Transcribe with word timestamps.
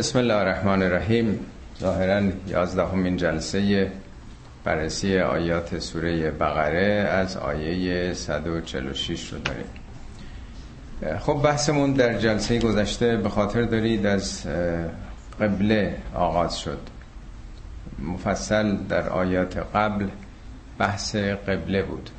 بسم 0.00 0.18
الله 0.18 0.34
الرحمن 0.34 0.82
الرحیم. 0.82 1.40
ظاهرا 1.80 2.22
یازدهمین 2.46 3.16
جلسه 3.16 3.92
بررسی 4.64 5.18
آیات 5.18 5.78
سوره 5.78 6.30
بقره 6.30 7.08
از 7.10 7.36
آیه 7.36 8.14
146 8.14 9.32
رو 9.32 9.38
داریم. 9.38 9.64
خب 11.18 11.42
بحثمون 11.44 11.92
در 11.92 12.18
جلسه 12.18 12.58
گذشته 12.58 13.16
به 13.16 13.28
خاطر 13.28 13.62
دارید 13.62 14.06
از 14.06 14.46
قبله 15.40 15.96
آغاز 16.14 16.58
شد. 16.58 16.80
مفصل 17.98 18.76
در 18.76 19.08
آیات 19.08 19.56
قبل 19.74 20.06
بحث 20.78 21.16
قبله 21.16 21.82
بود. 21.82 22.10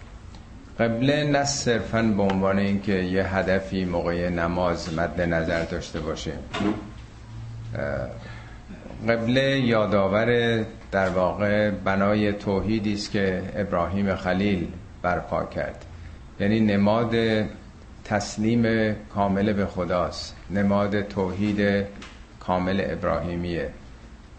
قبله 0.80 1.24
نه 1.24 1.44
صرفا 1.44 2.02
به 2.02 2.24
عنوان 2.24 2.60
اینکه 2.60 2.94
یه 2.94 3.36
هدفی 3.36 3.86
موقع 3.86 4.30
نماز 4.30 4.94
مد 4.94 5.22
نظر 5.22 5.64
داشته 5.64 6.00
باشه. 6.00 6.32
قبله 9.08 9.60
یادآور 9.60 10.60
در 10.92 11.10
واقع 11.10 11.70
بنای 11.70 12.34
توحیدی 12.34 12.94
است 12.94 13.12
که 13.12 13.44
ابراهیم 13.56 14.16
خلیل 14.16 14.68
برپا 15.02 15.46
کرد. 15.46 15.86
یعنی 16.40 16.60
نماد 16.60 17.16
تسلیم 18.04 18.96
کامل 19.16 19.54
به 19.54 19.66
خداست. 19.66 20.36
نماد 20.50 21.02
توحید 21.02 21.86
کامل 22.40 22.82
ابراهیمیه. 22.86 23.70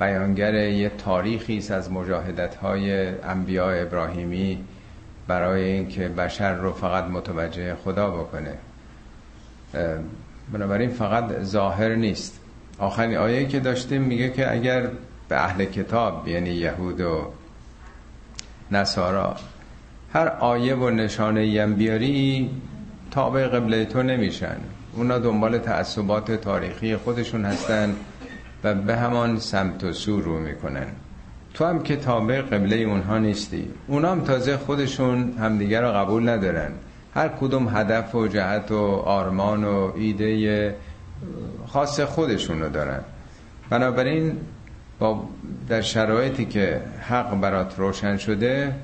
بیانگر 0.01 0.55
یه 0.55 0.89
تاریخی 0.89 1.59
است 1.59 1.71
از 1.71 1.93
مجاهدت 1.93 2.55
های 2.55 3.09
انبیاء 3.09 3.83
ابراهیمی 3.83 4.65
برای 5.29 5.65
اینکه 5.65 6.09
بشر 6.09 6.55
رو 6.55 6.73
فقط 6.73 7.05
متوجه 7.05 7.75
خدا 7.75 8.11
بکنه. 8.11 8.55
بنابراین 10.53 10.91
فقط 10.91 11.43
ظاهر 11.43 11.95
نیست. 11.95 12.42
آخرین 12.83 13.17
آیه 13.17 13.47
که 13.47 13.61
داشتیم 13.61 14.03
میگه 14.03 14.31
که 14.31 14.53
اگر 14.53 14.89
به 15.29 15.45
اهل 15.45 15.65
کتاب 15.65 16.29
یعنی 16.29 16.51
یهود 16.51 17.01
و 17.01 17.33
نصارا 18.70 19.37
هر 20.12 20.29
آیه 20.29 20.75
و 20.75 20.91
نشانه 20.91 21.62
هم 21.62 21.75
بیاری 21.75 22.51
تابع 23.11 23.47
قبله 23.47 23.84
تو 23.84 24.03
نمیشن. 24.03 24.56
اونا 24.97 25.19
دنبال 25.19 25.59
تعصبات 25.59 26.33
تاریخی 26.33 26.97
خودشون 26.97 27.45
هستن 27.45 27.97
و 28.65 28.75
به 28.75 28.97
همان 28.97 29.39
سمت 29.39 29.84
و 29.84 29.93
سو 29.93 30.21
رو 30.21 30.39
می‌کنن. 30.39 30.87
تو 31.55 31.65
هم 31.65 31.83
که 31.83 31.97
تابع 31.97 32.41
قبله 32.41 32.77
اونها 32.77 33.19
نیستی. 33.19 33.71
اونا 33.87 34.11
هم 34.11 34.21
تازه 34.21 34.56
خودشون 34.56 35.34
همدیگر 35.41 35.83
رو 35.83 35.93
قبول 35.93 36.28
ندارن. 36.28 36.73
هر 37.15 37.28
کدوم 37.28 37.69
هدف 37.77 38.15
و 38.15 38.27
جهت 38.27 38.71
و 38.71 38.84
آرمان 39.05 39.65
و 39.65 39.93
ایده 39.97 40.75
خاص 41.67 42.01
خودشون 42.01 42.61
رو 42.61 42.69
دارن. 42.69 43.01
بنابراین 43.70 44.37
با 44.98 45.25
در 45.69 45.81
شرایطی 45.81 46.45
که 46.45 46.81
حق 47.01 47.41
برات 47.41 47.78
روشن 47.78 48.17
شده 48.17 48.75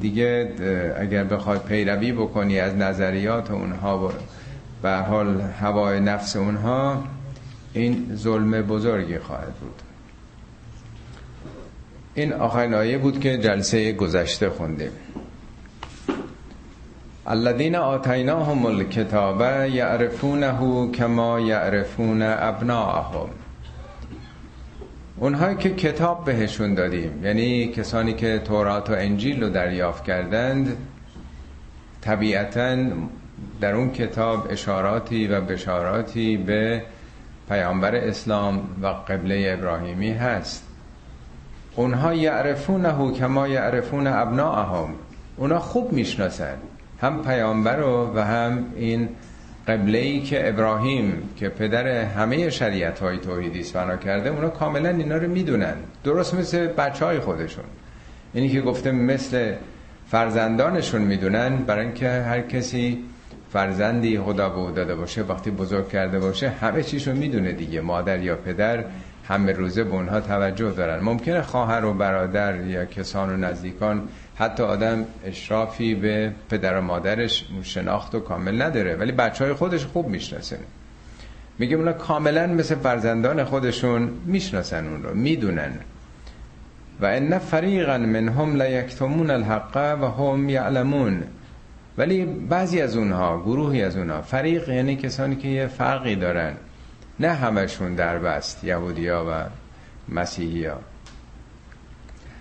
دیگه 0.00 0.52
اگر 1.00 1.24
بخواد 1.24 1.64
پیروی 1.64 2.12
بکنی 2.12 2.60
از 2.60 2.74
نظریات 2.74 3.50
اونها 3.50 4.08
و 4.08 4.12
به 4.82 4.96
حال 4.96 5.40
هوای 5.40 6.00
نفس 6.00 6.36
اونها 6.36 7.04
این 7.72 8.12
ظلم 8.14 8.62
بزرگی 8.62 9.18
خواهد 9.18 9.54
بود. 9.54 9.82
این 12.14 12.32
آخرین 12.32 12.74
آیه 12.74 12.98
بود 12.98 13.20
که 13.20 13.38
جلسه 13.38 13.92
گذشته 13.92 14.50
خوندیم. 14.50 14.90
الذين 17.28 17.76
آتیناهم 17.76 18.66
الكتاب 18.66 19.40
یعرفونه 19.70 20.90
کما 20.92 21.40
یعرفون 21.40 22.22
ابناءهم. 22.22 23.28
اونهایی 25.16 25.56
که 25.56 25.70
کتاب 25.70 26.24
بهشون 26.24 26.74
دادیم 26.74 27.24
یعنی 27.24 27.66
کسانی 27.66 28.12
که 28.12 28.38
تورات 28.38 28.90
و 28.90 28.92
انجیل 28.92 29.42
رو 29.42 29.50
دریافت 29.50 30.04
کردند 30.04 30.76
طبیعتا 32.00 32.76
در 33.60 33.74
اون 33.74 33.90
کتاب 33.90 34.46
اشاراتی 34.50 35.26
و 35.26 35.40
بشاراتی 35.40 36.36
به 36.36 36.82
پیامبر 37.48 37.94
اسلام 37.94 38.60
و 38.82 38.86
قبله 38.86 39.56
ابراهیمی 39.58 40.10
هست. 40.10 40.64
اونها 41.76 42.14
یعرفونه 42.14 43.12
کما 43.12 43.48
یعرفون 43.48 44.06
ابناءهم. 44.06 44.94
اونا 45.36 45.58
خوب 45.58 45.92
می‌شناسن. 45.92 46.56
هم 47.00 47.22
پیامبر 47.22 47.76
رو 47.76 48.12
و 48.14 48.24
هم 48.24 48.64
این 48.76 49.08
قبله 49.68 49.98
ای 49.98 50.20
که 50.20 50.48
ابراهیم 50.48 51.22
که 51.36 51.48
پدر 51.48 51.86
همه 52.04 52.50
شریعت 52.50 52.98
های 53.00 53.18
توحیدی 53.18 53.64
بنا 53.74 53.96
کرده 53.96 54.30
اونا 54.30 54.48
کاملا 54.48 54.88
اینا 54.88 55.16
رو 55.16 55.28
می‌دونن. 55.28 55.74
درست 56.04 56.34
مثل 56.34 56.66
بچه 56.66 57.04
های 57.04 57.20
خودشون. 57.20 57.64
اینی 58.32 58.48
که 58.48 58.60
گفته 58.60 58.92
مثل 58.92 59.54
فرزندانشون 60.06 61.02
می‌دونن 61.02 61.56
برای 61.56 61.84
اینکه 61.84 62.08
هر 62.08 62.40
کسی 62.40 63.04
فرزندی 63.52 64.18
خدا 64.18 64.48
به 64.48 64.72
داده 64.72 64.94
باشه 64.94 65.22
وقتی 65.22 65.50
بزرگ 65.50 65.88
کرده 65.88 66.18
باشه 66.18 66.48
همه 66.48 66.82
چیشو 66.82 67.14
می‌دونه 67.14 67.52
دیگه 67.52 67.80
مادر 67.80 68.22
یا 68.22 68.36
پدر 68.36 68.84
همه 69.28 69.52
روزه 69.52 69.84
به 69.84 69.92
اونها 69.92 70.20
توجه 70.20 70.70
دارن. 70.70 71.04
ممکنه 71.04 71.42
خواهر 71.42 71.84
و 71.84 71.94
برادر 71.94 72.60
یا 72.60 72.84
کسان 72.84 73.30
و 73.30 73.36
نزدیکان 73.36 74.08
حتی 74.38 74.62
آدم 74.62 75.04
اشرافی 75.24 75.94
به 75.94 76.32
پدر 76.50 76.78
و 76.78 76.80
مادرش 76.80 77.44
شناخت 77.62 78.14
و 78.14 78.20
کامل 78.20 78.62
نداره 78.62 78.96
ولی 78.96 79.12
بچه 79.12 79.44
های 79.44 79.54
خودش 79.54 79.84
خوب 79.84 80.08
می‌شناسن. 80.08 80.58
میگه 81.58 81.76
اونا 81.76 81.92
کاملا 81.92 82.46
مثل 82.46 82.74
فرزندان 82.74 83.44
خودشون 83.44 84.10
می‌شناسن 84.26 84.86
اون 84.86 85.02
رو 85.02 85.14
می‌دونن. 85.14 85.72
و 87.00 87.06
ان 87.06 87.38
فریقا 87.38 87.98
منهم 87.98 88.62
لیکتمون 88.62 89.30
الحق 89.30 89.98
و 90.02 90.06
هم 90.06 90.48
یعلمون. 90.48 91.22
ولی 91.98 92.24
بعضی 92.24 92.80
از 92.80 92.96
اونها 92.96 93.40
گروهی 93.40 93.82
از 93.82 93.96
اونها 93.96 94.22
فریق 94.22 94.68
یعنی 94.68 94.96
کسانی 94.96 95.36
که 95.36 95.48
یه 95.48 95.66
فرقی 95.66 96.16
دارن. 96.16 96.54
نه 97.20 97.32
همشون 97.32 97.94
در 97.94 98.18
بست 98.18 98.64
یهودیا 98.64 99.26
و 99.30 99.44
مسیحیا 100.14 100.78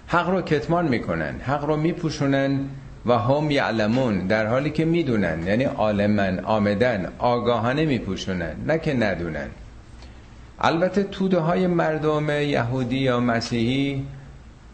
حق 0.08 0.30
رو 0.30 0.42
کتمان 0.42 0.88
می‌کنن 0.88 1.40
حق 1.40 1.66
رو 1.66 1.78
میپوشونن 1.78 2.60
و 3.06 3.18
هم 3.18 3.52
یعلمون 3.52 4.28
در 4.28 4.46
حالی 4.46 4.70
که 4.70 4.86
می‌دونن 4.86 5.48
یعنی 5.48 5.64
عالمن 5.64 6.40
آمدن 6.40 7.10
آگاهانه 7.20 7.86
میپوشونن 7.86 8.56
نه 8.68 8.80
که 8.80 8.94
ندونن. 8.94 9.48
البته 10.60 11.04
توده 11.04 11.40
های 11.40 11.68
مردم 11.68 12.30
یهودی 12.30 12.98
یا 12.98 13.20
مسیحی 13.20 14.06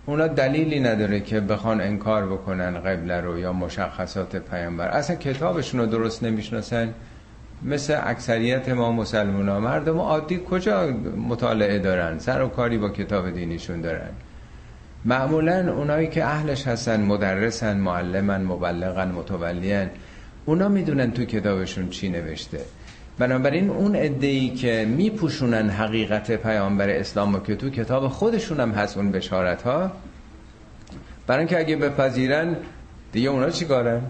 اونا 0.05 0.27
دلیلی 0.27 0.79
نداره 0.79 1.19
که 1.19 1.39
بخوان 1.39 1.81
انکار 1.81 2.25
بکنن 2.25 2.79
قبله 2.79 3.21
رو 3.21 3.39
یا 3.39 3.53
مشخصات 3.53 4.35
پیامبر. 4.35 4.87
اصلا 4.87 5.15
کتابشون 5.15 5.79
رو 5.79 5.85
درست 5.85 6.23
نمی‌شناسن. 6.23 6.93
مثل 7.63 7.97
اکثریت 8.03 8.69
ما 8.69 8.91
مسلمان 8.91 9.49
ها 9.49 9.59
مردم 9.59 9.97
عادی 9.97 10.41
کجا 10.49 10.87
مطالعه 11.29 11.79
دارن؟ 11.79 12.19
سر 12.19 12.41
و 12.41 12.47
کاری 12.47 12.77
با 12.77 12.89
کتاب 12.89 13.29
دینیشون 13.29 13.81
دارن. 13.81 14.09
معمولا 15.05 15.73
اونایی 15.73 16.07
که 16.07 16.25
اهلش 16.25 16.67
هستن 16.67 17.01
مدرسن 17.01 17.77
معلمن 17.77 18.43
مبلغن 18.43 19.11
متولیان 19.11 19.89
اونا 20.45 20.67
می‌دونن 20.67 21.11
تو 21.11 21.25
کتابشون 21.25 21.89
چی 21.89 22.09
نوشته. 22.09 22.59
بنابراین 23.19 23.69
اون 23.69 23.95
ادهی 23.95 24.49
که 24.49 24.85
میپوشونن 24.89 25.69
حقیقت 25.69 26.31
پیامبر 26.31 26.89
اسلام 26.89 27.35
و 27.35 27.39
که 27.39 27.55
تو 27.55 27.69
کتاب 27.69 28.07
خودشون 28.07 28.59
هم 28.59 28.71
هست 28.71 28.97
اون 28.97 29.11
بشارت 29.11 29.61
ها 29.61 29.91
برای 31.27 31.39
اینکه 31.39 31.59
اگه 31.59 31.75
بپذیرن 31.75 32.55
دیگه 33.11 33.29
اونا 33.29 33.49
چی 33.49 33.65
کارن؟ 33.65 34.01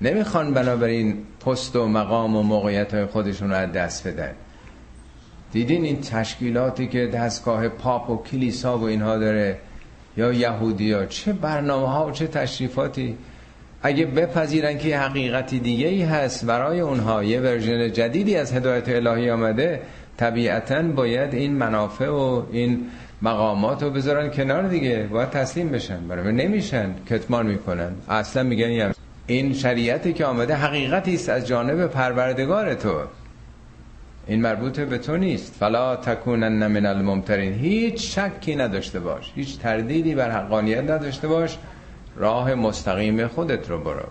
نمی‌خوان 0.00 0.54
بنابراین 0.54 1.16
پست 1.46 1.76
و 1.76 1.88
مقام 1.88 2.36
و 2.36 2.42
موقعیت 2.42 2.94
های 2.94 3.06
خودشون 3.06 3.50
رو 3.50 3.56
از 3.56 3.72
دست 3.72 4.08
بدن. 4.08 4.32
دیدین 5.52 5.84
این 5.84 6.00
تشکیلاتی 6.00 6.86
که 6.86 7.06
دستگاه 7.06 7.68
پاپ 7.68 8.10
و 8.10 8.22
کلیسا 8.22 8.78
و 8.78 8.82
اینها 8.82 9.18
داره؟ 9.18 9.58
یا 10.16 10.32
یهودی 10.32 10.92
ها 10.92 11.06
چه 11.06 11.32
برنامه 11.32 11.88
ها 11.88 12.06
و 12.06 12.10
چه 12.10 12.26
تشریفاتی؟ 12.26 13.16
اگه 13.82 14.06
بپذیرن 14.06 14.78
که 14.78 14.98
حقیقتی 14.98 15.58
دیگه 15.58 15.88
ای 15.88 16.02
هست 16.02 16.44
برای 16.44 16.80
اونها 16.80 17.24
یه 17.24 17.40
ورژن 17.40 17.92
جدیدی 17.92 18.36
از 18.36 18.52
هدایت 18.52 18.88
الهی 18.88 19.30
آمده 19.30 19.80
طبیعتا 20.16 20.82
باید 20.82 21.34
این 21.34 21.52
منافع 21.52 22.08
و 22.08 22.42
این 22.52 22.86
مقامات 23.22 23.82
رو 23.82 23.90
بذارن 23.90 24.30
کنار 24.30 24.68
دیگه. 24.68 25.08
باید 25.10 25.30
تسلیم 25.30 25.68
بشن. 25.68 26.08
برای 26.08 26.32
نمیشن. 26.32 26.94
کتمان 27.10 27.46
می‌کنن. 27.46 27.92
اصلا 28.08 28.42
میگن 28.42 28.92
این 29.26 29.54
شریعتی 29.54 30.12
که 30.12 30.24
آمده 30.24 30.54
حقیقتی 30.54 31.14
است 31.14 31.28
از 31.28 31.46
جانب 31.46 31.86
پروردگار 31.86 32.74
تو. 32.74 32.94
این 34.26 34.42
مربوط 34.42 34.80
به 34.80 34.98
تو 34.98 35.16
نیست. 35.16 35.54
فلا 35.54 35.96
تکونن 35.96 36.66
من 36.66 36.86
الممترین. 36.86 37.52
هیچ 37.52 38.18
شکی 38.18 38.56
نداشته 38.56 39.00
باش. 39.00 39.32
هیچ 39.34 39.58
تردیدی 39.58 40.14
بر 40.14 40.30
حقانیت 40.30 40.90
نداشته 40.90 41.28
باش. 41.28 41.58
راه 42.16 42.54
مستقیم 42.54 43.26
خودت 43.26 43.70
رو 43.70 43.78
برو. 43.78 44.06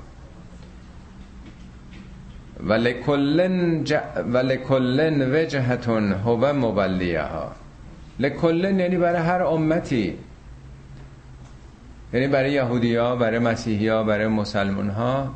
ولکلن 2.67 3.83
ج... 3.83 3.95
ولکلن 4.33 5.35
وجهتون 5.35 6.13
هو 6.13 6.53
مبلیها. 6.53 7.51
لکلن 8.19 8.79
یعنی 8.79 8.97
برای 8.97 9.21
هر 9.21 9.43
امتی. 9.43 10.17
یعنی 12.13 12.27
برای 12.27 12.51
یهودی 12.51 12.95
ها 12.95 13.15
برای 13.15 13.39
مسیحی 13.39 13.87
ها 13.87 14.03
برای 14.03 14.27
مسلمان 14.27 14.89
ها 14.89 15.33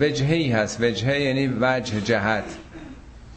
وجهی 0.00 0.52
هست. 0.52 0.80
وجهه 0.80 1.20
یعنی 1.20 1.46
وجه 1.60 2.00
جهت. 2.00 2.44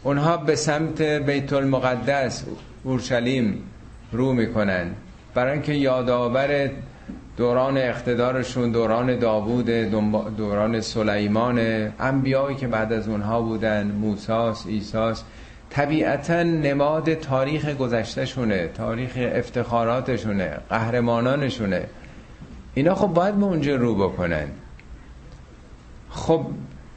اونها 0.03 0.37
به 0.37 0.55
سمت 0.55 1.01
بیت 1.01 1.53
المقدس 1.53 2.45
اورشلیم 2.83 3.63
رو 4.11 4.33
می‌کنن. 4.33 4.91
برای 5.33 5.51
اینکه 5.51 5.73
یادآور 5.73 6.69
دوران 7.37 7.77
اقتدارشون 7.77 8.71
دوران 8.71 9.19
داوود 9.19 9.65
دوران 10.37 10.81
سلیمان 10.81 11.59
انبیایی 11.99 12.55
که 12.55 12.67
بعد 12.67 12.93
از 12.93 13.07
اونها 13.07 13.41
بودن 13.41 13.87
موساس 13.87 14.65
ایساس 14.65 15.23
طبیعتا 15.69 16.43
نماد 16.43 17.13
تاریخ 17.13 17.65
گذشتهشونه 17.65 18.67
تاریخ 18.67 19.11
افتخاراتشونه 19.17 20.57
قهرمانانشونه. 20.69 21.85
اینا 22.73 22.95
خب 22.95 23.07
باید 23.07 23.35
به 23.35 23.45
اونجا 23.45 23.75
رو 23.75 23.95
بکنن. 23.95 24.47
خب 26.09 26.45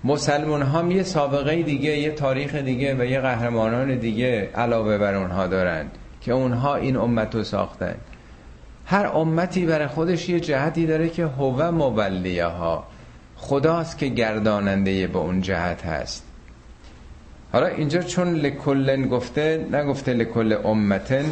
مسلمان 0.05 0.63
هم 0.63 0.91
یه 0.91 1.03
سابقه 1.03 1.63
دیگه 1.63 1.97
یه 1.99 2.11
تاریخ 2.11 2.55
دیگه 2.55 2.95
و 2.95 3.05
یه 3.05 3.21
قهرمانان 3.21 3.99
دیگه 3.99 4.51
علاوه 4.55 4.99
بر 4.99 5.15
اونها 5.15 5.47
دارند 5.47 5.91
که 6.21 6.33
اونها 6.33 6.77
این 6.77 6.97
امت 6.97 7.35
رو 7.35 7.45
ساختن. 7.45 7.95
هر 8.87 9.07
امتی 9.07 9.67
برای 9.67 9.87
خودش 9.87 10.29
یه 10.29 10.41
جهتی 10.41 10.87
داره 10.87 11.09
که 11.09 11.25
هو 11.27 11.71
مولیه 11.71 12.47
ها 12.47 12.85
خداست 13.37 13.99
که 13.99 14.07
گرداننده 14.07 15.07
به 15.07 15.19
اون 15.19 15.41
جهت 15.41 15.87
هست. 15.87 16.25
حالا 17.53 17.67
اینجا 17.67 18.03
چون 18.03 18.35
لکلن 18.35 19.09
گفته 19.09 19.67
نگفته 19.73 20.13
لکل 20.13 20.57
امتن 20.65 21.25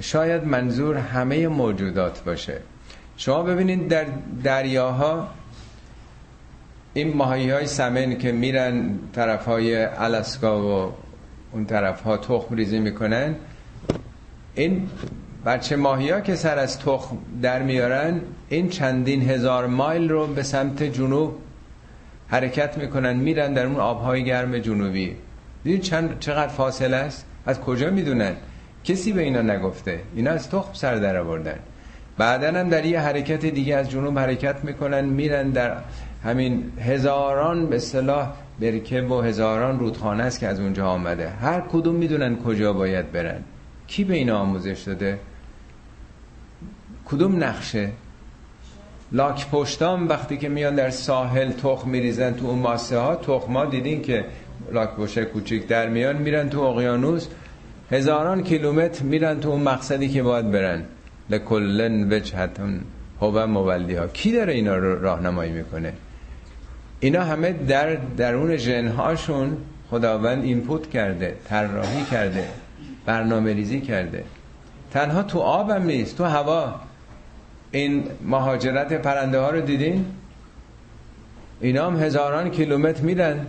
شاید 0.00 0.44
منظور 0.44 0.96
همه 0.96 1.48
موجودات 1.48 2.24
باشه. 2.24 2.60
شما 3.16 3.42
ببینید 3.42 3.88
در 3.88 4.06
دریاها 4.44 5.28
این 6.96 7.16
ماهی 7.16 7.50
های 7.50 7.66
سمن 7.66 8.18
که 8.18 8.32
میرن 8.32 8.98
طرف 9.14 9.44
های 9.44 9.84
الاسکا 9.84 10.62
و 10.62 10.92
اون 11.52 11.64
طرف 11.64 12.02
ها 12.02 12.16
تخم 12.16 12.54
ریزی 12.54 12.78
می‌کنن 12.78 13.34
این 14.54 14.88
بچه 15.46 15.76
ماهی 15.76 16.10
ها 16.10 16.20
که 16.20 16.34
سر 16.34 16.58
از 16.58 16.78
تخم 16.78 17.18
در 17.42 17.62
میارن 17.62 18.20
این 18.48 18.68
چندین 18.68 19.30
هزار 19.30 19.66
مایل 19.66 20.08
رو 20.08 20.26
به 20.26 20.42
سمت 20.42 20.82
جنوب 20.82 21.34
حرکت 22.28 22.78
می‌کنن 22.78 23.16
میرن 23.16 23.52
در 23.54 23.66
اون 23.66 23.76
آبهای 23.76 24.24
گرم 24.24 24.58
جنوبی. 24.58 25.16
دیدید 25.64 25.82
چند 25.82 26.18
چقدر 26.20 26.52
فاصله 26.52 26.96
است؟ 26.96 27.26
از 27.46 27.60
کجا 27.60 27.90
می‌دونن؟ 27.90 28.32
کسی 28.84 29.12
به 29.12 29.22
اینا 29.22 29.42
نگفته. 29.42 30.00
اینا 30.14 30.30
از 30.30 30.50
تخم 30.50 30.72
سر 30.72 30.94
در 30.94 31.16
آوردن. 31.16 31.58
بعدا 32.18 32.60
هم 32.60 32.68
در 32.68 32.84
یه 32.84 33.00
حرکت 33.00 33.46
دیگه 33.46 33.76
از 33.76 33.90
جنوب 33.90 34.18
حرکت 34.18 34.64
می‌کنن 34.64 35.04
میرن 35.04 35.50
در 35.50 35.76
همین 36.26 36.72
هزاران 36.80 37.66
به 37.66 37.78
صلاح 37.78 38.32
برکه 38.60 39.02
و 39.02 39.20
هزاران 39.20 39.78
رودخانه 39.78 40.22
است 40.22 40.40
که 40.40 40.46
از 40.46 40.60
اونجا 40.60 40.86
آمده. 40.86 41.28
هر 41.28 41.60
کدوم 41.60 41.94
می‌دونن 41.94 42.36
کجا 42.36 42.72
باید 42.72 43.12
برن. 43.12 43.40
کی 43.86 44.04
به 44.04 44.14
اینا 44.14 44.38
آموزش 44.38 44.82
داده؟ 44.86 45.18
کدوم 47.04 47.44
نقشه؟ 47.44 47.90
لاک 49.12 49.50
پشتام 49.50 50.08
وقتی 50.08 50.36
که 50.36 50.48
میان 50.48 50.74
در 50.74 50.90
ساحل 50.90 51.52
تخم 51.52 51.90
میریزن 51.90 52.32
تو 52.32 52.46
اون 52.46 52.58
ماسه 52.58 52.98
ها 52.98 53.16
تخما 53.16 53.64
دیدین 53.64 54.02
که 54.02 54.24
لاک 54.72 54.90
پشت 54.90 55.24
کوچیک 55.24 55.66
در 55.66 55.88
میان 55.88 56.16
میرن 56.16 56.48
تو 56.48 56.60
اقیانوس. 56.60 57.26
هزاران 57.90 58.42
کیلومتر 58.42 59.02
میرن 59.04 59.40
تو 59.40 59.48
اون 59.48 59.62
مقصدی 59.62 60.08
که 60.08 60.22
باید 60.22 60.50
برن. 60.50 60.82
لکلن 61.30 62.12
وجهتون 62.12 62.80
هو 63.20 63.46
مولی 63.46 63.94
ها. 63.94 64.06
کی 64.06 64.32
داره 64.32 64.52
اینا 64.52 64.76
رو 64.76 65.02
راهنمایی 65.02 65.52
می‌کنه؟ 65.52 65.92
اینا 67.00 67.24
همه 67.24 67.52
در 67.52 67.94
درون 67.94 68.56
جنهاشون 68.56 69.56
خداوند 69.90 70.44
اینپوت 70.44 70.90
کرده 70.90 71.36
طراحی 71.48 72.04
کرده 72.04 72.48
برنامه 73.06 73.52
ریزی 73.52 73.80
کرده. 73.80 74.24
تنها 74.92 75.22
تو 75.22 75.38
آبم 75.38 75.82
نیست 75.82 76.16
تو 76.16 76.24
هوا. 76.24 76.80
این 77.70 78.04
مهاجرت 78.24 78.92
پرنده 78.92 79.38
ها 79.38 79.50
رو 79.50 79.60
دیدین؟ 79.60 80.06
اینا 81.60 81.86
هم 81.86 82.02
هزاران 82.02 82.50
کیلومتر 82.50 83.02
میرن. 83.02 83.46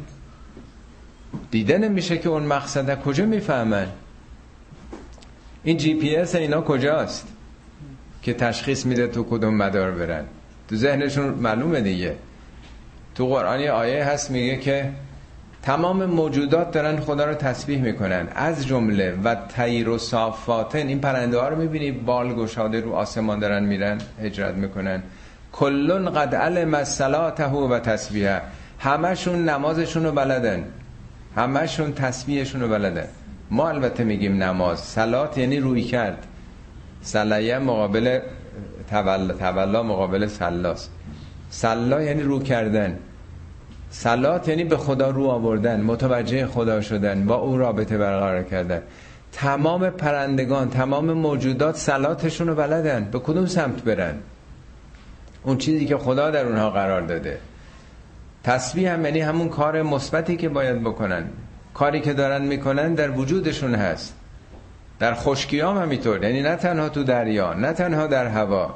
دیده 1.51 1.77
نمیشه 1.77 2.17
که 2.17 2.29
اون 2.29 2.44
مقصد 2.44 3.01
کجا 3.01 3.25
می‌فهمن. 3.25 3.88
این 5.63 5.77
جی 5.77 5.94
پی 5.94 6.15
اس 6.15 6.35
اینا 6.35 6.61
کجاست 6.61 7.27
که 8.21 8.33
تشخیص 8.33 8.85
میده 8.85 9.07
تو 9.07 9.23
کدوم 9.23 9.55
مدار 9.55 9.91
برن؟ 9.91 10.23
تو 10.69 10.75
ذهنشون 10.75 11.25
معلومه 11.25 11.81
دیگه. 11.81 12.15
تو 13.18 13.28
قرآن 13.28 13.68
آیه 13.68 14.06
هست 14.06 14.31
میگه 14.31 14.58
که 14.58 14.90
تمام 15.62 16.06
موجودات 16.06 16.72
دارن 16.72 17.00
خدا 17.00 17.25
رو 17.25 17.34
تسبیح 17.34 17.81
می‌کنن. 17.81 18.28
از 18.36 18.68
جمله 18.68 19.14
و 19.24 19.36
تیر 19.56 19.90
و 19.90 19.98
صافاتن 19.98 20.88
این 20.88 21.00
پرنده 21.00 21.40
ها 21.40 21.48
رو 21.50 21.56
می‌بینی 21.56 21.92
بال 21.92 22.34
گشاده 22.34 22.81
رو 22.81 22.94
آسمان 22.94 23.40
دارن 23.40 23.64
میرن 23.64 23.98
هجرت 24.22 24.56
می‌کنن. 24.56 25.04
کلون 25.52 26.10
قد 26.10 26.36
علم 26.36 26.84
صلاته 26.84 27.46
و 27.46 27.80
تسبیحه. 27.80 28.42
همشون 28.80 29.50
نمازشون 29.50 30.04
رو 30.06 30.12
بلدن. 30.12 30.64
همشون 31.36 31.94
تسبیحشون 31.94 32.62
رو 32.62 32.68
بلدن. 32.68 33.08
ما 33.52 33.69
البته 33.69 34.04
میگیم 34.04 34.44
نماز. 34.44 34.80
سلات 34.80 35.38
یعنی 35.38 35.60
روی 35.60 35.84
کرد. 35.84 36.28
سلیه 37.02 37.60
مقابل 37.60 38.19
تولا, 38.90 39.34
تولا 39.34 39.84
مقابل 39.84 40.28
سلاس 40.28 40.90
سلا 41.50 42.02
یعنی 42.02 42.22
رو 42.22 42.40
کردن. 42.40 43.00
سلات 43.89 44.48
یعنی 44.48 44.63
به 44.63 44.78
خدا 44.78 45.10
رو 45.10 45.28
آوردن 45.28 45.81
متوجه 45.81 46.48
خدا 46.48 46.81
شدن 46.81 47.25
با 47.25 47.36
او 47.36 47.57
رابطه 47.57 47.98
برقرار 47.98 48.44
کردن. 48.44 48.81
تمام 49.31 49.89
پرندگان 49.89 50.69
تمام 50.69 51.13
موجودات 51.13 51.75
سلاتشون 51.75 52.48
رو 52.48 52.56
بلدن 52.56 53.10
به 53.12 53.19
کدوم 53.19 53.45
سمت 53.45 53.84
برن؟ 53.84 54.16
اون 55.44 55.57
چیزی 55.57 55.86
که 55.86 55.98
خدا 55.98 56.31
در 56.31 56.45
اونها 56.45 56.69
قرار 56.69 57.01
داده. 57.01 57.38
تسبیح 58.44 58.94
هم 58.94 59.06
یعنی 59.06 59.19
همون 59.19 59.50
کار 59.50 59.81
مثبتی 59.81 60.38
که 60.38 60.50
باید 60.50 60.81
بکنن. 60.81 61.24
کاری 61.74 62.01
که 62.01 62.13
دارن 62.13 62.42
می‌کنن 62.42 62.94
در 62.94 63.12
وجودشون 63.12 63.75
هست. 63.75 64.13
در 65.00 65.13
خشکی 65.13 65.59
هم 65.59 65.78
همینطور 65.78 66.23
یعنی 66.23 66.42
نه 66.42 66.56
تنها 66.56 66.90
تو 66.90 67.04
دریا 67.04 67.54
نه 67.54 67.73
تنها 67.73 68.07
در 68.07 68.28
هوا. 68.28 68.76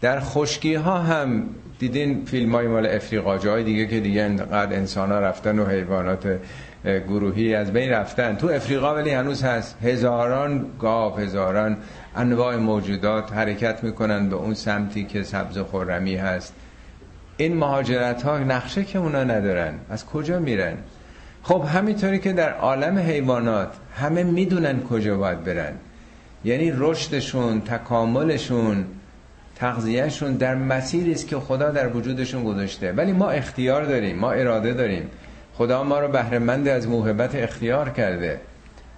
در 0.00 0.20
خشکی 0.20 0.74
ها 0.74 0.98
هم 0.98 1.46
دیدین 1.78 2.24
فیلم 2.24 2.54
های 2.54 2.66
مال 2.66 2.86
افریقا 2.86 3.38
جای 3.38 3.64
دیگه 3.64 3.86
که 3.86 4.00
دیگه 4.00 4.22
انقدر 4.22 4.76
انسان 4.76 5.12
ها 5.12 5.20
رفتن 5.20 5.58
و 5.58 5.66
حیوانات 5.66 6.38
گروهی 6.84 7.54
از 7.54 7.72
بین 7.72 7.90
رفتن. 7.90 8.36
تو 8.36 8.46
افریقا 8.46 8.94
ولی 8.94 9.10
هنوز 9.10 9.42
هست. 9.42 9.78
هزاران 9.82 10.66
گاو 10.80 11.16
هزاران 11.16 11.76
انواع 12.16 12.56
موجودات 12.56 13.32
حرکت 13.32 13.84
می‌کنن 13.84 14.28
به 14.28 14.36
اون 14.36 14.54
سمتی 14.54 15.04
که 15.04 15.22
سبز 15.22 15.58
خورمی 15.58 16.16
هست. 16.16 16.54
این 17.36 17.56
مهاجرت 17.56 18.22
ها 18.22 18.38
نقشه 18.38 18.84
که 18.84 18.98
اونا 18.98 19.24
ندارن. 19.24 19.74
از 19.90 20.06
کجا 20.06 20.38
میرن؟ 20.38 20.74
خب 21.42 21.64
همینطوری 21.74 22.18
که 22.18 22.32
در 22.32 22.52
عالم 22.52 22.98
حیوانات 22.98 23.68
همه 23.96 24.22
می‌دونن 24.22 24.82
کجا 24.82 25.16
باید 25.16 25.44
برن. 25.44 25.72
یعنی 26.44 26.72
رشدشون 26.76 27.60
تکاملشون 27.60 28.84
تغذیهشون 29.58 30.32
در 30.34 30.54
مسیری 30.54 31.12
است 31.12 31.28
که 31.28 31.36
خدا 31.36 31.70
در 31.70 31.96
وجودشون 31.96 32.44
گذاشته. 32.44 32.92
ولی 32.92 33.12
ما 33.12 33.30
اختیار 33.30 33.84
داریم 33.84 34.18
ما 34.18 34.30
اراده 34.30 34.72
داریم. 34.72 35.10
خدا 35.54 35.84
ما 35.84 36.00
رو 36.00 36.08
بهرهمند 36.08 36.68
از 36.68 36.88
موهبت 36.88 37.34
اختیار 37.34 37.90
کرده. 37.90 38.40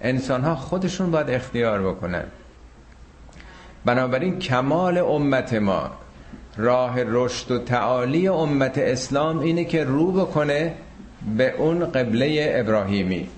انسان 0.00 0.42
ها 0.42 0.54
خودشون 0.54 1.10
باید 1.10 1.30
اختیار 1.30 1.82
بکنن. 1.82 2.24
بنابراین 3.84 4.38
کمال 4.38 4.98
امت 4.98 5.54
ما 5.54 5.90
راه 6.56 6.94
رشد 7.02 7.50
و 7.50 7.58
تعالی 7.58 8.28
امت 8.28 8.78
اسلام 8.78 9.38
اینه 9.38 9.64
که 9.64 9.84
رو 9.84 10.12
بکنه 10.12 10.74
به 11.36 11.54
اون 11.56 11.84
قبله 11.84 12.52
ابراهیمی. 12.54 13.28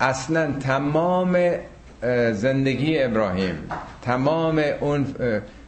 اصلا 0.00 0.52
تمام 0.52 1.36
زندگی 2.32 3.02
ابراهیم. 3.02 3.54
تمام 4.02 4.62
اون 4.80 5.06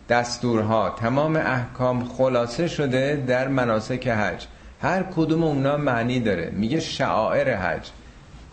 دستورها 0.08 0.96
تمام 1.00 1.36
احکام 1.36 2.04
خلاصه 2.04 2.68
شده 2.68 3.24
در 3.26 3.48
مناسک 3.48 4.08
حج. 4.08 4.46
هر 4.82 5.02
کدوم 5.02 5.44
اونا 5.44 5.76
معنی 5.76 6.20
داره. 6.20 6.50
میگه 6.50 6.80
شعائر 6.80 7.56
حج. 7.56 7.90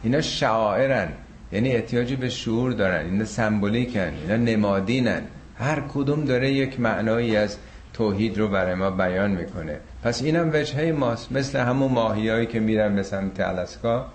اینا 0.04 0.22
شعائرن. 0.22 1.08
یعنی 1.52 1.76
احتیاجی 1.76 2.16
به 2.16 2.30
شعور 2.30 2.72
دارن. 2.72 3.06
اینا 3.06 3.26
سمبولیکن. 3.26 4.00
اینا 4.22 4.36
نمادینن. 4.36 5.22
هر 5.60 5.84
کدوم 5.94 6.26
داره 6.26 6.52
یک 6.52 6.80
معنایی 6.80 7.36
از 7.36 7.58
توحید 7.94 8.38
رو 8.38 8.48
برای 8.48 8.76
ما 8.76 8.90
بیان 8.90 9.32
می‌کنه. 9.32 9.78
پس 10.04 10.22
اینم 10.22 10.50
وجهه 10.54 10.92
ماست. 10.92 11.32
مثل 11.32 11.60
همون 11.60 11.92
ماهیایی 11.92 12.46
که 12.46 12.60
میرن 12.60 12.96
به 12.96 13.04
سمت 13.04 13.40
الاسکا. 13.40 14.06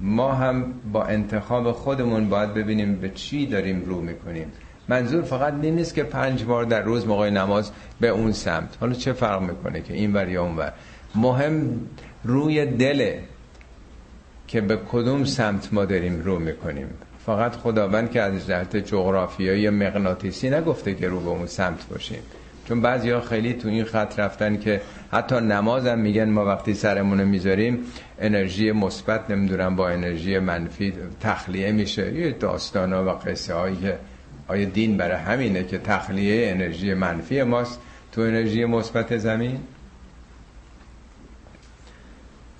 ما 0.00 0.32
هم 0.32 0.64
با 0.92 1.04
انتخاب 1.04 1.72
خودمون 1.72 2.28
باید 2.28 2.54
ببینیم 2.54 2.96
به 2.96 3.10
چی 3.10 3.46
داریم 3.46 3.82
رو 3.86 4.00
می‌کنیم. 4.00 4.52
منظور 4.88 5.22
فقط 5.22 5.54
نیست 5.54 5.94
که 5.94 6.02
پنج 6.02 6.44
بار 6.44 6.64
در 6.64 6.82
روز 6.82 7.06
موقع 7.06 7.30
نماز 7.30 7.70
به 8.00 8.08
اون 8.08 8.32
سمت. 8.32 8.76
حالا 8.80 8.92
چه 8.92 9.12
فرق 9.12 9.42
می‌کنه 9.42 9.80
که 9.80 9.94
این 9.94 10.12
ور 10.12 10.28
یا 10.28 10.42
اون 10.42 10.56
ور؟ 10.56 10.72
مهم 11.14 11.80
روی 12.24 12.66
دله 12.66 13.22
که 14.48 14.60
به 14.60 14.78
کدوم 14.92 15.24
سمت 15.24 15.72
ما 15.72 15.84
داریم 15.84 16.22
رو 16.22 16.38
می‌کنیم. 16.38 16.88
فقط 17.26 17.56
خداوند 17.56 18.10
که 18.10 18.20
از 18.20 18.46
جهت 18.46 18.76
جغرافیایی 18.76 19.70
مغناطیسی 19.70 20.50
نگفته 20.50 20.94
که 20.94 21.08
رو 21.08 21.20
به 21.20 21.28
اون 21.28 21.46
سمت 21.46 21.88
باشیم. 21.88 22.22
چون 22.68 22.80
بعضی 22.80 23.10
ها 23.10 23.20
خیلی 23.20 23.52
تو 23.52 23.68
این 23.68 23.84
خط 23.84 24.18
رفتن 24.18 24.58
که 24.58 24.80
حتی 25.12 25.40
نمازم 25.40 25.98
میگن 25.98 26.28
ما 26.28 26.44
وقتی 26.44 26.74
سرمونو 26.74 27.24
می‌ذاریم 27.24 27.78
انرژی 28.18 28.72
مثبت 28.72 29.30
نمی‌دونم 29.30 29.76
با 29.76 29.88
انرژی 29.88 30.38
منفی 30.38 30.92
تخلیه 31.20 31.72
میشه. 31.72 32.14
یه 32.14 32.30
داستان 32.30 32.92
ها 32.92 33.04
و 33.04 33.08
قصه 33.08 33.54
هایی 33.54 33.76
که 33.76 33.98
آیا 34.48 34.64
دین 34.64 34.96
برای 34.96 35.16
همینه 35.16 35.64
که 35.64 35.78
تخلیه 35.78 36.50
انرژی 36.50 36.94
منفی 36.94 37.42
ماست 37.42 37.80
تو 38.12 38.20
انرژی 38.20 38.64
مثبت 38.64 39.16
زمین؟ 39.16 39.60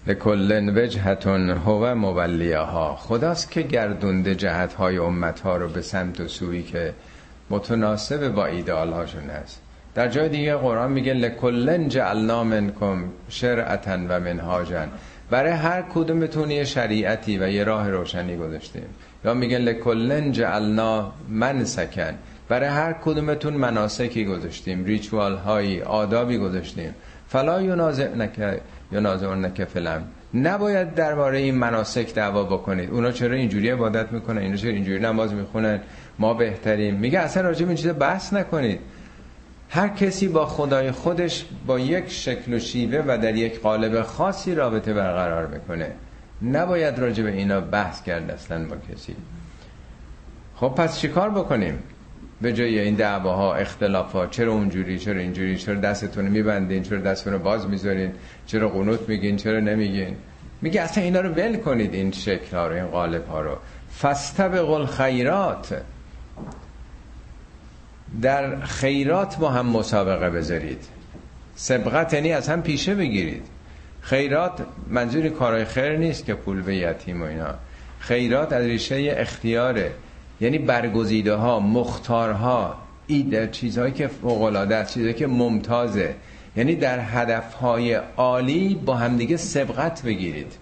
لکلن 0.07 0.79
وجهتون 0.79 1.51
هو 1.51 1.95
مولیها. 1.95 2.97
خداست 2.97 3.51
که 3.51 3.63
گردونده 3.63 4.35
جهت 4.35 4.75
های 4.75 4.99
امت 4.99 5.41
ها 5.41 5.57
رو 5.57 5.69
به 5.69 5.83
سمت 5.83 6.21
و 6.21 6.29
سوی 6.29 6.63
که 6.63 6.95
متناسب 7.51 8.29
با 8.29 8.47
ایدال 8.47 8.93
هاشون 8.93 9.31
هست. 9.31 9.63
در 9.95 10.09
جای 10.09 10.29
دیگه 10.29 10.55
قرآن 10.55 10.93
میگه 10.93 11.15
لکلن 11.15 11.89
جعلنا 11.89 12.45
منکم 12.45 13.05
شرعتا 13.29 13.99
و 14.09 14.21
منهاجا 14.21 14.87
برای 15.31 15.53
هر 15.53 15.83
کدومتون 15.83 16.51
یه 16.51 16.65
شریعتی 16.65 17.39
و 17.39 17.49
یه 17.49 17.65
راه 17.65 17.91
روشنی 17.91 18.37
گذاشتیم. 18.37 18.87
یا 19.25 19.35
میگه 19.35 19.59
لکلن 19.59 20.33
جعلنا 20.33 21.13
من 21.29 21.65
سکن 21.65 22.15
برای 22.49 22.69
هر 22.69 22.93
کدومتون 22.93 23.55
مناسکی 23.55 24.25
گذاشتیم 24.25 24.85
ریچوال 24.85 25.37
هایی 25.37 25.83
آدابی 25.83 26.39
گذاشتیم. 26.39 26.95
فلا 27.29 27.63
ینازع 27.63 29.35
نکه 29.35 29.65
فلم 29.65 30.05
نباید 30.35 30.95
درباره 30.95 31.39
این 31.39 31.55
مناسک 31.55 32.15
دعوا 32.15 32.45
بکنید. 32.45 32.91
اونا 32.91 33.13
چرا 33.13 33.35
اینجوری 33.35 33.71
عبادت 33.71 34.13
می‌کنن؟ 34.13 34.39
اینا 34.39 34.57
چرا 34.57 34.71
اینجوری 34.71 35.01
نماز 35.01 35.35
می‌خونن؟ 35.35 35.81
ما 36.19 36.35
بهتریم. 36.35 36.95
میگه 36.95 37.19
اصلا 37.19 37.43
راجع 37.43 37.63
به 37.63 37.69
این 37.69 37.77
چیزا 37.77 37.93
بحث 37.93 38.33
نکنید. 38.33 38.81
هر 39.73 39.89
کسی 39.89 40.29
با 40.29 40.47
خدای 40.47 40.91
خودش 40.91 41.45
با 41.67 41.79
یک 41.79 42.11
شکل 42.11 42.55
و 42.55 42.59
شیوه 42.59 43.05
و 43.07 43.19
در 43.23 43.35
یک 43.35 43.61
قالب 43.61 44.03
خاصی 44.03 44.55
رابطه 44.55 44.95
برقرار 44.95 45.47
می‌کنه 45.47 45.93
نباید 46.43 46.99
راجع 46.99 47.23
به 47.23 47.33
اینا 47.33 47.61
بحث 47.61 48.03
کرد 48.03 48.31
اصلا 48.31 48.65
با 48.69 48.77
کسی. 48.93 49.17
خب 50.57 50.69
پس 50.69 50.99
چیکار 50.99 51.31
بکنیم؟ 51.31 51.79
به 52.41 52.53
جای 52.53 52.79
این 52.79 52.95
دعواها 52.95 53.55
اختلافات 53.55 54.31
چرا 54.31 54.53
اونجوری 54.53 54.99
چرا 54.99 55.21
اینجوری 55.21 55.57
چرا 55.57 55.75
دستتون 55.75 56.25
میبندین 56.25 56.83
چرا 56.83 56.99
دستتون 56.99 57.33
رو 57.33 57.39
باز 57.39 57.69
می‌ذارین 57.69 58.13
چرا 58.47 58.69
قنوت 58.69 59.09
میگین 59.09 59.37
چرا 59.37 59.61
نمیگین؟ 59.61 60.17
میگه 60.63 60.81
اصلا 60.81 61.05
اینا 61.05 61.21
رو 61.21 61.29
ول 61.29 61.57
کنید 61.57 61.95
این 61.95 62.13
شکل 62.13 62.57
ها 62.57 62.69
رو 62.69 62.75
این 62.75 62.87
قالب 62.87 63.29
ها 63.29 63.41
رو. 63.41 63.57
فاستبقوا 63.91 64.77
الخیرات. 64.77 65.83
در 68.23 68.61
خیرات 68.61 69.37
با 69.37 69.51
هم 69.51 69.67
مسابقه 69.67 70.31
بذارید. 70.31 70.85
سبقت 71.55 72.15
یعنی 72.15 72.33
از 72.33 72.49
هم 72.49 72.63
پیشه 72.63 72.95
بگیرید. 72.95 73.43
خیرات 74.01 74.53
منظوری 74.89 75.31
کارهای 75.31 75.65
خیر 75.65 75.97
نیست 75.97 76.25
که 76.25 76.35
پول 76.35 76.63
به 76.63 76.77
یتیم 76.77 77.23
و 77.23 77.25
اینا. 77.25 77.55
خیرات 77.99 78.53
از 78.53 78.65
ریشه 78.65 79.15
اختیاره. 79.17 79.93
یعنی 80.41 80.59
برگزیده 80.59 81.35
ها 81.35 81.61
مختارها 81.61 82.75
ایده 83.07 83.49
چیزهایی 83.53 83.93
که 83.93 84.07
فوقلاده 84.07 84.77
است 84.77 84.95
چیزهایی 84.95 85.15
که 85.15 85.27
ممتازه. 85.27 86.15
یعنی 86.57 86.75
در 86.75 87.01
هدفهای 87.01 87.95
عالی 88.17 88.81
با 88.87 88.95
همدیگه 88.95 89.37
سبقت 89.37 90.03
بگیرید. 90.03 90.53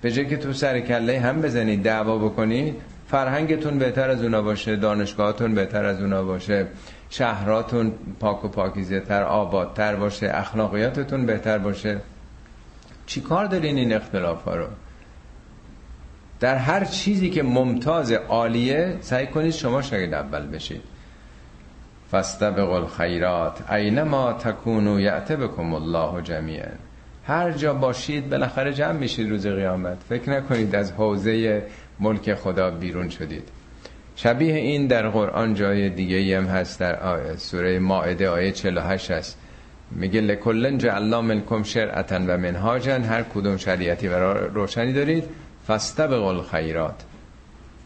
به 0.00 0.12
جای 0.12 0.26
که 0.26 0.36
تو 0.36 0.52
سر 0.52 0.80
کله 0.80 1.20
هم 1.20 1.42
بزنید 1.42 1.82
دعوا 1.82 2.18
بکنید 2.18 2.74
فرهنگتون 3.08 3.78
بهتر 3.78 4.10
از 4.10 4.22
اونا 4.22 4.42
باشه 4.42 4.76
دانشگاهتون 4.76 5.54
بهتر 5.54 5.84
از 5.84 6.00
اونا 6.00 6.22
باشه 6.22 6.66
شهراتون 7.10 7.92
پاک 8.20 8.44
و 8.44 8.48
پاکیزه 8.48 9.00
تر 9.00 9.22
آبادتر 9.22 9.96
باشه 9.96 10.30
اخلاقیاتتون 10.34 11.26
بهتر 11.26 11.58
باشه. 11.58 12.00
چی 13.06 13.20
کار 13.20 13.46
دارین 13.46 13.76
این 13.76 13.92
اختلاف 13.92 14.44
ها 14.44 14.56
رو؟ 14.56 14.66
در 16.40 16.56
هر 16.56 16.84
چیزی 16.84 17.30
که 17.30 17.42
ممتاز 17.42 18.12
عالیه 18.12 18.96
سعی 19.00 19.26
کنید 19.26 19.50
شما 19.50 19.82
شاید 19.82 20.14
اول 20.14 20.46
بشید. 20.46 20.82
فاستبقوا 22.10 22.76
الخیرات 22.76 23.72
اینما 23.72 24.32
تکونو 24.32 25.00
یعته 25.00 25.36
بکم 25.36 25.74
الله 25.74 26.22
جمیعا. 26.22 26.68
هر 27.26 27.50
جا 27.50 27.74
باشید 27.74 28.30
بالاخره 28.30 28.72
جمع 28.72 28.92
میشید 28.92 29.30
روز 29.30 29.46
قیامت. 29.46 29.96
فکر 30.08 30.30
نکنید 30.30 30.74
از 30.74 30.92
حوزه 30.92 31.62
ملک 32.00 32.34
خدا 32.34 32.70
بیرون 32.70 33.08
شدید. 33.08 33.48
شبیه 34.16 34.54
این 34.54 34.86
در 34.86 35.08
قرآن 35.08 35.54
جای 35.54 35.90
دیگه 35.90 36.38
هم 36.38 36.44
هست 36.44 36.80
در 36.80 37.36
سوره 37.36 37.78
مائده 37.78 38.28
آیه 38.28 38.52
48 38.52 39.10
هست. 39.10 39.38
میگه 39.90 40.20
لکلن 40.20 40.78
جعلنا 40.78 41.22
منکم 41.22 41.62
شرعتا 41.62 42.16
و 42.16 42.38
منهاجا 42.38 42.98
هر 42.98 43.22
کدوم 43.22 43.56
شریعتی 43.56 44.08
و 44.08 44.34
روشنی 44.34 44.92
دارید. 44.92 45.24
فاستبقوا 45.66 46.30
الخیرات. 46.30 47.02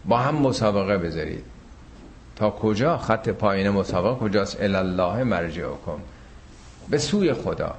با 0.04 0.18
هم 0.18 0.34
مسابقه 0.34 0.98
بذارید. 0.98 1.44
تا 2.36 2.50
کجا؟ 2.50 2.98
خط 2.98 3.28
پایین 3.28 3.70
مسابقه 3.70 4.20
کجاست؟ 4.20 4.60
الله 4.60 5.24
مرجعکم. 5.24 5.98
به 6.90 6.98
سوی 6.98 7.32
خدا. 7.32 7.74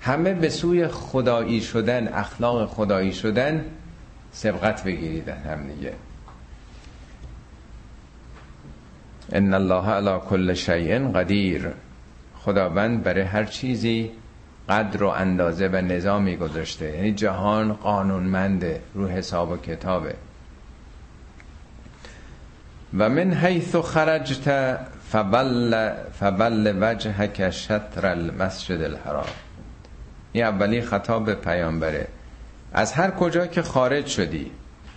همه 0.00 0.34
به 0.34 0.48
سوی 0.48 0.88
خدایی 0.88 1.60
شدن 1.60 2.08
اخلاق 2.08 2.68
خدایی 2.68 3.12
شدن 3.12 3.64
سبقت 4.36 4.84
بگیرید 4.84 5.28
هم 5.28 5.66
دیگه. 5.66 5.92
ان 9.32 9.54
الله 9.54 9.90
علی 9.90 10.20
کل 10.30 10.54
شیء 10.54 11.08
قدیر. 11.08 11.68
خداوند 12.38 13.02
برای 13.02 13.22
هر 13.22 13.44
چیزی 13.44 14.10
قدر 14.68 15.02
و 15.04 15.08
اندازه 15.08 15.68
و 15.68 15.76
نظامی 15.76 16.36
گذاشته. 16.36 16.84
یعنی 16.84 17.12
جهان 17.12 17.72
قانونمنده 17.72 18.80
رو 18.94 19.08
حساب 19.08 19.50
و 19.50 19.56
کتابه. 19.56 20.14
و 22.98 23.08
من 23.08 23.32
حیث 23.32 23.76
خرجت 23.76 24.78
فبل, 25.12 25.92
فبل 26.20 26.78
وجهک 26.80 27.50
شطر 27.50 28.06
المسجد 28.06 28.82
الحرام. 28.82 29.26
این 30.32 30.44
اولی 30.44 30.82
خطاب 30.82 31.34
پیامبره. 31.34 32.08
از 32.76 32.92
هر 32.92 33.10
کجا 33.10 33.46
که 33.46 33.62
خارج 33.62 34.06
شدی 34.06 34.50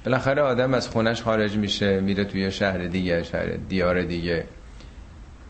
بالاخره 0.06 0.42
آدم 0.42 0.74
از 0.74 0.88
خونش 0.88 1.22
خارج 1.22 1.58
میشه 1.58 2.00
میره 2.00 2.24
توی 2.24 2.52
شهر 2.52 2.78
دیگه 2.78 3.24
شهر 3.24 3.46
دیار 3.70 4.02
دیگه. 4.02 4.46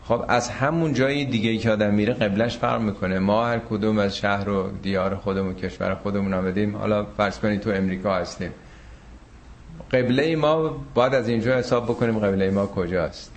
خب 0.04 0.24
از 0.28 0.50
همون 0.50 0.94
جایی 0.94 1.24
دیگه 1.24 1.56
که 1.56 1.70
آدم 1.70 1.94
میره 1.94 2.14
قبلش 2.14 2.56
فرق 2.58 2.80
می‌کنه. 2.80 3.18
ما 3.18 3.46
هر 3.46 3.58
کدوم 3.58 3.98
از 3.98 4.16
شهر 4.16 4.48
و 4.48 4.70
دیار 4.82 5.14
خودمون 5.14 5.54
کشور 5.54 5.94
خودمون 5.94 6.34
آمدیم. 6.34 6.76
حالا 6.76 7.04
فرض 7.16 7.38
کنید 7.38 7.60
تو 7.60 7.70
امریکا 7.70 8.14
هستیم. 8.14 8.50
قبله 9.92 10.36
ما 10.36 10.84
باید 10.94 11.14
از 11.14 11.28
اینجا 11.28 11.58
حساب 11.58 11.84
بکنیم 11.84 12.18
قبله 12.18 12.50
ما 12.50 12.66
کجاست. 12.66 13.32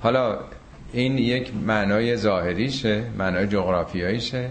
حالا 0.00 0.38
این 0.92 1.18
یک 1.18 1.52
معنای 1.66 2.16
ظاهریشه 2.16 3.02
معنای 3.18 3.46
جغرافیاییشه. 3.46 4.50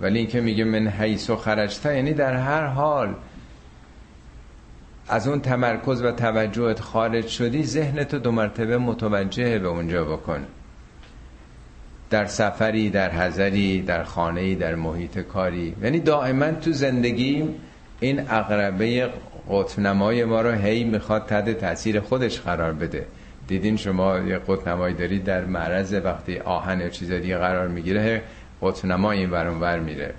ولی 0.00 0.18
اینکه 0.18 0.40
میگه 0.40 0.64
من 0.64 0.88
حیث 0.88 1.30
و 1.30 1.36
خرجتا 1.36 1.92
یعنی 1.92 2.12
در 2.12 2.34
هر 2.34 2.66
حال 2.66 3.14
از 5.08 5.28
اون 5.28 5.40
تمرکز 5.40 6.02
و 6.02 6.12
توجهت 6.12 6.80
خارج 6.80 7.26
شدی 7.26 7.64
ذهنتو 7.64 8.18
دو 8.18 8.32
مرتبه 8.32 8.78
متوجه 8.78 9.58
به 9.58 9.68
اونجا 9.68 10.04
بکن. 10.04 10.46
در 12.10 12.26
سفری 12.26 12.90
در 12.90 13.10
حضری 13.10 13.82
در 13.82 14.04
خانه‌ای 14.04 14.54
در 14.54 14.74
محیط 14.74 15.18
کاری. 15.18 15.74
یعنی 15.82 16.00
دائما 16.00 16.52
تو 16.52 16.72
زندگی 16.72 17.48
این 18.00 18.20
اقربه 18.20 19.10
قطنمای 19.50 20.24
ما 20.24 20.40
رو 20.40 20.50
هی 20.50 20.84
می‌خواد 20.84 21.26
تحت 21.26 21.50
تاثیر 21.50 22.00
خودش 22.00 22.40
قرار 22.40 22.72
بده. 22.72 23.06
دیدین 23.48 23.76
شما 23.76 24.18
یه 24.18 24.38
قطنمایی 24.38 24.94
دارید 24.94 25.24
در 25.24 25.44
معرض 25.44 25.94
وقتی 26.04 26.38
آهن 26.38 26.80
یا 26.80 26.88
چیز 26.88 27.12
دیگه 27.12 27.38
قرار 27.38 27.68
می‌گیره 27.68 28.22
قطنما 28.62 29.12
این 29.12 29.30
ورون 29.30 29.60
ور 29.60 29.78
میره. 29.78 30.14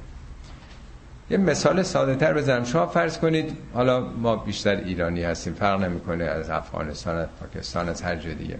یه 1.29 1.37
مثال 1.37 1.83
ساده 1.83 2.15
تر 2.15 2.33
بزنم. 2.33 2.63
شما 2.63 2.87
فرض 2.87 3.17
کنید 3.17 3.57
حالا 3.73 3.99
ما 3.99 4.35
بیشتر 4.35 4.75
ایرانی 4.75 5.23
هستیم 5.23 5.53
فرق 5.53 5.81
نمی‌کنه 5.81 6.23
از 6.23 6.49
افغانستان 6.49 7.15
از 7.15 7.27
پاکستان 7.39 7.89
از 7.89 8.01
هر 8.01 8.15
جای 8.15 8.35
دیگه. 8.35 8.57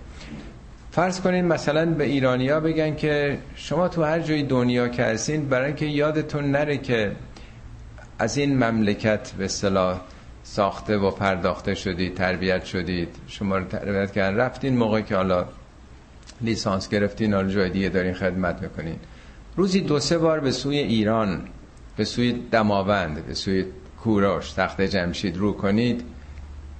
فرض 0.92 1.22
کنین 1.22 1.46
مثلا 1.46 1.86
به 1.86 2.04
ایرانیا 2.04 2.60
بگن 2.60 2.96
که 2.96 3.38
شما 3.56 3.88
تو 3.88 4.04
هر 4.04 4.20
جای 4.20 4.44
دنیا 4.44 4.88
که 4.88 5.04
هستین 5.04 5.50
برای 5.50 5.66
اینکه 5.66 5.86
یادتون 5.86 6.52
نره 6.52 6.78
که 6.78 7.12
از 8.20 8.38
این 8.38 8.64
مملکت 8.64 9.32
به 9.32 9.48
صلاح 9.48 10.02
ساخته 10.44 10.98
و 10.98 11.12
پرداخته 11.12 11.76
شدید 11.76 12.16
تربیت 12.16 12.66
شدید 12.66 13.16
شما 13.28 13.58
رو 13.58 13.64
تربیت 13.64 14.12
کردن. 14.12 14.38
رفتین 14.38 14.78
موقع 14.78 15.02
که 15.02 15.16
حالا 15.16 15.46
لیسانس 16.42 16.90
گرفتین 16.90 17.34
حالا 17.34 17.50
جای 17.50 17.70
دیگه 17.70 17.90
دارین 17.90 18.14
خدمت 18.14 18.62
می‌کنین. 18.62 19.00
روزی 19.58 19.82
دو 19.82 20.00
سه 20.00 20.18
بار 20.18 20.40
به 20.40 20.52
سوی 20.52 20.78
ایران 20.78 21.42
به 21.98 22.06
سوی 22.06 22.36
دماوند 22.52 23.26
به 23.26 23.34
سوی 23.34 23.66
کوروش 24.04 24.52
تخت 24.52 24.82
جمشید 24.82 25.38
رو 25.38 25.54
کنید. 25.54 26.04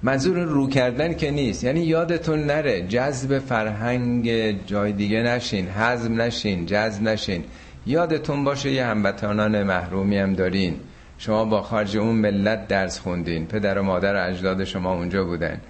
منظور 0.04 0.38
رو 0.38 0.70
کردن 0.70 1.14
که 1.14 1.32
نیست. 1.32 1.64
یعنی 1.64 1.80
یادتون 1.80 2.44
نره 2.44 2.88
جذب 2.88 3.40
فرهنگ 3.40 4.30
جای 4.66 4.92
دیگه 4.92 5.24
نشین 5.24 5.68
حزم 5.68 6.22
نشین 6.22 6.66
جذب 6.66 7.04
نشین. 7.04 7.44
یادتون 7.86 8.44
باشه 8.44 8.72
یه 8.72 8.86
هموطنان 8.86 9.64
محرومی 9.64 10.18
هم 10.18 10.34
دارین. 10.34 10.76
شما 11.18 11.46
با 11.46 11.62
خارج 11.62 11.98
اون 11.98 12.16
ملت 12.16 12.68
درس 12.68 13.00
خوندین. 13.00 13.48
پدر 13.48 13.80
و 13.80 13.84
مادر 13.84 14.30
اجداد 14.30 14.64
شما 14.64 14.94
اونجا 14.94 15.24
بودن. 15.24 15.62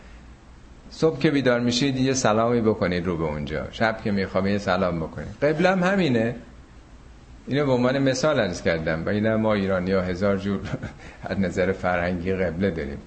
صبح 0.89 1.19
که 1.19 1.31
بیدار 1.31 1.59
میشید 1.59 1.97
یه 1.97 2.13
سلامی 2.13 2.61
بکنید 2.61 3.05
رو 3.05 3.17
به 3.17 3.23
اونجا. 3.23 3.67
شب 3.71 4.01
که 4.03 4.11
میخوابید 4.11 4.51
یه 4.51 4.57
سلام 4.57 4.99
بکنید. 4.99 5.37
قبلم 5.41 5.83
همینه. 5.83 6.35
اینو 7.47 7.65
به 7.65 7.71
عنوان 7.71 7.99
مثال 7.99 8.39
عرض 8.39 8.61
کردم. 8.61 9.05
و 9.05 9.09
اینه 9.09 9.35
ما 9.35 9.53
ایرانی 9.53 9.91
ها 9.91 10.01
هزار 10.01 10.37
جور 10.37 10.59
از 11.23 11.39
نظر 11.39 11.71
فرهنگی 11.71 12.33
قبله 12.33 12.71
داریم. 12.71 12.97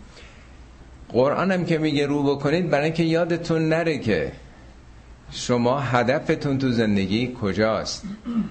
قرآن 1.08 1.52
هم 1.52 1.64
که 1.64 1.78
میگه 1.78 2.06
رو 2.06 2.22
بکنید 2.22 2.70
برای 2.70 2.84
اینکه 2.84 3.02
یادتون 3.02 3.68
نره 3.68 3.98
که 3.98 4.32
شما 5.32 5.80
هدفتون 5.80 6.58
تو 6.58 6.70
زندگی 6.70 7.36
کجاست؟ 7.42 8.04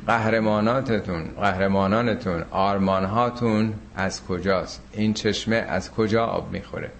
قهرماناتتون 0.08 1.24
قهرمانانتون 1.24 2.44
آرمانهاتون 2.52 3.74
از 3.96 4.26
کجاست؟ 4.26 4.82
این 4.94 5.14
چشمه 5.14 5.56
از 5.56 5.92
کجا 5.92 6.26
آب 6.26 6.52
می‌خوره؟ 6.52 6.92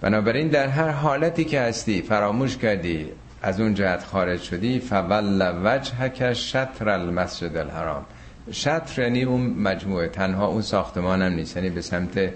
بنابراین 0.00 0.48
در 0.48 0.68
هر 0.68 0.90
حالتی 0.90 1.44
که 1.44 1.60
هستی 1.60 2.02
فراموش 2.02 2.56
کردی 2.56 3.06
از 3.44 3.60
اون 3.60 3.74
جهت 3.74 4.04
خارج 4.04 4.42
شدی 4.42 4.80
فول 4.80 5.52
وجهک 5.64 6.32
شطر 6.32 6.88
المسجد 6.88 7.56
الحرام. 7.56 8.04
شطر 8.52 9.02
یعنی 9.02 9.22
اون 9.22 9.40
مجموعه 9.40 10.08
تنها 10.08 10.46
اون 10.46 10.62
ساختمان 10.62 11.22
هم 11.22 11.32
نیست 11.32 11.56
یعنی 11.56 11.70
به 11.70 11.80
سمت 11.80 12.30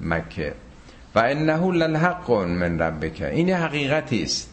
مکه. 0.00 0.54
و 1.14 1.18
انه 1.18 1.72
للحق 1.72 2.30
من 2.30 2.78
ربک. 2.78 3.22
این 3.22 3.50
حقیقتی 3.50 4.22
است. 4.22 4.50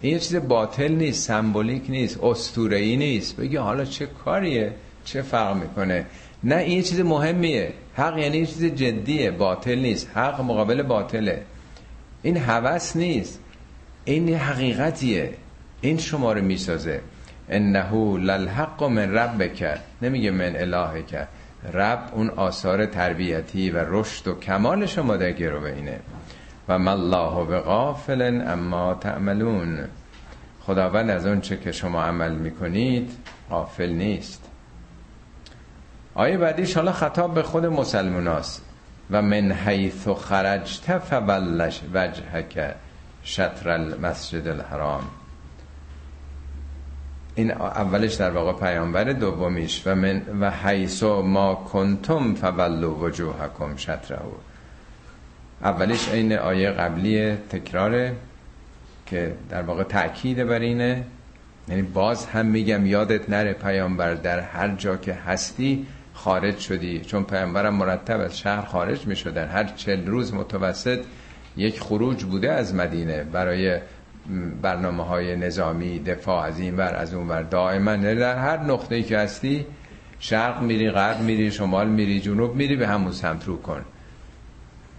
این 0.00 0.12
یه 0.12 0.18
چیز 0.18 0.36
باطل 0.36 0.92
نیست 0.92 1.26
سمبولیک 1.26 1.82
نیست 1.88 2.58
ای 2.58 2.96
نیست. 2.96 3.36
بگی 3.36 3.56
حالا 3.56 3.84
چه 3.84 4.06
کاریه؟ 4.06 4.72
چه 5.04 5.22
فرق 5.22 5.56
می‌کنه؟ 5.56 6.06
نه 6.44 6.56
این 6.56 6.76
یه 6.76 6.82
چیز 6.82 7.00
مهمیه. 7.00 7.72
حق 7.94 8.18
یعنی 8.18 8.38
یه 8.38 8.46
چیز 8.46 8.64
جدیه 8.64 9.30
باطل 9.30 9.78
نیست. 9.78 10.10
حق 10.14 10.40
مقابل 10.40 10.82
باطله. 10.82 11.42
این 12.22 12.36
هوس 12.36 12.96
نیست. 12.96 13.40
این 14.04 14.34
حقیقتیه. 14.34 15.32
این 15.80 15.98
شما 15.98 16.32
رو 16.32 16.42
می‌سازه. 16.42 17.00
انه 17.48 18.18
للحق 18.18 18.82
من 18.82 19.14
ربک. 19.14 19.78
نمیگه 20.02 20.30
من 20.30 20.56
اله 20.56 21.02
کرد 21.02 21.28
رب 21.72 22.08
اون 22.12 22.30
آثار 22.30 22.86
تربیتی 22.86 23.70
و 23.70 23.84
رشد 23.88 24.28
و 24.28 24.34
کمال 24.34 24.86
شما 24.86 25.16
در 25.16 25.32
گرو 25.32 25.64
اینه. 25.64 26.00
و 26.68 26.78
مالله 26.78 27.46
به 27.46 27.60
غافل 27.60 28.42
اما 28.46 28.94
تعملون. 28.94 29.78
خداوند 30.60 31.10
از 31.10 31.26
اون 31.26 31.40
چه 31.40 31.56
که 31.56 31.72
شما 31.72 32.02
عمل 32.02 32.32
می‌کنید 32.32 33.10
غافل 33.50 33.90
نیست. 33.90 34.44
آیه 36.14 36.38
بعدیش 36.38 36.76
حالا 36.76 36.92
خطاب 36.92 37.34
به 37.34 37.42
خود 37.42 37.66
مسلموناست. 37.66 38.64
و 39.10 39.22
من 39.22 39.52
حیث 39.52 40.08
خرجت 40.08 40.98
فولش 40.98 41.80
وجهک 41.94 42.74
شطر 43.22 43.70
المسجد 43.70 44.48
الحرام. 44.48 45.02
این 47.38 47.50
اولش 47.52 48.14
در 48.14 48.30
واقع 48.30 48.52
پیامبر 48.52 49.04
دومیش 49.04 49.82
و 49.86 49.94
من 49.94 50.22
و 50.40 50.50
حیث 50.50 51.02
ما 51.02 51.54
کنتم 51.54 52.34
فولو 52.34 52.94
وجوهکم 52.94 53.76
شطره 53.76 54.18
اولش 55.62 56.08
این 56.08 56.32
آیه 56.32 56.70
قبلی 56.70 57.34
تکراره 57.34 58.16
که 59.06 59.34
در 59.50 59.62
واقع 59.62 59.82
تأکید 59.82 60.44
بر 60.44 60.58
اینه. 60.58 61.04
یعنی 61.68 61.82
باز 61.82 62.26
هم 62.26 62.46
میگم 62.46 62.86
یادت 62.86 63.30
نره 63.30 63.52
پیامبر 63.52 64.14
در 64.14 64.40
هر 64.40 64.68
جا 64.68 64.96
که 64.96 65.14
هستی 65.14 65.86
خارج 66.14 66.58
شدی. 66.58 67.00
چون 67.00 67.24
پیامبرم 67.24 67.74
مرتب 67.74 68.20
از 68.20 68.38
شهر 68.38 68.64
خارج 68.64 69.06
می 69.06 69.16
شدن 69.16 69.48
هر 69.48 69.64
چل 69.64 70.06
روز 70.06 70.34
متوسط 70.34 71.00
یک 71.56 71.80
خروج 71.80 72.24
بوده 72.24 72.52
از 72.52 72.74
مدینه 72.74 73.24
برای 73.24 73.78
برنامه 74.62 75.04
های 75.04 75.36
نظامی 75.36 75.98
دفاع 75.98 76.44
از 76.44 76.58
این 76.58 76.76
ور 76.76 76.94
از 76.94 77.14
اون 77.14 77.28
ور. 77.28 77.42
دائما. 77.42 77.90
یعنی 77.90 78.14
در 78.14 78.38
هر 78.38 78.62
نقطه 78.62 78.94
ای 78.94 79.02
که 79.02 79.18
هستی 79.18 79.66
شرق 80.18 80.62
میری 80.62 80.90
غرب 80.90 81.20
میری 81.20 81.50
شمال 81.50 81.88
میری 81.88 82.20
جنوب 82.20 82.54
میری 82.54 82.76
به 82.76 82.88
همون 82.88 83.12
سمت 83.12 83.46
رو 83.46 83.62
کن. 83.62 83.84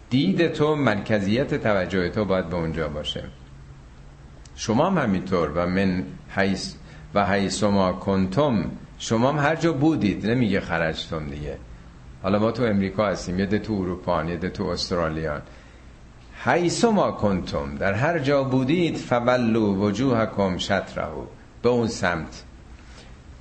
دید 0.09 0.47
تو 0.47 0.75
مرکزیت 0.75 1.53
توجه 1.55 2.09
تو 2.09 2.25
باید 2.25 2.49
به 2.49 2.55
اونجا 2.55 2.87
باشه. 2.87 3.23
شما 4.55 4.89
هم 4.89 4.97
همینطور. 4.97 5.51
و 5.55 5.65
من 5.67 6.03
حیث 6.29 6.73
و 7.13 7.25
حیث 7.25 7.63
ما 7.63 7.93
کنتم. 7.93 8.71
شما 8.99 9.31
هم 9.31 9.39
هر 9.39 9.55
جا 9.55 9.73
بودید. 9.73 10.27
نمیگه 10.27 10.59
خرجتم 10.59 11.29
دیگه. 11.29 11.57
حالا 12.23 12.39
ما 12.39 12.51
تو 12.51 12.63
امریکا 12.63 13.07
هستیم. 13.07 13.39
یه 13.39 13.45
ده 13.45 13.59
تو 13.59 13.73
اروپا 13.73 14.23
یه 14.23 14.37
ده 14.37 14.49
تو 14.49 14.63
استرالیان. 14.63 15.41
حیث 16.45 16.85
ما 16.85 17.11
کنتم. 17.11 17.75
در 17.75 17.93
هر 17.93 18.19
جا 18.19 18.43
بودید 18.43 18.97
فولو 18.97 19.75
وجوهکم 19.75 20.57
شطرهو. 20.57 21.21
به 21.61 21.69
اون 21.69 21.87
سمت 21.87 22.43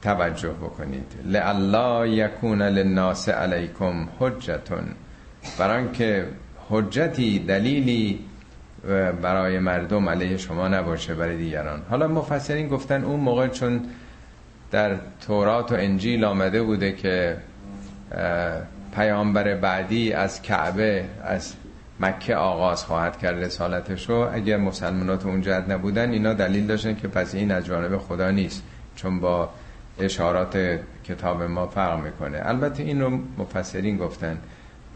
توجه 0.02 0.50
بکنید. 0.52 1.12
لعلا 1.24 2.06
یکون 2.06 2.62
للناس 2.62 3.28
علیکم 3.28 4.08
حجتون. 4.18 4.84
بران 5.58 5.92
که 5.92 6.28
حجتی 6.70 7.38
دلیلی 7.38 8.24
برای 9.22 9.58
مردم 9.58 10.08
علیه 10.08 10.36
شما 10.36 10.68
نباشه 10.68 11.14
برای 11.14 11.36
دیگران. 11.36 11.82
حالا 11.90 12.08
مفسرین 12.08 12.68
گفتن 12.68 13.04
اون 13.04 13.20
موقع 13.20 13.48
چون 13.48 13.80
در 14.70 14.96
تورات 15.26 15.72
و 15.72 15.74
انجیل 15.74 16.24
آمده 16.24 16.62
بوده 16.62 16.92
که 16.92 17.36
پیامبر 18.94 19.54
بعدی 19.54 20.12
از 20.12 20.42
کعبه 20.42 21.04
از 21.24 21.54
مکه 22.00 22.36
آغاز 22.36 22.84
خواهد 22.84 23.18
کرد 23.18 23.44
رسالتشو. 23.44 24.28
اگر 24.32 24.56
مسلمانات 24.56 25.26
اون 25.26 25.40
جهت 25.40 25.70
نبودن 25.70 26.10
اینا 26.10 26.34
دلیل 26.34 26.66
داشتن 26.66 26.94
که 26.94 27.08
پس 27.08 27.34
این 27.34 27.50
از 27.50 27.66
جانب 27.66 27.98
خدا 27.98 28.30
نیست 28.30 28.62
چون 28.96 29.20
با 29.20 29.50
اشارات 30.00 30.78
کتاب 31.04 31.42
ما 31.42 31.66
فرق 31.66 32.04
می‌کنه. 32.04 32.40
البته 32.42 32.82
این 32.82 33.00
رو 33.00 33.18
مفسرین 33.38 33.96
گفتن. 33.96 34.38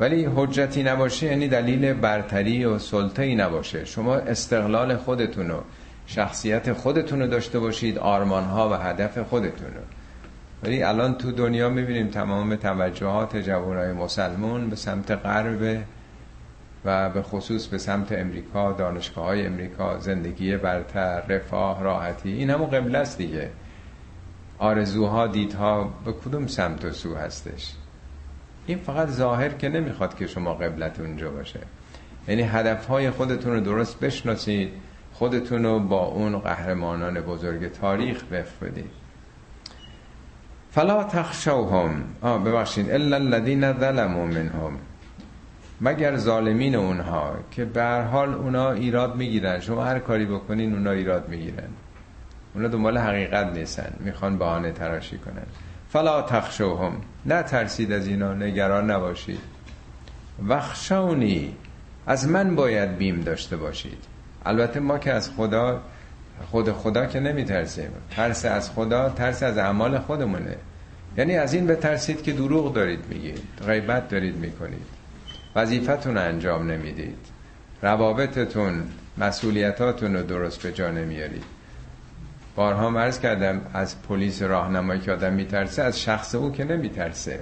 ولی 0.00 0.28
حجتی 0.36 0.82
نباشه 0.82 1.26
یعنی 1.26 1.48
دلیل 1.48 1.92
برتری 1.92 2.64
و 2.64 2.78
سلطه‌ای 2.78 3.34
نباشه. 3.34 3.84
شما 3.84 4.14
استقلال 4.14 4.96
خودتونو 4.96 5.60
شخصیت 6.06 6.72
خودتونو 6.72 7.26
داشته 7.26 7.58
باشید 7.58 7.98
آرمانها 7.98 8.70
و 8.70 8.72
هدف 8.74 9.18
خودتونو 9.18 9.80
ولی 10.62 10.82
الان 10.82 11.14
تو 11.14 11.32
دنیا 11.32 11.68
می‌بینیم 11.68 12.08
تمام 12.08 12.56
توجهات 12.56 13.36
جوانای 13.36 13.92
مسلمون 13.92 14.70
به 14.70 14.76
سمت 14.76 15.10
غرب 15.10 15.82
و 16.84 17.10
به 17.10 17.22
خصوص 17.22 17.66
به 17.66 17.78
سمت 17.78 18.12
امریکا 18.12 18.72
دانشگاه 18.72 19.24
های 19.24 19.46
امریکا 19.46 19.98
زندگی 19.98 20.56
برتر 20.56 21.20
رفاه 21.20 21.82
راحتی 21.82 22.32
این 22.32 22.50
همون 22.50 22.70
قبل 22.70 22.96
است 22.96 23.18
دیگه. 23.18 23.50
آرزوها 24.58 25.26
دیدها 25.26 25.92
به 26.04 26.12
کدوم 26.12 26.46
سمت 26.46 26.84
و 26.84 26.90
سو 26.90 27.14
هستش؟ 27.14 27.72
این 28.66 28.78
فقط 28.78 29.08
ظاهر 29.08 29.48
که 29.48 29.68
نمی‌خواد 29.68 30.16
که 30.16 30.26
شما 30.26 30.54
قبلت 30.54 31.00
اونجا 31.00 31.30
باشه. 31.30 31.60
یعنی 32.28 32.42
هدفهای 32.42 33.10
خودتون 33.10 33.52
رو 33.52 33.60
درست 33.60 34.00
بشناسید 34.00 34.72
خودتون 35.12 35.64
رو 35.64 35.78
با 35.78 36.04
اون 36.04 36.38
قهرمانان 36.38 37.20
بزرگ 37.20 37.72
تاریخ 37.72 38.24
وفق 38.30 38.66
بدید 38.66 38.90
فلا 40.70 41.04
تخشوهم. 41.04 42.04
آه 42.22 42.44
ببخشید. 42.44 42.90
الا 42.90 43.16
الذين 43.16 43.72
ظلموا 43.72 44.26
منهم. 44.26 44.78
مگر 45.84 46.16
ظالمین 46.16 46.74
اونها 46.74 47.34
که 47.50 47.64
به 47.64 48.04
حال 48.12 48.34
اونا 48.34 48.72
ایراد 48.72 49.16
می‌گیرن. 49.16 49.60
شما 49.60 49.84
هر 49.84 49.98
کاری 49.98 50.26
بکنین 50.26 50.72
اونا 50.72 50.90
ایراد 50.90 51.28
می‌گیرن. 51.28 51.68
اونا 52.54 52.68
دنبال 52.68 52.98
حقیقت 52.98 53.46
نیستن. 53.46 53.92
می‌خوان 54.00 54.38
بهانه 54.38 54.72
تراشی 54.72 55.18
کنن. 55.18 55.46
فلا 55.90 56.22
تخشوهم. 56.22 56.92
نه 57.26 57.42
ترسید 57.42 57.92
از 57.92 58.06
اینا. 58.06 58.34
نگران 58.34 58.90
نباشید. 58.90 59.40
وخشونی. 60.48 61.56
از 62.06 62.28
من 62.28 62.56
باید 62.56 62.96
بیم 62.96 63.20
داشته 63.20 63.56
باشید. 63.56 64.04
البته 64.46 64.80
ما 64.80 64.98
که 64.98 65.12
از 65.12 65.30
خدا 65.30 65.80
خود 66.50 66.72
خدا 66.72 67.06
که 67.06 67.20
نمیترسیم. 67.20 67.90
ترس 68.10 68.44
از 68.44 68.70
خدا 68.70 69.08
ترس 69.08 69.42
از 69.42 69.58
اعمال 69.58 69.98
خودمونه. 69.98 70.56
یعنی 71.16 71.36
از 71.36 71.54
این 71.54 71.66
بترسید 71.66 72.22
که 72.22 72.32
دروغ 72.32 72.74
دارید 72.74 73.00
میگید. 73.08 73.42
غیبت 73.66 74.08
دارید 74.08 74.36
می‌کنید. 74.36 75.01
وظیفتون 75.56 76.16
انجام 76.16 76.70
نمی‌دید. 76.70 77.26
روابطتون 77.82 78.82
مسئولیتاتون 79.18 80.16
رو 80.16 80.22
درست 80.22 80.62
به 80.62 80.72
جا 80.72 80.90
نمیارید. 80.90 81.44
بارها 82.56 82.90
مرز 82.90 83.20
کردم 83.20 83.60
از 83.74 84.02
پلیس 84.02 84.42
راهنمایی 84.42 85.00
که 85.00 85.12
آدم 85.12 85.32
میترسه 85.32 85.82
از 85.82 86.00
شخص 86.00 86.34
او 86.34 86.52
که 86.52 86.64
نمیترسه. 86.64 87.40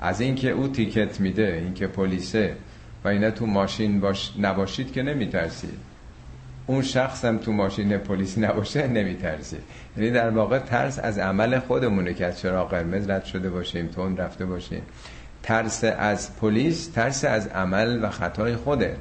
از 0.00 0.20
اینکه 0.20 0.50
او 0.50 0.68
تیکت 0.68 1.20
میده 1.20 1.60
اینکه 1.64 1.86
پلیسه 1.86 2.56
و 3.04 3.08
اینا 3.08 3.30
تو 3.30 3.46
ماشین 3.46 4.00
باش 4.00 4.32
نباشید 4.38 4.92
که 4.92 5.02
نمیترسید. 5.02 5.78
اون 6.66 6.82
شخص 6.82 7.24
هم 7.24 7.38
تو 7.38 7.52
ماشین 7.52 7.98
پلیسی 7.98 8.40
نباشه 8.40 8.86
نمیترسید 8.86 9.62
یعنی 9.96 10.10
در 10.10 10.30
واقع 10.30 10.58
ترس 10.58 10.98
از 10.98 11.18
عمل 11.18 11.58
خودمونه 11.58 12.14
که 12.14 12.26
از 12.26 12.38
چرا 12.40 12.64
قرمز 12.64 13.10
رد 13.10 13.24
شده 13.24 13.50
باشیم 13.50 13.86
تون 13.86 14.16
رفته 14.16 14.46
باشیم. 14.46 14.82
ترس 15.42 15.84
از 15.84 16.36
پلیس 16.36 16.86
ترس 16.86 17.24
از 17.24 17.46
عمل 17.46 18.04
و 18.04 18.10
خطای 18.10 18.56
خوده. 18.56 18.96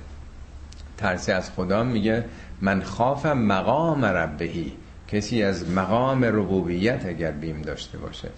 ترس 0.97 1.29
از 1.29 1.51
خدا 1.51 1.83
میگه 1.83 2.25
من 2.61 2.81
خافم 2.81 3.37
مقام 3.37 4.05
ربهی. 4.05 4.73
کسی 5.07 5.43
از 5.43 5.69
مقام 5.69 6.23
ربوبیت 6.23 7.05
اگر 7.05 7.31
بیم 7.31 7.61
داشته 7.61 7.97
باشه. 7.97 8.29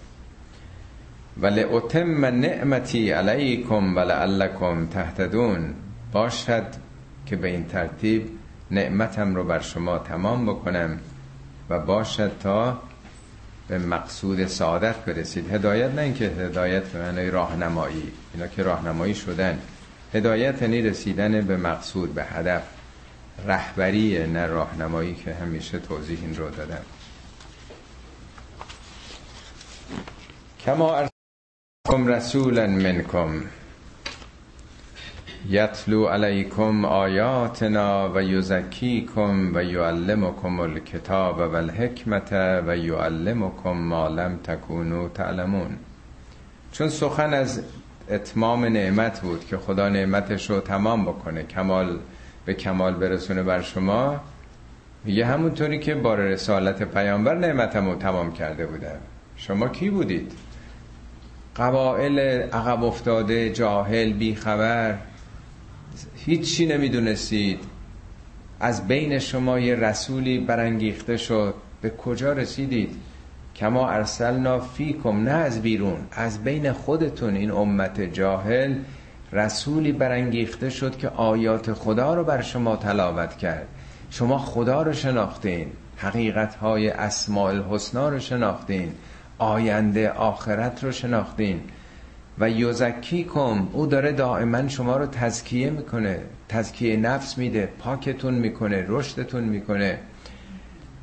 ولی 1.40 1.62
اتم 1.62 2.24
نعمتی 2.24 3.10
علیکم 3.10 3.96
ولعلکم 3.96 4.86
تهتدون. 4.86 5.74
باشد 6.12 6.66
که 7.26 7.36
به 7.36 7.48
این 7.48 7.64
ترتیب 7.64 8.30
نعمتم 8.70 9.34
رو 9.34 9.44
بر 9.44 9.60
شما 9.60 9.98
تمام 9.98 10.46
بکنم 10.46 10.98
و 11.70 11.78
باشد 11.78 12.32
تا 12.40 12.78
به 13.72 13.78
مقصود 13.78 14.46
سعادت 14.46 14.96
برسید. 14.96 15.54
هدایت 15.54 15.90
نه 15.90 16.02
اینکه 16.02 16.24
هدایت 16.24 16.82
به 16.82 16.98
معنی 16.98 17.30
راهنمایی. 17.30 18.12
اینا 18.34 18.46
که 18.46 18.62
راهنمایی 18.62 19.14
شدن. 19.14 19.58
هدایت 20.14 20.62
یعنی 20.62 20.82
رسیدن 20.82 21.40
به 21.40 21.56
مقصود 21.56 22.14
به 22.14 22.24
هدف. 22.24 22.62
رهبری 23.46 24.26
نه 24.26 24.46
راهنمایی 24.46 25.14
که 25.14 25.34
همیشه 25.34 25.78
توضیح 25.78 26.18
این 26.22 26.36
رو 26.36 26.50
دادم. 26.50 26.82
کما 30.60 30.96
ارسلکم 30.96 32.06
رسولا 32.06 32.66
منکم. 32.66 33.42
یتلو 35.50 36.06
علیکم 36.06 36.84
آیاتنا 36.84 38.10
و 38.14 38.22
یزکیکم 38.22 39.50
و 39.54 39.64
یعلمکم 39.64 40.60
الکتاب 40.60 41.38
و 41.38 41.56
الحکمت 41.56 42.32
و 42.66 42.76
یعلمکم 42.76 43.70
ما 43.70 44.08
لم 44.08 44.38
تکونو 44.44 45.08
تعلمون. 45.08 45.76
چون 46.72 46.88
سخن 46.88 47.34
از 47.34 47.62
اتمام 48.10 48.64
نعمت 48.64 49.20
بود 49.20 49.46
که 49.46 49.56
خدا 49.56 49.88
نعمتش 49.88 50.50
رو 50.50 50.60
تمام 50.60 51.04
بکنه 51.04 51.42
کمال 51.42 51.98
به 52.44 52.54
کمال 52.54 52.94
برسونه 52.94 53.42
بر 53.42 53.62
شما 53.62 54.20
میگه 55.04 55.26
همونطوری 55.26 55.78
که 55.78 55.94
بار 55.94 56.18
رسالت 56.18 56.82
پیامبر 56.82 57.34
نعمتم 57.34 57.86
رو 57.86 57.94
تمام 57.94 58.32
کرده 58.32 58.66
بودم. 58.66 58.98
شما 59.36 59.68
کی 59.68 59.90
بودید؟ 59.90 60.32
قبائل 61.56 62.18
عقب 62.52 62.84
افتاده 62.84 63.50
جاهل 63.50 64.12
بیخبر. 64.12 64.98
هیچی 66.26 66.66
نمی‌دونستید. 66.66 67.60
از 68.60 68.88
بین 68.88 69.18
شما 69.18 69.58
یه 69.58 69.74
رسولی 69.74 70.38
برانگیخته 70.38 71.16
شد. 71.16 71.54
به 71.80 71.90
کجا 71.90 72.32
رسیدید؟ 72.32 72.96
کما 73.56 73.90
ارسلنا 73.90 74.58
فیکم 74.58 75.22
نه 75.22 75.30
از 75.30 75.62
بیرون 75.62 75.98
از 76.12 76.44
بین 76.44 76.72
خودتون. 76.72 77.36
این 77.36 77.50
امت 77.50 78.00
جاهل 78.00 78.74
رسولی 79.32 79.92
برانگیخته 79.92 80.70
شد 80.70 80.96
که 80.96 81.08
آیات 81.08 81.72
خدا 81.72 82.14
رو 82.14 82.24
بر 82.24 82.42
شما 82.42 82.76
تلاوت 82.76 83.36
کرد. 83.38 83.68
شما 84.10 84.38
خدا 84.38 84.82
رو 84.82 84.92
شناختین 84.92 85.66
حقیقت 85.96 86.54
های 86.54 86.88
اسماء 86.88 87.48
الحسنا 87.48 88.08
رو 88.08 88.18
شناختین 88.18 88.92
آینده 89.38 90.10
آخرت 90.10 90.84
رو 90.84 90.92
شناختین. 90.92 91.60
و 92.38 92.50
یوزکی 92.50 93.24
کم 93.24 93.68
او 93.72 93.86
داره 93.86 94.12
دائما 94.12 94.68
شما 94.68 94.96
رو 94.96 95.06
تزکیه 95.06 95.70
می‌کنه 95.70 96.20
تزکیه 96.48 96.96
نفس 96.96 97.38
میده 97.38 97.68
پاکتون 97.78 98.34
می‌کنه 98.34 98.84
رشدتون 98.88 99.44
می‌کنه. 99.44 99.98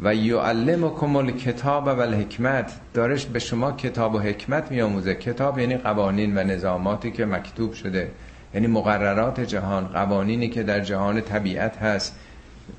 و 0.02 0.16
یعلمکم 0.16 1.16
الکتاب 1.16 1.86
و 1.88 1.90
الحکمت 1.90 2.72
دارش 2.94 3.26
به 3.26 3.40
شما 3.40 3.72
کتاب 3.72 4.16
و 4.16 4.20
حکمت 4.20 4.72
میآموزه. 4.72 5.16
کتاب 5.16 5.60
یعنی 5.60 5.78
قوانین 5.78 6.38
و 6.38 6.44
نظاماتی 6.44 7.12
که 7.12 7.26
مکتوب 7.26 7.74
شده. 7.74 8.12
یعنی 8.54 8.68
مقررات 8.68 9.40
جهان 9.40 9.88
قوانینی 9.88 10.50
که 10.50 10.64
در 10.64 10.80
جهان 10.80 11.22
طبیعت 11.22 11.78
هست. 11.78 12.20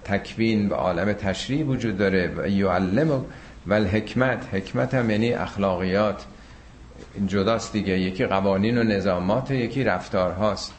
تکوین 0.05 0.69
و 0.69 0.75
عالم 0.75 1.13
تشریع 1.13 1.65
وجود 1.65 1.99
داره. 1.99 2.33
و 2.37 2.49
یعلم 2.49 3.11
و 3.67 3.75
الحکمت 3.75 4.47
حکمت 4.53 4.95
هم 4.95 5.11
یعنی 5.11 5.33
اخلاقیات. 5.33 6.25
جداست 7.27 7.73
دیگه. 7.73 7.99
یکی 7.99 8.27
قوانین 8.27 8.79
و 8.79 8.83
نظامات 8.83 9.51
یکی 9.51 9.85
رفتار 9.85 10.33
هاست 10.33 10.73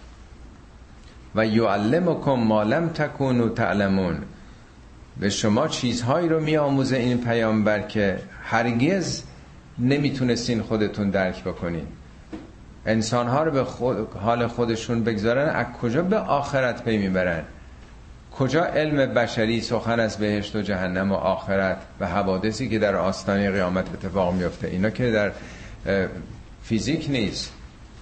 و 1.35 1.45
یعلمکم 1.45 2.31
ما 2.31 2.63
لم 2.63 2.89
تکونوا 2.89 3.49
تعلمون. 3.49 4.17
به 5.19 5.29
شما 5.29 5.67
چیزهایی 5.67 6.29
رو 6.29 6.39
میآموزه 6.39 6.97
این 6.97 7.17
پیامبر 7.17 7.79
که 7.79 8.19
هرگز 8.43 9.23
نمی‌تونستین 9.79 10.61
خودتون 10.61 11.09
درک 11.09 11.43
بکنین. 11.43 11.87
انسان 12.85 13.27
ها 13.27 13.43
رو 13.43 13.51
به 13.51 13.63
خود، 13.63 13.97
حال 14.15 14.47
خودشون 14.47 15.03
بگذارن 15.03 15.49
از 15.49 15.65
کجا 15.81 16.01
به 16.01 16.17
آخرت 16.17 16.83
پی 16.83 16.97
می‌برن؟ 16.97 17.43
کجا 18.31 18.65
علم 18.65 19.13
بشری 19.13 19.61
سخن 19.61 19.99
از 19.99 20.17
بهشت 20.17 20.55
و 20.55 20.61
جهنم 20.61 21.11
و 21.11 21.15
آخرت 21.15 21.77
و 21.99 22.07
حوادثی 22.07 22.69
که 22.69 22.79
در 22.79 22.95
آستانه 22.95 23.51
قیامت 23.51 23.85
اتفاق 23.93 24.33
میفته 24.33 24.67
اینا 24.67 24.89
که 24.89 25.11
در 25.11 25.31
فیزیک 26.63 27.09
نیست. 27.09 27.53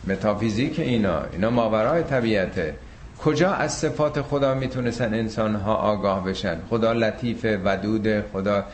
متافیزیک 0.07 0.79
اینا. 0.79 1.21
اینا 1.33 1.49
ماورای 1.49 2.03
طبیعته. 2.03 2.75
کجا 3.23 3.51
از 3.51 3.73
صفات 3.73 4.21
خدا 4.21 4.53
می‌تونستن 4.53 5.13
انسان 5.13 5.55
ها 5.55 5.75
آگاه 5.75 6.23
بشن؟ 6.23 6.57
خدا 6.69 6.93
لطیف 6.93 7.45
ودود 7.63 8.21
خدا 8.33 8.65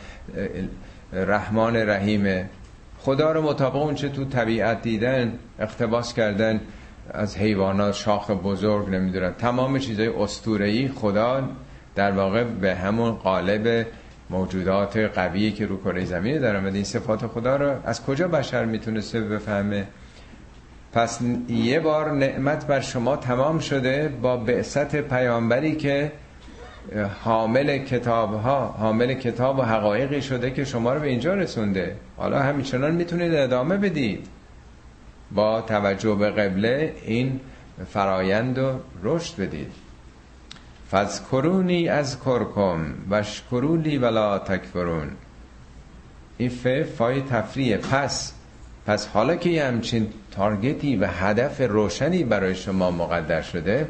رحمان 1.12 1.76
رحیمه 1.76 2.48
خدا 2.98 3.32
رو 3.32 3.42
مطابق 3.42 3.76
اون 3.76 3.94
چه 3.94 4.08
تو 4.08 4.24
طبیعت 4.24 4.82
دیدن 4.82 5.32
اقتباس 5.58 6.14
کردن 6.14 6.60
از 7.10 7.36
حیوانات 7.36 7.94
شاخ 7.94 8.30
بزرگ 8.30 8.88
نمی‌دونن 8.88 9.34
تمام 9.38 9.78
چیزای 9.78 10.06
اسطوره‌ای 10.06 10.88
خدا 10.88 11.48
در 11.94 12.12
واقع 12.12 12.44
به 12.44 12.74
همون 12.74 13.12
قالب 13.12 13.86
موجودات 14.30 14.96
قویی 14.96 15.52
که 15.52 15.66
رو 15.66 15.80
کره 15.80 16.04
زمین 16.04 16.38
در 16.38 16.66
این 16.66 16.84
صفات 16.84 17.26
خدا 17.26 17.56
رو 17.56 17.76
از 17.84 18.04
کجا 18.04 18.28
بشر 18.28 18.64
می‌تونسته 18.64 19.20
بفهمه؟ 19.20 19.86
پس 20.92 21.20
یه 21.48 21.80
بار 21.80 22.12
نعمت 22.12 22.66
بر 22.66 22.80
شما 22.80 23.16
تمام 23.16 23.58
شده 23.58 24.08
با 24.22 24.36
بعثت 24.36 24.96
پیامبری 24.96 25.76
که 25.76 26.12
حامل 27.24 27.78
کتاب 27.78 28.34
ها 28.34 28.66
حامل 28.78 29.14
کتاب 29.14 29.58
و 29.58 29.62
حقایقی 29.62 30.22
شده 30.22 30.50
که 30.50 30.64
شما 30.64 30.94
رو 30.94 31.00
به 31.00 31.08
اینجا 31.08 31.34
رسونده. 31.34 31.96
حالا 32.16 32.38
همینچنان 32.38 32.94
می‌تونید 32.94 33.34
ادامه 33.34 33.76
بدید. 33.76 34.26
با 35.30 35.60
توجه 35.60 36.14
به 36.14 36.30
قبله 36.30 36.92
این 37.04 37.40
فرایند 37.88 38.58
رو 38.58 38.72
رشد 39.02 39.40
بدید. 39.40 39.85
فذکرونی 40.90 41.88
از 41.88 42.20
کرکم 42.20 42.94
وشکرولی 43.10 43.98
ولا 43.98 44.38
تکفرون. 44.38 45.10
این 46.38 46.48
ف 46.48 46.66
فای 46.82 47.22
تفریه 47.22 47.76
پس 47.76 48.32
پس 48.86 49.06
حالا 49.06 49.36
که 49.36 49.50
یه 49.50 49.64
همچین 49.64 50.12
تارگتی 50.30 50.96
و 50.96 51.06
هدف 51.06 51.60
روشنی 51.60 52.24
برای 52.24 52.54
شما 52.54 52.90
مقدر 52.90 53.42
شده 53.42 53.88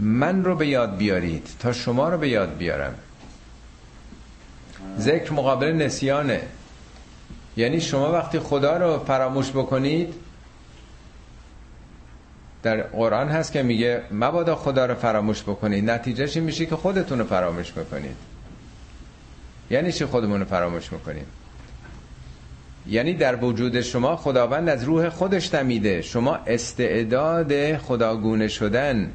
من 0.00 0.44
رو 0.44 0.56
به 0.56 0.66
یاد 0.66 0.96
بیارید 0.96 1.48
تا 1.60 1.72
شما 1.72 2.08
رو 2.08 2.18
به 2.18 2.28
یاد 2.28 2.56
بیارم. 2.56 2.94
ذکر 4.98 5.32
مقابل 5.32 5.72
نسیانه. 5.72 6.40
یعنی 7.56 7.80
شما 7.80 8.12
وقتی 8.12 8.38
خدا 8.38 8.76
رو 8.76 8.98
فراموش 8.98 9.50
بکنید 9.50 10.14
در 12.62 12.82
قرآن 12.82 13.28
هست 13.28 13.52
که 13.52 13.62
میگه 13.62 14.02
مبادا 14.10 14.56
خدا 14.56 14.86
رو 14.86 14.94
فراموش 14.94 15.42
بکنید. 15.42 15.90
نتیجهش 15.90 16.36
این 16.36 16.44
میشه 16.44 16.66
که 16.66 16.76
خودتون 16.76 17.18
رو 17.18 17.24
فراموش 17.24 17.72
بکنید 17.72 18.16
یعنی 19.70 19.92
چی 19.92 20.04
خودمون 20.04 20.40
رو 20.40 20.46
فراموش 20.46 20.92
می‌کنید 20.92 21.26
یعنی 22.86 23.14
در 23.14 23.44
وجود 23.44 23.80
شما 23.80 24.16
خداوند 24.16 24.68
از 24.68 24.84
روح 24.84 25.08
خودش 25.08 25.48
دمیده. 25.48 26.02
شما 26.02 26.34
استعداد 26.46 27.76
خداگونه 27.76 28.48
شدن 28.48 29.10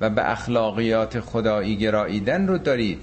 و 0.00 0.10
به 0.10 0.30
اخلاقیات 0.30 1.20
خدایی 1.20 1.76
گراییدن 1.76 2.46
رو 2.46 2.58
دارید. 2.58 3.02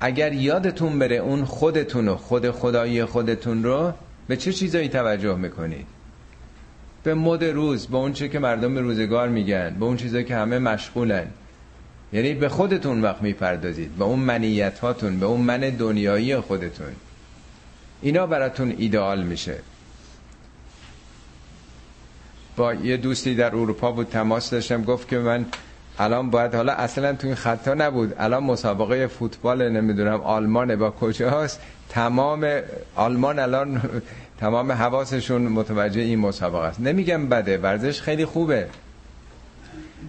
اگر 0.00 0.32
یادتون 0.32 0.98
بره 0.98 1.16
اون 1.16 1.44
خودتون 1.44 2.08
و 2.08 2.16
خود 2.16 2.50
خدایی 2.50 3.04
خودتون 3.04 3.64
رو 3.64 3.92
به 4.28 4.36
چه 4.36 4.52
چیزایی 4.52 4.88
توجه 4.88 5.36
می‌کنید؟ 5.36 5.86
به 7.06 7.14
مد 7.14 7.44
روز 7.44 7.86
به 7.86 7.96
اون 7.96 8.12
چی 8.12 8.28
که 8.28 8.38
مردم 8.38 8.78
روزگار 8.78 9.28
میگن 9.28 9.76
به 9.78 9.84
اون 9.84 9.96
چیزایی 9.96 10.24
که 10.24 10.36
همه 10.36 10.58
مشغولن. 10.58 11.26
یعنی 12.12 12.34
به 12.34 12.48
خودتون 12.48 13.02
وقت 13.02 13.22
می‌پردازید 13.22 13.96
به 13.96 14.04
اون 14.04 14.18
منیت 14.18 14.78
هاتون 14.78 15.20
به 15.20 15.26
اون 15.26 15.40
من 15.40 15.60
دنیایی 15.60 16.36
خودتون. 16.36 16.86
اینا 18.02 18.26
براتون 18.26 18.74
ایدئال 18.78 19.22
میشه. 19.22 19.58
با 22.56 22.74
یه 22.74 22.96
دوستی 22.96 23.34
در 23.34 23.54
اروپا 23.54 23.92
بود 23.92 24.08
تماس 24.08 24.50
داشتم 24.50 24.82
گفت 24.82 25.08
که 25.08 25.18
من 25.18 25.46
الان 25.98 26.30
باید 26.30 26.54
حالا 26.54 26.72
اصلا 26.72 27.12
تو 27.12 27.26
این 27.26 27.36
خطا 27.36 27.74
نبود. 27.74 28.14
الان 28.18 28.44
مسابقه 28.44 29.06
فوتبال 29.06 29.68
نمی‌دونم 29.68 30.20
آلمان 30.20 30.76
با 30.76 30.90
کجاست؟ 30.90 31.60
تمام 31.88 32.60
آلمان 32.96 33.38
الان 33.38 33.82
تمام 34.40 34.72
حواسشون 34.72 35.42
متوجه 35.42 36.00
این 36.00 36.18
مسابقه 36.18 36.64
است. 36.64 36.80
نمیگم 36.80 37.28
بده 37.28 37.58
ورزش 37.58 38.00
خیلی 38.00 38.24
خوبه. 38.24 38.66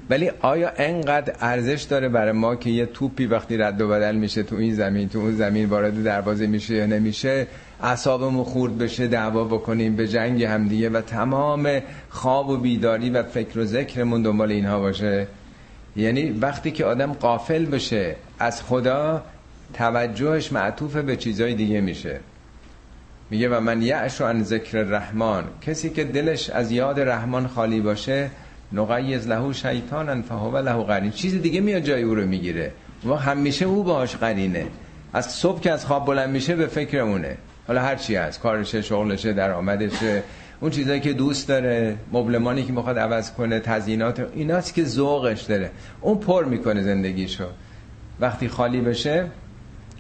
ولی 0.10 0.32
آیا 0.42 0.72
انقدر 0.78 1.34
ارزش 1.42 1.82
داره 1.82 2.10
برای 2.10 2.32
ما 2.32 2.56
که 2.56 2.70
یه 2.70 2.86
توپی 2.86 3.26
وقتی 3.26 3.58
رد 3.58 3.82
و 3.82 3.88
بدل 3.88 4.16
میشه 4.16 4.44
تو 4.44 4.56
این 4.56 4.76
زمین 4.76 5.10
تو 5.10 5.20
اون 5.20 5.36
زمین 5.36 5.66
وارد 5.66 6.04
دروازه 6.04 6.48
میشه 6.48 6.76
یا 6.76 6.86
نمیشه 6.86 7.48
اعصابمون 7.84 8.44
خورد 8.44 8.78
بشه 8.78 9.08
دعوا 9.08 9.44
بکنیم 9.44 9.96
به 9.96 10.08
جنگ 10.08 10.44
همدیگه 10.44 10.90
و 10.90 11.02
تمام 11.02 11.82
خواب 12.10 12.50
و 12.50 12.58
بیداری 12.58 13.10
و 13.10 13.24
فکر 13.24 13.60
و 13.60 13.66
ذکرمون 13.66 14.22
دنبال 14.22 14.52
اینها 14.52 14.80
باشه؟ 14.80 15.28
یعنی 15.96 16.30
وقتی 16.30 16.72
که 16.72 16.86
آدم 16.86 17.14
قافل 17.14 17.66
بشه 17.66 18.16
از 18.40 18.64
خدا 18.64 19.24
توجهش 19.74 20.52
معطوف 20.52 20.96
به 20.96 21.16
چیزای 21.16 21.54
دیگه 21.54 21.82
میشه. 21.82 22.20
میگه 23.30 23.50
و 23.50 23.60
من 23.60 23.82
یعش 23.82 24.22
عن 24.22 24.44
ذکر 24.44 24.78
رحمان 24.78 25.44
کسی 25.62 25.90
که 25.90 26.04
دلش 26.04 26.50
از 26.50 26.72
یاد 26.72 27.00
رحمان 27.00 27.48
خالی 27.48 27.82
باشه 27.82 28.30
نقیز 28.74 29.28
له 29.28 29.54
شیطانا 29.54 30.22
فهو 30.22 30.58
له 30.58 30.84
قرین. 30.84 31.12
چیز 31.12 31.42
دیگه 31.42 31.62
میاد 31.62 31.82
جای 31.82 32.04
او 32.04 32.16
رو 32.16 32.26
می‌گیره. 32.26 32.72
و 33.06 33.14
همیشه 33.14 33.66
او 33.66 33.84
باهاش 33.84 34.16
قرینه. 34.16 34.68
از 35.14 35.26
صبح 35.26 35.62
که 35.62 35.72
از 35.72 35.86
خواب 35.86 36.06
بلند 36.06 36.30
میشه 36.30 36.56
به 36.56 36.68
فکر 36.68 37.00
اونه 37.00 37.38
حالا 37.68 37.82
هر 37.82 37.96
چی 37.96 38.16
هست. 38.16 38.40
کارشه 38.40 38.82
شغلشه 38.82 39.34
درآمدشه. 39.34 40.24
اون 40.60 40.72
چیزایی 40.72 41.00
که 41.00 41.14
دوست 41.14 41.48
داره 41.48 41.96
مبلمانی 42.12 42.64
که 42.64 42.74
می‌خواد 42.74 43.00
عوض 43.00 43.32
کنه 43.32 43.60
تزیینات 43.60 44.28
ایناست 44.34 44.74
که 44.74 44.84
ذوقش 44.84 45.42
داره. 45.42 45.72
اون 46.02 46.18
پر 46.18 46.46
می‌کنه 46.46 46.84
زندگیشو. 46.84 47.46
وقتی 48.20 48.48
خالی 48.48 48.82
بشه 48.82 49.26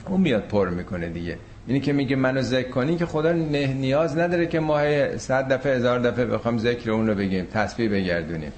اون 0.05 0.21
میاد 0.21 0.43
پر 0.43 0.69
می‌کنه 0.69 1.09
دیگه. 1.09 1.37
اینی 1.67 1.79
که 1.79 1.93
میگه 1.93 2.15
منو 2.15 2.41
ذکر 2.41 2.69
کنی 2.69 2.97
که 2.97 3.05
خدا 3.05 3.31
نیاز 3.31 4.17
نداره 4.17 4.47
که 4.47 4.59
ماه 4.59 5.17
صد 5.17 5.47
دفعه 5.53 5.75
هزار 5.75 5.99
دفعه 5.99 6.25
بخوام 6.25 6.57
ذکر 6.57 6.91
اون 6.91 7.07
رو 7.07 7.15
بگیم 7.15 7.45
تسبیح 7.45 7.89
بگردونیم. 7.89 8.51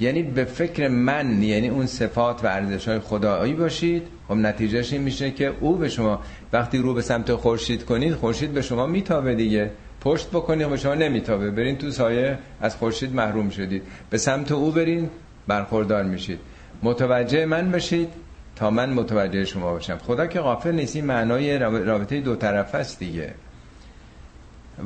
یعنی 0.00 0.22
به 0.22 0.44
فکر 0.44 0.88
من 0.88 1.42
یعنی 1.42 1.68
اون 1.68 1.86
صفات 1.86 2.44
و 2.44 2.46
ارزش 2.46 2.88
های 2.88 2.98
خدایی 2.98 3.54
باشید. 3.54 4.02
خب 4.28 4.34
نتیجهش 4.34 4.92
این 4.92 5.02
میشه 5.02 5.30
که 5.30 5.52
او 5.60 5.76
به 5.76 5.88
شما 5.88 6.20
وقتی 6.52 6.78
رو 6.78 6.94
به 6.94 7.02
سمت 7.02 7.34
خورشید 7.34 7.84
کنید 7.84 8.14
خورشید 8.14 8.52
به 8.52 8.62
شما 8.62 8.86
میتابه 8.86 9.34
دیگه. 9.34 9.70
پشت 10.00 10.28
بکنید 10.28 10.68
به 10.68 10.76
شما 10.76 10.94
نمیتابه. 10.94 11.50
برین 11.50 11.76
تو 11.76 11.90
سایه 11.90 12.38
از 12.60 12.76
خورشید 12.76 13.14
محروم 13.14 13.50
شدید. 13.50 13.82
به 14.10 14.18
سمت 14.18 14.52
او 14.52 14.70
برین 14.70 15.10
برخوردار 15.46 16.02
میشید. 16.02 16.38
متوجه 16.82 17.46
من 17.46 17.70
بشید 17.70 18.08
تا 18.56 18.70
من 18.70 18.90
متوجه 18.90 19.44
شما 19.44 19.72
باشم. 19.72 19.98
خدا 19.98 20.26
که 20.26 20.40
غافل 20.40 20.74
نیست 20.74 20.96
این 20.96 21.04
معنای 21.04 21.58
رابطه 21.58 22.20
دو 22.20 22.36
طرف 22.36 22.74
است 22.74 22.98
دیگه. 22.98 23.34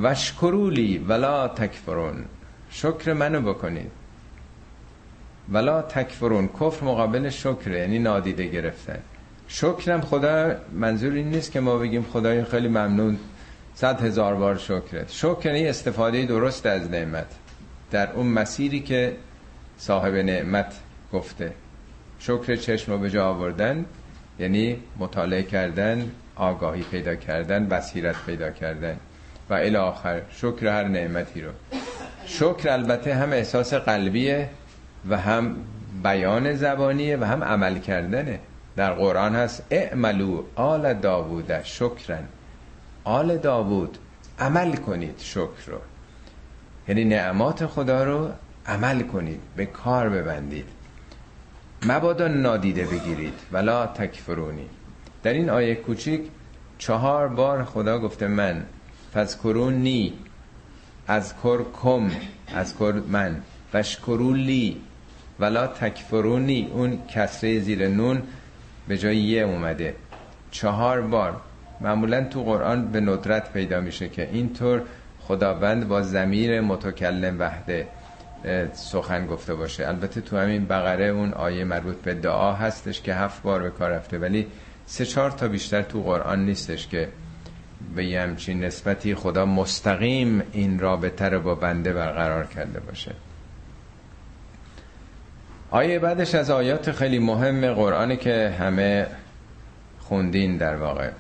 وشکرولی 0.03 0.99
ولا 0.99 1.49
تکفرون. 1.49 2.25
شکر 2.71 3.13
منو 3.13 3.41
بکنید. 3.41 3.91
ولا 5.49 5.83
تکفرون. 5.83 6.49
کفر 6.49 6.85
مقابل 6.85 7.29
شکر 7.29 7.71
یعنی 7.71 7.99
نادیده 7.99 8.47
گرفتن. 8.47 8.99
شکرم 9.49 10.01
خدا 10.01 10.55
منظور 10.73 11.13
این 11.13 11.31
نیست 11.31 11.53
که 11.53 11.61
ما 11.61 11.77
بگیم 11.77 12.07
خدای 12.13 12.45
خیلی 12.45 12.69
ممنون. 12.69 13.19
صد 13.75 14.03
هزار 14.03 14.35
بار 14.35 14.57
شکرت. 14.57 15.11
شکر 15.11 15.47
یعنی 15.47 15.69
استفاده 15.69 16.27
درست 16.27 16.67
از 16.67 16.91
نعمت. 16.91 17.27
در 17.91 18.13
اون 18.13 18.27
مسیری 18.27 18.81
که 18.81 19.17
صاحب 19.79 20.15
نعمت 20.15 20.73
گفته. 21.13 21.53
شکر 22.21 22.57
چشم 22.57 22.93
رو 22.93 22.99
به 22.99 23.11
جا 23.11 23.29
آوردن 23.29 23.85
یعنی 24.39 24.77
مطالعه 24.99 25.43
کردن 25.43 26.11
آگاهی 26.37 26.83
پیدا 26.83 27.15
کردن 27.15 27.67
بصیرت 27.67 28.17
پیدا 28.27 28.51
کردن. 28.51 28.97
و 29.51 29.55
الی 29.55 29.77
آخر 29.77 30.23
شکر 30.31 30.67
هر 30.67 30.89
نعمتی 30.89 31.41
رو. 31.43 31.51
شکر 32.27 32.69
البته 32.69 33.15
هم 33.15 33.33
احساس 33.33 33.75
قلبیه 33.75 34.49
و 35.09 35.19
هم 35.19 35.57
بیان 36.03 36.55
زبانیه 36.55 37.17
و 37.17 37.25
هم 37.25 37.45
عمل 37.45 37.79
کردنه. 37.79 38.41
در 38.77 38.93
قرآن 38.93 39.35
هست 39.35 39.63
اعملو 39.71 40.43
آل 40.55 40.95
داوود 40.95 41.63
شکرن. 41.63 42.25
آل 43.05 43.37
داوود 43.37 43.99
عمل 44.39 44.77
کنید 44.77 45.15
شکر 45.19 45.67
رو. 45.67 45.79
یعنی 46.89 47.05
نعمات 47.05 47.67
خدا 47.67 48.05
رو 48.05 48.31
عمل 48.67 49.03
کنید 49.03 49.41
به 49.57 49.67
کار 49.67 50.09
ببندید. 50.09 50.80
مبادا 51.87 52.29
نادیده 52.29 52.87
بگیرید. 52.87 53.35
ولا 53.53 53.87
تکفرونی. 53.87 54.67
در 55.23 55.33
این 55.33 55.51
آیه 55.51 55.75
کوچیک 55.75 56.21
چهار 56.79 57.29
بار 57.29 57.65
خدا 57.65 57.99
گفته 57.99 58.29
من. 58.29 58.65
فذکرونی. 59.15 60.13
از 61.07 61.35
کر 61.43 61.59
کم 61.83 62.11
از 62.55 62.77
کر 62.77 62.93
من. 62.93 63.43
وشکرو 63.75 64.33
لی 64.33 64.77
ولا 65.41 65.67
تکفرونی. 65.67 66.71
اون 66.73 66.99
کسره 67.15 67.61
زیر 67.61 67.89
نون 67.89 68.23
به 68.89 68.99
جای 68.99 69.17
یه 69.17 69.43
اومده. 69.43 69.95
چهار 70.51 71.01
بار. 71.01 71.41
معمولا 71.81 72.25
تو 72.25 72.45
قرآن 72.45 72.89
به 72.89 73.01
ندرت 73.01 73.53
پیدا 73.53 73.81
میشه 73.81 74.09
که 74.09 74.29
اینطور 74.33 74.83
خداوند 75.21 75.89
با 75.89 76.03
زمیر 76.03 76.61
متکلم 76.61 77.41
وحده. 77.41 77.89
سخن 78.73 79.27
گفته 79.27 79.55
باشه. 79.55 79.89
البته 79.89 80.21
تو 80.21 80.37
همین 80.39 80.67
بقره 80.67 81.05
اون 81.05 81.33
آیه 81.33 81.65
مربوط 81.65 81.97
به 81.97 82.15
دعا 82.15 82.53
هستش 82.53 83.03
که 83.03 83.15
هفت 83.15 83.43
بار 83.43 83.63
به 83.63 83.71
کار 83.71 83.91
رفته 83.91 84.19
ولی 84.19 84.47
سه 84.87 85.07
چهار 85.07 85.31
تا 85.31 85.49
بیشتر 85.49 85.83
تو 85.83 86.03
قرآن 86.03 86.45
نیستش 86.45 86.89
که 86.89 87.09
به 87.97 88.05
یه 88.05 88.21
همچین 88.21 88.65
نسبتی 88.65 89.15
خدا 89.15 89.47
مستقیم 89.47 90.43
این 90.53 90.79
رابطه 90.79 91.29
رو 91.29 91.41
با 91.41 91.55
بنده 91.55 91.93
برقرار 91.93 92.47
کرده 92.47 92.81
باشه. 92.81 93.13
آیه 95.71 95.99
بعدش 95.99 96.35
از 96.35 96.51
آیات 96.51 96.93
خیلی 96.93 97.19
مهم 97.19 97.75
قرآنی 97.75 98.17
که 98.17 98.55
همه 98.59 99.07
خوندین 100.01 100.57
در 100.57 100.77
واقع. 100.77 101.11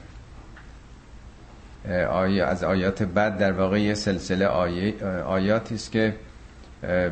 آیه 2.11 2.45
از 2.45 2.65
آیات 2.65 3.03
بعد 3.03 3.39
در 3.39 3.53
واقع 3.53 3.81
یه 3.81 3.95
سلسله 3.95 4.47
آیه 4.47 5.05
آیاتی 5.27 5.75
است 5.75 5.93
که 5.93 6.15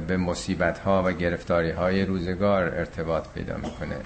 به 0.08 0.16
مصیبت 0.16 0.78
ها 0.78 1.02
و 1.06 1.12
گرفتاری 1.12 1.70
های 1.70 2.04
روزگار 2.04 2.62
ارتباط 2.64 3.28
پیدا 3.34 3.56
می‌کنه. 3.56 3.96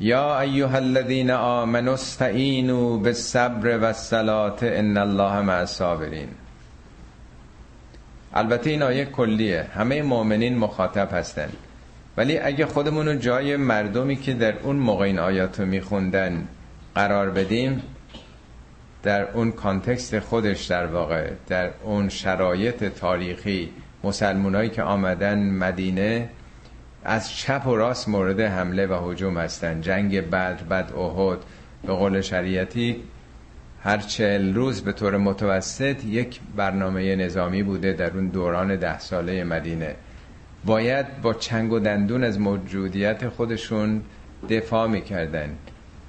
یا 0.00 0.40
ایها 0.40 0.76
الذین 0.76 1.30
آمنوا 1.30 1.94
استعینوا 1.94 2.96
بالصبر 2.96 3.78
والصلاه 3.78 4.58
ان 4.62 4.96
الله 4.96 5.40
مع 5.40 5.58
الصابرین. 5.58 6.28
البته 8.34 8.70
این 8.70 8.82
آیه 8.82 9.04
کلیه. 9.04 9.66
همه 9.74 10.02
مؤمنین 10.02 10.58
مخاطب 10.58 11.08
هستن. 11.12 11.48
ولی 12.16 12.38
اگه 12.38 12.66
خودمون 12.66 13.08
رو 13.08 13.14
جای 13.14 13.56
مردمی 13.56 14.16
که 14.16 14.32
در 14.32 14.58
اون 14.58 14.76
موقع 14.76 15.04
این 15.04 15.18
آیات 15.18 15.60
رو 15.60 15.66
میخوندن 15.66 16.48
قرار 16.94 17.30
بدیم 17.30 17.82
در 19.02 19.30
اون 19.30 19.52
کانتکست 19.52 20.18
خودش 20.18 20.64
در 20.64 20.86
واقع 20.86 21.30
در 21.48 21.70
اون 21.84 22.08
شرایط 22.08 22.84
تاریخی 22.84 23.70
مسلمانایی 24.04 24.70
که 24.70 24.82
آمدن 24.82 25.50
مدینه 25.50 26.28
از 27.04 27.30
چپ 27.30 27.66
و 27.66 27.76
راست 27.76 28.08
مورد 28.08 28.40
حمله 28.40 28.86
و 28.86 29.10
هجوم 29.10 29.38
هستن 29.38 29.80
جنگ 29.80 30.20
بدر 30.20 30.54
بد 30.54 30.92
احد. 30.92 31.38
به 31.86 31.92
قول 31.92 32.20
شریعتی 32.20 32.96
هر 33.82 33.98
چهل 33.98 34.54
روز 34.54 34.82
به 34.82 34.92
طور 34.92 35.16
متوسط 35.16 36.04
یک 36.04 36.40
برنامه 36.56 37.16
نظامی 37.16 37.62
بوده 37.62 37.92
در 37.92 38.10
اون 38.10 38.26
دوران 38.26 38.76
ده 38.76 38.98
ساله 38.98 39.44
مدینه. 39.44 39.94
باید 40.64 41.20
با 41.22 41.34
چنگ 41.34 41.72
و 41.72 41.78
دندون 41.78 42.24
از 42.24 42.40
موجودیت 42.40 43.28
خودشون 43.28 44.02
دفاع 44.50 44.88
می‌کردن. 44.88 45.48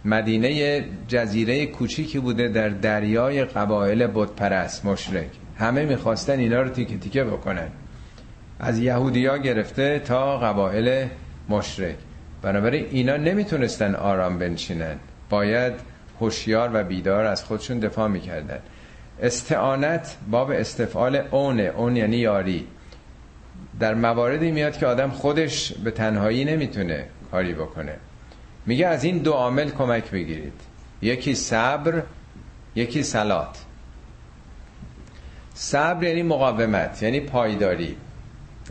مدینه 0.05 0.83
جزیره 1.07 1.65
کوچیکی 1.65 2.19
بوده 2.19 2.47
در 2.47 2.69
دریای 2.69 3.45
قبایل 3.45 4.07
بتپرست 4.07 4.85
مشرک. 4.85 5.29
همه 5.59 5.85
می‌خواستن 5.85 6.39
اینا 6.39 6.61
رو 6.61 6.69
تیکه 6.69 6.97
تیکه 6.97 7.23
بکنن. 7.23 7.67
از 8.59 8.79
یهودیا 8.79 9.37
گرفته 9.37 9.99
تا 9.99 10.37
قبایل 10.37 11.07
مشرک. 11.49 11.95
بنابراین 12.41 12.85
اینا 12.91 13.17
نمی‌تونستن 13.17 13.95
آرام 13.95 14.39
بنشینن. 14.39 14.95
باید 15.29 15.73
هوشیار 16.19 16.69
و 16.73 16.83
بیدار 16.83 17.25
از 17.25 17.43
خودشون 17.43 17.79
دفاع 17.79 18.07
می‌کردن. 18.07 18.59
استعانت 19.21 20.15
باب 20.31 20.51
استفعال 20.51 21.15
اونه. 21.31 21.63
اون 21.63 21.95
یعنی 21.95 22.17
یاری. 22.17 22.67
در 23.79 23.93
مواردی 23.93 24.51
میاد 24.51 24.77
که 24.77 24.87
آدم 24.87 25.09
خودش 25.09 25.73
به 25.73 25.91
تنهایی 25.91 26.45
نمی‌تونه 26.45 27.05
کاری 27.31 27.53
بکنه. 27.53 27.95
میگه 28.65 28.87
از 28.87 29.03
این 29.03 29.17
دو 29.17 29.31
عامل 29.31 29.69
کمک 29.69 30.11
بگیرید. 30.11 30.53
یکی 31.01 31.35
صبر 31.35 32.03
یکی 32.75 33.03
سلات 33.03 33.65
صبر 35.61 36.03
یعنی 36.03 36.23
مقاومت 36.23 37.03
یعنی 37.03 37.19
پایداری 37.19 37.97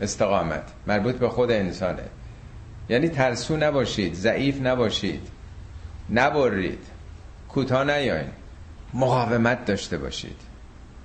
استقامت 0.01 0.63
مربوط 0.87 1.15
به 1.15 1.29
خود 1.29 1.51
انسانه. 1.51 2.03
یعنی 2.89 3.09
ترسو 3.09 3.57
نباشید 3.57 4.13
ضعیف 4.13 4.61
نباشید 4.61 5.21
نبرید 6.13 6.79
کوتاه 7.49 7.83
نیاین 7.83 8.27
مقاومت 8.93 9.65
داشته 9.65 9.97
باشید. 9.97 10.35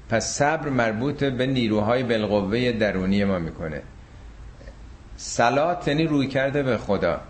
پس 0.08 0.26
صبر 0.26 0.68
مربوط 0.68 1.24
به 1.24 1.46
نیروهای 1.46 2.02
بالقوه 2.02 2.72
درونی 2.72 3.24
ما 3.24 3.38
می‌کنه. 3.38 3.82
سلات 5.16 5.88
یعنی 5.88 6.04
روی 6.04 6.26
کرده 6.26 6.62
به 6.62 6.78
خدا. 6.78 7.20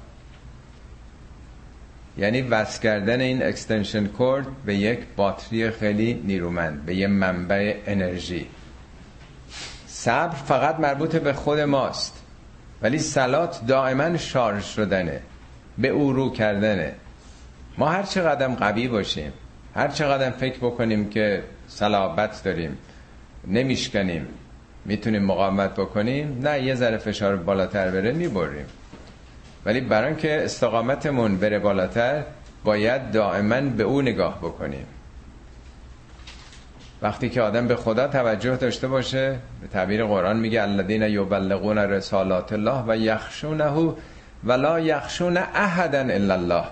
یعنی 2.19 2.43
وصل 2.43 2.83
کردن 2.83 3.21
این 3.21 3.43
اکستنشن 3.43 4.07
کورد 4.07 4.47
به 4.67 4.75
یک 4.75 4.99
باتری 5.17 5.71
خیلی 5.71 6.23
نیرومند 6.25 6.87
به 6.87 6.95
یه 6.95 7.07
منبع 7.07 7.77
انرژی. 7.87 8.47
صبر 9.87 10.35
فقط 10.35 10.81
مربوط 10.81 11.17
به 11.17 11.33
خود 11.33 11.61
ماست 11.61 12.23
ولی 12.83 12.99
سلات 12.99 13.67
دائما 13.67 14.17
شارژ 14.17 14.65
شدنه 14.65 15.21
به 15.79 15.89
او 15.89 16.13
رو 16.13 16.31
کردنه. 16.31 16.93
ما 17.79 17.89
هر 17.89 18.03
چه 18.03 18.23
قدم 18.23 18.55
قوی 18.55 18.89
باشیم 18.89 19.33
هر 19.75 19.89
چه 19.89 20.05
قدم 20.05 20.31
فکر 20.31 20.59
بکنیم 20.59 21.11
که 21.11 21.43
صلابت 21.69 22.43
داریم 22.45 22.79
نمیشکنیم 23.47 24.27
می‌تونیم 24.85 25.23
مقاومت 25.23 25.75
بکنیم 25.75 26.39
نه 26.43 26.63
یه 26.63 26.75
ذره 26.75 26.99
فشار 26.99 27.37
بالاتر 27.37 27.91
بره 27.91 28.13
می‌بریم. 28.13 28.67
ولی 29.67 29.81
برای 29.81 30.17
که 30.17 30.45
استقامتمون 30.45 31.37
بره 31.37 31.59
بالاتر 31.59 32.23
باید 32.65 33.11
دائما 33.11 33.61
به 33.61 33.83
او 33.83 34.03
نگاه 34.03 34.39
بکنیم. 34.39 34.87
وقتی 37.03 37.29
که 37.29 37.41
آدم 37.41 37.69
به 37.69 37.77
خدا 37.77 38.09
توجه 38.09 38.57
داشته 38.57 38.89
باشه 38.89 39.39
به 39.61 39.69
تعبیر 39.73 40.05
قرآن 40.05 40.37
میگه 40.37 40.63
الذین 40.63 41.03
یبلغون 41.03 41.79
رسالات 41.79 42.53
الله 42.53 42.85
و 42.87 42.97
یخشونه 42.97 43.95
ولا 44.45 44.81
یخشون 44.81 45.37
احدا 45.37 45.99
الا 45.99 46.35
الله. 46.35 46.65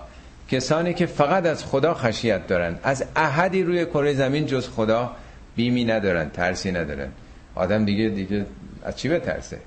کسانی 0.49 0.93
که 0.93 1.05
فقط 1.05 1.45
از 1.45 1.65
خدا 1.65 1.93
خشیت 1.93 2.47
دارن 2.47 2.79
از 2.83 3.03
احدی 3.15 3.63
روی 3.63 3.85
کره 3.85 4.13
زمین 4.13 4.45
جز 4.45 4.69
خدا 4.69 5.11
بیمی 5.55 5.85
ندارن 5.85 6.29
ترسی 6.29 6.71
ندارن. 6.71 7.09
آدم 7.55 7.85
دیگه 7.85 8.09
دیگه 8.09 8.45
از 8.83 8.95
چی 8.95 9.09
بترسه؟ 9.09 9.59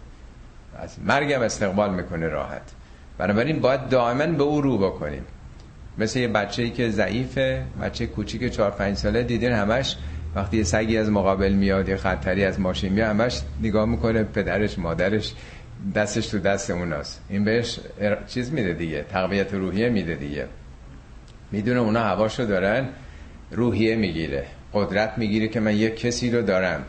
از 0.78 0.96
مرگم 1.04 1.42
استقبال 1.42 1.94
می‌کنه 1.94 2.28
راحت. 2.28 2.75
بنابراین 3.18 3.60
باید 3.60 3.88
دائما 3.88 4.26
به 4.26 4.42
او 4.42 4.60
رو 4.60 4.78
بکنیم. 4.78 5.24
مثل 5.98 6.18
یه 6.18 6.28
بچه 6.28 6.62
ای 6.62 6.70
که 6.70 6.90
ضعیفه 6.90 7.64
بچه 7.82 8.06
کوچیک 8.06 8.52
4 8.52 8.70
5 8.70 8.96
ساله 8.96 9.22
دیدین 9.22 9.52
همش 9.52 9.96
وقتی 10.34 10.56
یه 10.56 10.62
سگی 10.62 10.98
از 10.98 11.10
مقابل 11.10 11.52
میاد 11.52 11.88
یه 11.88 11.96
خطری 11.96 12.44
از 12.44 12.60
ماشین 12.60 12.92
میاد 12.92 13.10
همش 13.10 13.40
نگاه 13.62 13.84
می‌کنه 13.86 14.22
پدرش 14.22 14.78
مادرش 14.78 15.34
دستش 15.94 16.26
تو 16.26 16.38
دست 16.38 16.70
اوناست. 16.70 17.22
این 17.28 17.44
بهش 17.44 17.80
چیز 18.26 18.52
میده 18.52 18.72
دیگه 18.72 19.02
تقویت 19.02 19.54
روحیه 19.54 19.88
میده 19.88 20.14
دیگه. 20.14 20.46
می‌دونه 21.52 21.80
اونا 21.80 22.00
هواشو 22.00 22.44
دارن 22.44 22.88
روحیه 23.50 23.96
می‌گیره. 23.96 24.46
قدرت 24.72 25.18
می‌گیره 25.18 25.48
که 25.48 25.60
من 25.60 25.76
یه 25.76 25.90
کسی 25.90 26.30
رو 26.30 26.42
دارم 26.42 26.84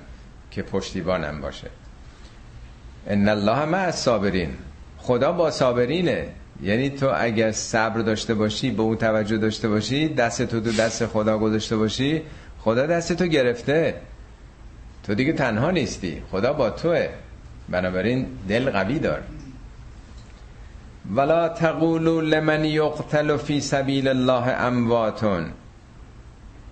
که 0.51 0.61
پشتیبانم 0.61 1.41
باشه. 1.41 1.67
ان 3.07 3.29
الله 3.29 3.65
مع 3.65 3.83
الصابرین. 3.85 4.49
خدا 5.07 5.31
با 5.31 5.51
صابرینه. 5.51 6.27
یعنی 6.63 6.89
تو 6.89 7.11
اگر 7.15 7.51
صبر 7.51 8.01
داشته 8.01 8.33
باشی 8.33 8.71
به 8.71 8.81
اون 8.81 8.97
توجه 8.97 9.37
داشته 9.37 9.67
باشی 9.69 10.07
دست 10.07 10.41
تو 10.41 10.59
تو 10.59 10.71
دست 10.71 11.05
خدا 11.05 11.37
گذاشته 11.37 11.77
باشی 11.77 12.21
خدا 12.59 12.85
دست 12.85 13.13
تو 13.13 13.25
گرفته. 13.25 13.95
تو 15.03 15.15
دیگه 15.15 15.33
تنها 15.33 15.71
نیستی. 15.71 16.21
خدا 16.31 16.53
با 16.53 16.69
توه. 16.69 17.09
بنابراین 17.69 18.25
دل 18.49 18.69
قوی 18.69 18.99
دار. 18.99 19.21
ولا 21.15 21.49
تقولوا 21.49 22.21
لمن 22.21 22.65
يقتل 22.65 23.37
في 23.37 23.61
سبيل 23.61 24.07
الله 24.07 24.47
اموات 24.49 25.25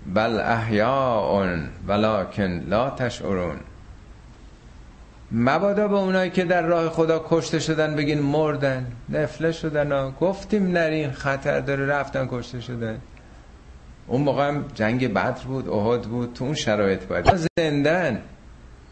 بل 0.06 0.40
احیاء 0.40 1.58
ولكن 1.88 2.64
لا 2.68 2.90
تشعرون. 2.90 3.56
مبادا 5.38 5.88
به 5.88 5.96
اونایی 5.96 6.30
که 6.30 6.44
در 6.44 6.62
راه 6.62 6.88
خدا 6.88 7.24
کشته 7.28 7.58
شدن 7.58 7.96
بگین 7.96 8.18
مردن. 8.18 8.86
نفله 9.08 9.52
شدن 9.52 9.92
ها. 9.92 10.10
گفتیم 10.20 10.72
نرین 10.72 11.10
خطر 11.10 11.60
داره 11.60 11.86
رفتن 11.86 12.28
کشته 12.30 12.60
شدن. 12.60 12.98
اون 14.06 14.22
موقع 14.22 14.48
هم 14.48 14.64
جنگ 14.74 15.12
بدر 15.12 15.44
بود 15.46 15.68
احد 15.68 16.02
بود 16.02 16.32
تو 16.34 16.44
اون 16.44 16.54
شرایط 16.54 17.04
باید. 17.04 17.48
زندن. 17.58 18.22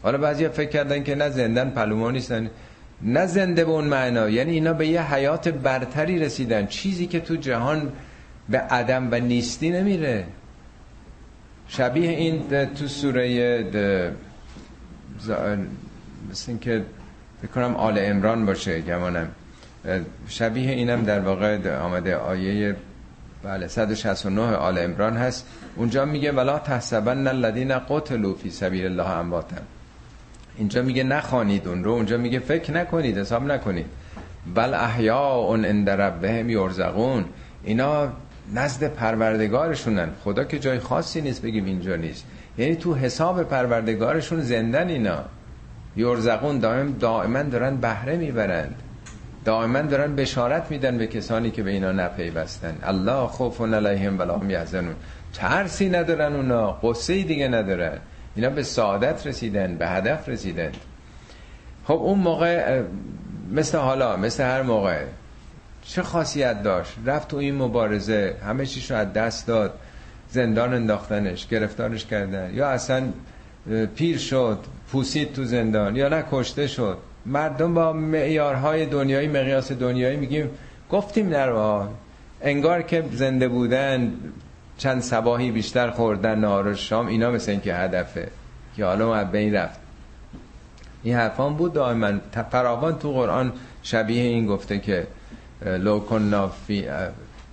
حالا 0.03 0.17
بعضی 0.17 0.47
فکر 0.47 0.69
کردن 0.69 1.03
که 1.03 1.15
نه 1.15 1.29
زندن 1.29 1.69
پلوما 1.69 2.11
نیستن. 2.11 2.49
نه 3.01 3.25
زنده 3.25 3.65
به 3.65 3.71
اون 3.71 3.85
معنا. 3.85 4.29
یعنی 4.29 4.51
اینا 4.51 4.73
به 4.73 4.87
یه 4.87 5.13
حیات 5.13 5.47
برتری 5.47 6.19
رسیدن. 6.19 6.65
چیزی 6.65 7.07
که 7.07 7.19
تو 7.19 7.35
جهان 7.35 7.91
به 8.49 8.57
عدم 8.57 9.07
و 9.11 9.19
نیستی 9.19 9.69
نمیره. 9.69 10.25
شبیه 11.67 12.09
این 12.09 12.43
تو 12.65 12.87
سوره 12.87 13.63
مثل 16.31 16.51
این 16.51 16.59
که 16.59 16.83
بکنم 17.43 17.75
آل 17.75 17.97
امران 17.99 18.45
باشه 18.45 18.81
گمانم 18.81 19.27
شبیه 20.27 20.71
اینم 20.71 21.03
در 21.03 21.19
واقع 21.19 21.77
آمده 21.77 22.15
آیه 22.15 22.75
بله 23.45 23.67
169 23.67 24.41
آل 24.41 24.77
امران 24.77 25.17
هست. 25.17 25.45
اونجا 25.75 26.05
میگه 26.05 26.31
ولا 26.31 26.59
تحسبن 26.59 27.27
الذين 27.27 27.79
قتلوا 27.79 28.33
فی 28.33 28.49
سبیل 28.49 28.85
الله 28.85 29.09
امواتا. 29.09 29.55
اینجا 30.57 30.81
میگه 30.81 31.03
نخوانید 31.03 31.67
اون 31.67 31.83
رو 31.83 31.91
اونجا 31.91 32.17
میگه 32.17 32.39
فکر 32.39 32.73
نکنید 32.73 33.17
حساب 33.17 33.43
نکنید. 33.43 33.85
بل 34.55 34.73
احیاء 34.73 35.55
عند 35.55 35.89
ربهم 35.89 36.49
یرزقون. 36.49 37.25
اینا 37.63 38.07
نزد 38.53 38.83
پروردگارشونن. 38.83 40.09
خدا 40.23 40.43
که 40.43 40.59
جای 40.59 40.79
خاصی 40.79 41.21
نیست 41.21 41.41
بگیم 41.41 41.65
اینجا 41.65 41.95
نیست. 41.95 42.25
یعنی 42.57 42.75
تو 42.75 42.95
حساب 42.95 43.43
پروردگارشون 43.43 44.41
زندن 44.41 44.89
اینا. 44.89 45.25
یرزقون 45.95 46.59
دائم 46.59 46.91
دائما 46.91 47.43
دارن 47.43 47.75
بهره 47.75 48.17
می‌برند. 48.17 48.75
دائما 49.45 49.81
دارن 49.81 50.15
بشارت 50.15 50.71
میدن 50.71 50.97
به 50.97 51.07
کسانی 51.07 51.51
که 51.51 51.63
به 51.63 51.71
اینا 51.71 51.91
نپیوستن. 51.91 52.77
الله 52.83 53.27
خوف 53.27 53.61
علیهم 53.61 54.19
ولا 54.19 54.37
هم 54.37 54.49
یحزنون. 54.49 54.95
ترسی 55.33 55.89
ندارن 55.89 56.35
اونا 56.35 56.71
قصه 56.71 57.23
دیگه 57.23 57.47
ندارن. 57.47 57.97
اینا 58.35 58.49
به 58.49 58.63
سعادت 58.63 59.27
رسیدن 59.27 59.75
به 59.75 59.87
هدف 59.87 60.29
رسیدن. 60.29 60.71
خب 61.85 61.93
اون 61.93 62.19
موقع 62.19 62.81
مثل 63.51 63.77
حالا 63.77 64.17
مثل 64.17 64.43
هر 64.43 64.61
موقع. 64.61 65.03
چه 65.83 66.03
خاصیت 66.03 66.63
داشت؟ 66.63 66.93
رفت 67.05 67.27
تو 67.27 67.37
این 67.37 67.55
مبارزه 67.55 68.35
همه 68.47 68.65
چیش 68.65 68.91
رو 68.91 68.97
از 68.97 69.13
دست 69.13 69.47
داد. 69.47 69.73
زندان 70.29 70.73
انداختنش 70.73 71.47
گرفتارش 71.47 72.05
کردن. 72.05 72.53
یا 72.53 72.67
اصلا 72.69 73.03
پیر 73.95 74.17
شد. 74.17 74.59
پوسید 74.95 75.33
تو 75.33 75.43
زندان 75.43 75.95
یا 75.95 76.07
نه 76.07 76.23
کشته 76.31 76.67
شد. 76.67 76.97
مردم 77.25 77.73
با 77.73 77.93
معیارهای 77.93 78.85
دنیایی 78.85 79.27
مقیاس 79.27 79.71
دنیایی 79.71 80.17
میگیم 80.17 80.49
گفتیم 80.91 81.29
نروا 81.29 81.89
انگار 82.41 82.81
که 82.81 83.03
زنده 83.11 83.47
بودن 83.47 84.13
چند 84.77 85.01
سباهی 85.01 85.51
بیشتر 85.51 85.89
خوردن 85.89 86.39
نهار 86.39 86.73
شام 86.73 87.07
اینا 87.07 87.31
مثل 87.31 87.51
این 87.51 87.61
که 87.61 87.75
هدفه. 87.75 88.27
که 88.75 88.85
حالا 88.85 89.07
ما 89.07 89.23
بین 89.23 89.53
رفت. 89.55 89.79
این 91.03 91.15
حرفان 91.15 91.53
بود 91.53 91.73
دائما. 91.73 92.11
فراوان 92.51 92.99
تو 92.99 93.11
قرآن 93.11 93.53
شبیه 93.83 94.23
این 94.23 94.45
گفته 94.45 94.79
که 94.79 95.07
لو 95.65 95.99
کننا 95.99 96.47
فی 96.47 96.87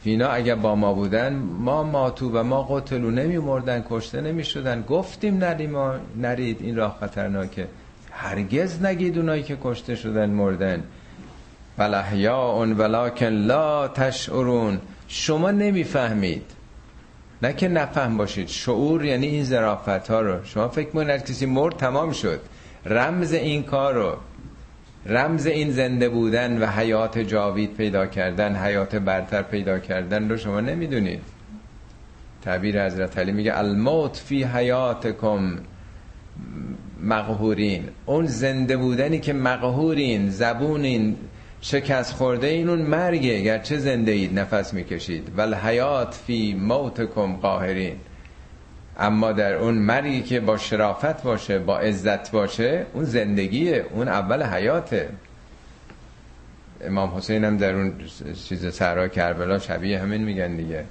فینا 0.04 0.28
اگر 0.28 0.54
با 0.54 0.74
ما 0.74 0.92
بودن 0.92 1.32
ما 1.58 1.82
ماتو 1.82 2.30
و 2.30 2.42
ما 2.42 2.62
قتلو 2.62 3.10
نمی 3.10 3.38
مردن 3.38 3.84
کشته 3.90 4.20
نمی 4.20 4.44
شدن 4.44 4.82
گفتیم 4.82 5.38
نریم 5.38 5.76
نرید 6.16 6.56
این 6.60 6.76
راه 6.76 6.96
خطرناکه. 7.00 7.66
هرگز 8.10 8.82
نگید 8.84 9.18
اونایی 9.18 9.42
که 9.42 9.56
کشته 9.64 9.94
شدن 9.94 10.30
مردن. 10.30 10.82
بل 11.76 11.94
احیاء 11.94 12.66
ولکن 12.66 13.26
لا 13.26 13.88
تشعرون. 13.88 14.80
شما 15.08 15.50
نمی‌فهمید. 15.50 16.42
نه 17.42 17.52
که 17.52 17.68
نفهم 17.68 18.16
باشید. 18.16 18.48
شعور 18.48 19.04
یعنی 19.04 19.26
این 19.26 19.44
ظرافت 19.44 20.10
ها 20.10 20.20
رو. 20.20 20.44
شما 20.44 20.68
فکر 20.68 20.86
می‌کنید 20.86 21.24
کسی 21.24 21.46
مرد 21.46 21.76
تمام 21.76 22.12
شد. 22.12 22.40
رمز 22.86 23.32
این 23.32 23.62
کار 23.62 23.94
رو. 23.94 24.16
رمز 25.06 25.46
این 25.46 25.70
زنده 25.70 26.08
بودن 26.08 26.62
و 26.62 26.66
حیات 26.66 27.18
جاوید 27.18 27.74
پیدا 27.74 28.06
کردن 28.06 28.56
حیات 28.56 28.96
برتر 28.96 29.42
پیدا 29.42 29.78
کردن 29.78 30.28
رو 30.28 30.36
شما 30.36 30.60
نمی‌دونید. 30.60 31.20
تعبیر 32.42 32.86
حضرت 32.86 33.18
علی 33.18 33.32
میگه 33.32 33.58
الموت 33.58 34.16
فی 34.16 34.44
حیاتکم 34.44 35.58
مقهورین. 37.02 37.88
اون 38.06 38.26
زنده 38.26 38.76
بودنی 38.76 39.18
که 39.20 39.32
مقهورین 39.32 40.30
زبونین 40.30 41.16
شکست 41.60 42.12
خورده 42.12 42.46
این 42.46 42.68
اون 42.68 42.82
مرگه. 42.82 43.40
گرچه 43.40 43.78
زنده 43.78 44.12
اید 44.12 44.38
نفس 44.38 44.74
می‌کشید. 44.74 45.32
ول 45.36 45.54
حیات 45.54 46.14
فی 46.26 46.54
موتکم 46.54 47.36
قاهرین. 47.36 47.96
اما 48.98 49.32
در 49.32 49.54
اون 49.54 49.74
مرگی 49.74 50.22
که 50.22 50.40
با 50.40 50.56
شرافت 50.56 51.22
باشه 51.22 51.58
با 51.58 51.78
عزت 51.78 52.30
باشه 52.30 52.86
اون 52.94 53.04
زندگیه 53.04 53.86
اون 53.90 54.08
اول 54.08 54.42
حیاته. 54.42 55.08
امام 56.84 57.16
حسین 57.16 57.44
هم 57.44 57.56
در 57.56 57.74
اون 57.74 57.92
چیز 58.48 58.74
سهرا 58.74 59.08
کربلا 59.08 59.58
شبیه 59.58 59.98
همین 59.98 60.24
میگن 60.24 60.56
دیگه. 60.56 60.84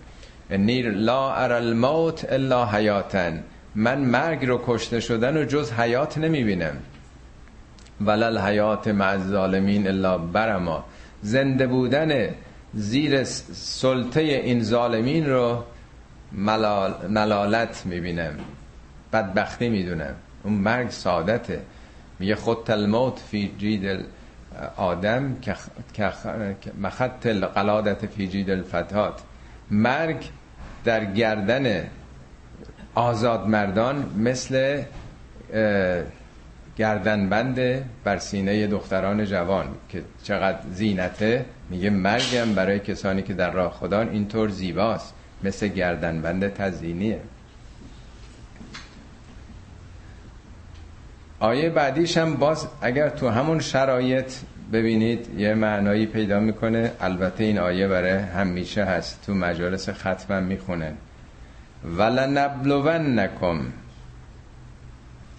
نیر 0.49 0.91
لا 0.91 1.34
ار 1.34 1.52
الموت 1.52 2.26
الا 2.30 2.66
حیاتن. 2.66 3.43
من 3.76 3.99
مرگ 3.99 4.45
رو 4.45 4.62
کشته 4.68 4.99
شدن 4.99 5.38
و 5.38 5.45
جز 5.45 5.72
حیات 5.72 6.18
نمی‌بینم. 6.18 6.78
ولل 8.02 8.38
حیات 8.38 8.88
مع 8.88 9.18
ظالمین 9.18 9.88
الا 9.88 10.18
برما. 10.18 10.86
زنده 11.22 11.68
بودن 11.68 12.30
زیر 12.74 13.24
سلطه 13.24 14.22
این 14.22 14.64
ظالمین 14.64 15.30
رو 15.30 15.64
ملال 16.32 16.94
ملالت 17.10 17.86
می‌بینم. 17.86 18.34
بدبختی 19.14 19.70
می‌دونم. 19.70 20.16
اون 20.44 20.54
مرگ 20.54 20.90
سعادته. 20.90 21.62
میگه 22.20 22.36
خود 22.36 22.72
الموت 22.72 23.20
فی 23.20 23.56
جید 23.58 24.06
آدم 24.78 25.36
که 25.94 26.12
مخط 26.82 27.26
القلادت 27.26 28.06
فی 28.06 28.28
جید 28.28 28.50
الفتات 28.50 29.22
مرگ 29.72 30.30
در 30.84 31.06
گردن 31.06 31.88
آزاد 32.96 33.48
مردان 33.48 34.14
مثل 34.18 34.84
گردنبند 36.78 37.60
بر 38.04 38.18
سینه 38.18 38.68
دختران 38.68 39.26
جوان 39.26 39.68
که 39.90 40.04
چقدر 40.24 40.60
زینته. 40.74 41.46
میگه 41.70 41.90
مرگم 41.90 42.54
برای 42.56 42.80
کسانی 42.80 43.22
که 43.22 43.34
در 43.34 43.52
راه 43.52 43.72
خدا 43.72 44.02
اینطور 44.02 44.50
زیباست. 44.50 45.14
مثل 45.44 45.68
گردنبند 45.68 46.54
تزینیه 46.54 47.20
آیه 51.39 51.70
بعدیش 51.70 52.18
هم 52.18 52.36
باز 52.36 52.68
اگر 52.82 53.10
تو 53.10 53.30
همون 53.30 53.60
شرایط 53.60 54.34
ببینید 54.74 55.39
یه 55.39 55.54
معنایی 55.54 56.06
پیدا 56.06 56.39
می‌کنه. 56.39 56.92
البته 57.00 57.44
این 57.44 57.60
آیه 57.60 57.88
برای 57.88 58.12
همیشه 58.12 58.84
هست. 58.84 59.24
تو 59.26 59.34
مجالس 59.34 59.89
ختمم 59.89 60.44
می‌خونن 60.44 60.94
ولنبلونکم. 61.98 63.60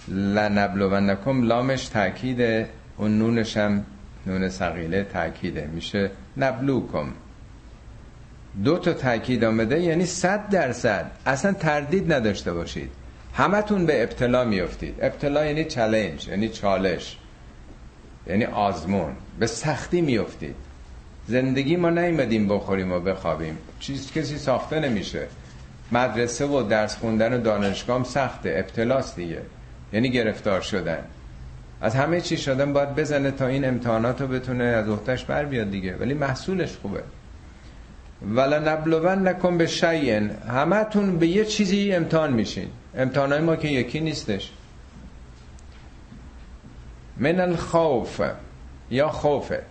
لنبلونکم 0.09 1.43
لامش 1.43 1.89
تاکیده 1.89 2.69
اون 2.97 3.19
نونش 3.19 3.57
هم 3.57 3.85
نون 4.27 4.49
سقیله 4.49 5.05
تاکیده 5.05 5.67
میشه 5.67 6.11
نبلوکم. 6.37 7.07
دو 8.65 8.79
تا 8.79 8.93
تاکید 8.93 9.45
آمده 9.45 9.81
یعنی 9.81 10.07
صد 10.07 10.49
درصد. 10.49 11.11
اصلا 11.27 11.53
تردید 11.53 12.13
نداشته 12.13 12.53
باشید. 12.53 12.91
همتون 13.35 13.87
به 13.87 14.03
ابتلا 14.03 14.45
میفتید 14.45 14.95
ابتلا 15.01 15.47
یعنی 15.47 15.65
چلنج 15.65 16.29
یعنی 16.29 16.49
چالش 16.49 17.19
یعنی 18.27 18.45
آزمون. 18.45 19.13
به 19.39 19.47
سختی 19.47 20.01
میفتید 20.01 20.55
زندگی 21.27 21.77
ما 21.77 21.91
نیمدیم 21.91 22.49
بخوریم 22.49 22.93
و 22.93 23.01
بخوابیم. 23.01 23.59
چیز 23.81 24.13
کسی 24.13 24.39
ساخته 24.39 24.81
نمیشه. 24.81 25.27
مدرسه 25.93 26.47
و 26.47 26.63
درس 26.63 26.97
خوندن 26.97 27.33
و 27.33 27.41
دانشگاه 27.41 28.05
سخته. 28.05 28.55
ابتلاست 28.59 29.17
دیگه. 29.17 29.43
یعنی 29.93 30.11
گرفتار 30.11 30.61
شدن. 30.61 31.05
از 31.81 31.95
همه 31.95 32.21
چی 32.21 32.37
شدن 32.37 32.73
باید 32.73 32.95
بزنه 32.95 33.31
تا 33.31 33.47
این 33.47 33.65
امتحانات 33.65 34.21
رو 34.21 34.27
بتونه 34.27 34.65
از 34.65 34.89
اختش 34.89 35.25
بر 35.25 35.45
بیاد 35.45 35.71
دیگه. 35.71 35.97
ولی 35.97 36.15
محصولش 36.15 36.77
خوبه. 36.77 37.03
ولا 38.31 38.59
نبلون 38.59 39.29
نکن 39.29 39.59
به 39.59 39.67
شیین 39.67 40.31
همتون 40.31 41.19
به 41.19 41.27
یه 41.27 41.45
چیزی 41.45 41.93
امتحان 41.93 42.33
میشین. 42.33 42.69
امتحانای 42.97 43.41
ما 43.41 43.57
که 43.57 43.69
یکی 43.69 44.01
نیستش. 44.01 44.51
من 47.17 47.41
الخوف. 47.41 48.21
یا 48.91 49.09
خوفه. 49.09 49.63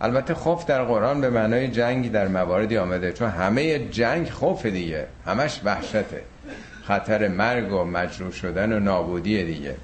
البته 0.00 0.34
خوف 0.34 0.66
در 0.66 0.84
قرآن 0.84 1.20
به 1.20 1.30
معنای 1.30 1.68
جنگ 1.68 2.12
در 2.12 2.28
مواردی 2.28 2.78
آمده 2.78 3.12
چون 3.12 3.30
همه 3.30 3.78
جنگ 3.78 4.30
خوف 4.30 4.66
دیگه. 4.66 5.06
همش 5.26 5.60
وحشته. 5.64 6.22
خطر 6.82 7.28
مرگ 7.28 7.72
و 7.72 7.84
مجروح 7.84 8.32
شدن 8.32 8.72
و 8.72 8.80
نابودی 8.80 9.44
دیگه. 9.44 9.74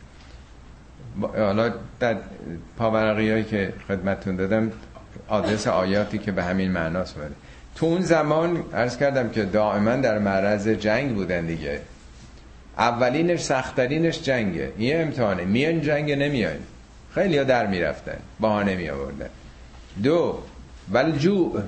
حالا 1.36 1.72
در 2.00 2.16
پاورقی 2.78 3.30
هایی 3.30 3.44
که 3.44 3.72
خدمتون 3.88 4.36
دادم 4.36 4.72
آدرس 5.28 5.66
آیاتی 5.66 6.18
که 6.18 6.32
به 6.32 6.44
همین 6.44 6.70
معناست 6.70 7.14
بوده 7.14 7.34
تو 7.77 7.87
اون 7.87 8.01
زمان 8.01 8.64
عرض 8.75 8.97
کردم 8.97 9.29
که 9.29 9.45
دائما 9.45 9.97
در 9.97 10.18
معرض 10.18 10.68
جنگ 10.68 11.14
بودن 11.14 11.47
دیگه. 11.47 11.81
اولینش 12.79 13.41
سختترینش 13.41 14.23
جنگه. 14.23 14.73
یه 14.79 14.99
امتحانه. 14.99 15.45
میان 15.45 15.81
جنگ 15.81 16.12
نمیان؟ 16.12 16.57
خیلی 17.14 17.39
ها 17.39 17.45
در 17.45 17.66
می‌رفتن. 17.66 18.18
بهانه 18.41 18.77
می 18.77 18.91
آوردن 18.91 19.29
دو 20.03 20.39
ولجوع 20.93 21.62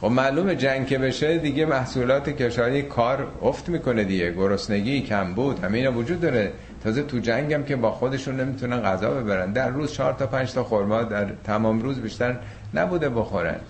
خب 0.00 0.06
معلوم 0.08 0.54
جنگ 0.54 0.86
که 0.86 0.98
بشه 0.98 1.38
دیگه 1.38 1.66
محصولات 1.66 2.28
کشاورزی 2.28 2.82
کار 2.82 3.28
افت 3.42 3.68
می‌کنه 3.68 4.04
دیگه. 4.04 4.32
گرسنگی 4.32 5.00
کم 5.00 5.34
بود. 5.34 5.64
همه 5.64 5.88
وجود 5.88 6.20
داره. 6.20 6.52
تازه 6.84 7.02
تو 7.02 7.18
جنگم 7.18 7.62
که 7.62 7.76
با 7.76 7.90
خودشون 7.90 8.40
نمی‌تونن 8.40 8.80
غذا 8.80 9.10
ببرن. 9.10 9.52
در 9.52 9.68
روز 9.68 9.92
چهار 9.92 10.12
تا 10.12 10.26
پنج 10.26 10.52
تا 10.52 10.64
خورما 10.64 11.02
در 11.02 11.26
تمام 11.44 11.82
روز 11.82 12.00
بیشتر 12.00 12.36
نبوده 12.74 13.08
بخورن. 13.08 13.60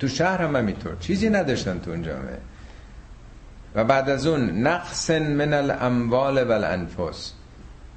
تو 0.00 0.08
شهر 0.08 0.42
هم 0.42 0.56
همینطور. 0.56 0.96
چیزی 1.00 1.30
نداشتن 1.30 1.78
تو 1.78 1.90
اون 1.90 2.02
جامعه. 2.02 2.38
و 3.74 3.84
بعد 3.84 4.10
از 4.10 4.26
اون 4.26 4.66
نقص 4.66 5.10
من 5.10 5.54
الاموال 5.54 6.48
و 6.48 6.52
الانفس. 6.52 7.32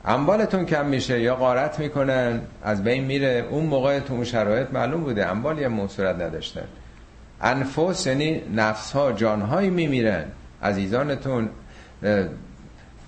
اموالتون 0.05 0.65
کم 0.65 0.85
میشه 0.85 1.21
یا 1.21 1.35
غارت 1.35 1.79
می‌کنن 1.79 2.41
از 2.63 2.83
بین 2.83 3.03
میره. 3.03 3.47
اون 3.49 3.65
موقع 3.65 3.99
تو 3.99 4.13
اون 4.13 4.23
شرایط 4.23 4.67
معلوم 4.73 5.03
بوده 5.03 5.25
اموال 5.25 5.59
یه 5.59 5.67
موصورت 5.67 6.15
نداشتن. 6.15 6.67
انفس 7.41 8.07
یعنی 8.07 8.41
نفس 8.55 8.91
ها 8.91 9.11
جان 9.11 9.41
هایی 9.41 9.69
میمیرن. 9.69 10.25
عزیزانتون 10.63 11.49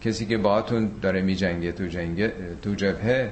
کسی 0.01 0.25
که 0.25 0.37
باهاتون 0.37 0.91
داره 1.01 1.21
میجنگه 1.21 1.71
تو 1.71 1.87
جنگه 1.87 2.33
تو 2.61 2.73
جبهه 2.73 3.29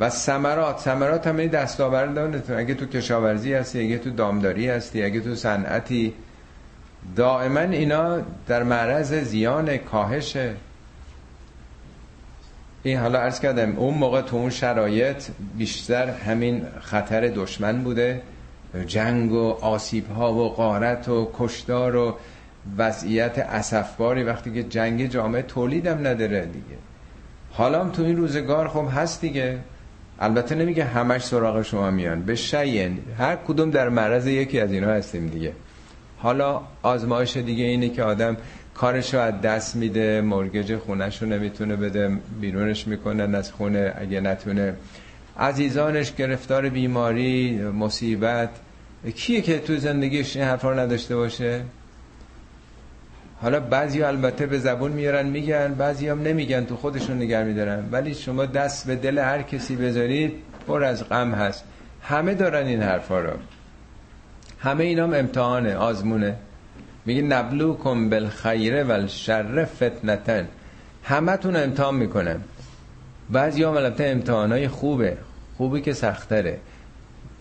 و 0.00 0.10
ثمرات. 0.10 0.78
ثمرات 0.78 1.26
هم 1.26 1.36
این 1.36 1.48
دستاوردانتون 1.48 2.56
اگه 2.56 2.74
تو 2.74 2.86
کشاورزی 2.86 3.52
هستی 3.52 3.80
اگه 3.80 3.98
تو 3.98 4.10
دامداری 4.10 4.68
هستی 4.68 5.02
اگه 5.02 5.20
تو 5.20 5.34
صنعتی. 5.34 6.14
دائما 7.16 7.60
اینا 7.60 8.18
در 8.46 8.62
معرض 8.62 9.14
زیان 9.14 9.76
کاهشه 9.76 10.54
این 12.82 12.98
حالا 12.98 13.18
عرض 13.18 13.40
کردم 13.40 13.76
اون 13.76 13.94
موقع 13.94 14.20
تو 14.22 14.36
اون 14.36 14.50
شرایط 14.50 15.24
بیشتر 15.56 16.10
همین 16.10 16.66
خطر 16.80 17.20
دشمن 17.20 17.84
بوده. 17.84 18.22
جنگ 18.86 19.32
و 19.32 19.58
آسیب 19.60 20.10
ها 20.10 20.34
و 20.34 20.48
قارت 20.48 21.08
و 21.08 21.30
کشدار 21.38 21.96
و 21.96 22.14
وضعیت 22.78 23.38
اسفباری. 23.38 24.22
وقتی 24.22 24.52
که 24.52 24.62
جنگ 24.62 25.06
جامعه 25.06 25.42
تولیدم 25.42 26.06
نداره 26.06 26.46
دیگه. 26.46 26.78
حالا 27.52 27.88
تو 27.88 28.02
این 28.02 28.16
روزگار 28.16 28.68
خب 28.68 28.88
هست 28.94 29.20
دیگه. 29.20 29.58
البته 30.20 30.54
نمیگه 30.54 30.84
همش 30.84 31.22
سراغ 31.22 31.62
شما 31.62 31.90
میان. 31.90 32.22
به 32.22 32.34
شین 32.34 32.98
هر 33.18 33.36
کدوم 33.36 33.70
در 33.70 33.88
معرض 33.88 34.26
یکی 34.26 34.60
از 34.60 34.72
اینا 34.72 34.88
هستیم 34.88 35.26
دیگه. 35.26 35.52
حالا 36.18 36.60
آزمایش 36.82 37.36
دیگه 37.36 37.64
اینه 37.64 37.88
که 37.88 38.02
آدم 38.02 38.36
کارش 38.74 39.14
رو 39.14 39.20
از 39.20 39.40
دست 39.40 39.76
میده 39.76 40.20
مرگج 40.20 40.76
خونش 40.76 41.22
رو 41.22 41.28
نمی‌تونه 41.28 41.76
بده 41.76 42.10
بیرونش 42.40 42.86
می‌کنن 42.86 43.34
از 43.34 43.52
خونه 43.52 43.94
اگه 43.98 44.20
نتونه. 44.20 44.74
عزیزانش 45.38 46.14
گرفتار 46.14 46.68
بیماری 46.68 47.62
مصیبت. 47.62 48.50
کیه 49.14 49.40
که 49.40 49.58
تو 49.58 49.76
زندگیش 49.76 50.36
این 50.36 50.44
حرفا 50.44 50.74
نداشته 50.74 51.16
باشه؟ 51.16 51.60
حالا 53.42 53.60
بعضی 53.60 54.02
البته 54.02 54.46
به 54.46 54.58
زبون 54.58 54.92
میارن 54.92 55.26
میگن 55.26 55.74
بعضی 55.74 56.08
هم 56.08 56.22
نمیگن 56.22 56.64
تو 56.64 56.76
خودشون 56.76 57.16
نگر 57.16 57.44
میدارن. 57.44 57.88
ولی 57.92 58.14
شما 58.14 58.46
دست 58.46 58.86
به 58.86 58.96
دل 58.96 59.18
هر 59.18 59.42
کسی 59.42 59.76
بذارید 59.76 60.32
پر 60.66 60.84
از 60.84 61.08
غم 61.08 61.32
هست. 61.32 61.64
همه 62.02 62.34
دارن 62.34 62.66
این 62.66 62.82
حرفا 62.82 63.20
رو. 63.20 63.30
همه 64.58 64.84
اینام 64.84 65.14
امتحانه 65.14 65.76
آزمونه. 65.76 66.34
میگه 67.06 67.22
نبلو 67.22 67.74
کن 67.74 68.10
بالخیر 68.10 68.84
و 68.84 68.92
الشر 68.92 69.64
فتنتن. 69.64 70.48
همه 71.04 71.36
تون 71.36 71.56
امتحان 71.56 71.94
می‌کنم. 71.94 72.40
بعضی 73.30 73.64
هم 73.64 73.76
البته 73.76 74.04
امتحانای 74.04 74.68
خوبه. 74.68 75.16
خوبی 75.56 75.80
که 75.80 75.92
سختره. 75.92 76.58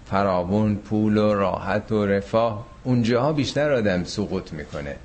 فراون 0.06 0.76
پول 0.76 1.18
و 1.18 1.34
راحت 1.34 1.92
و 1.92 2.06
رفاه. 2.06 2.66
اونجاها 2.84 3.34
بیشتر 3.34 3.72
آدم 3.72 4.04
سقوط 4.04 4.54
می‌کنه. 4.54 4.96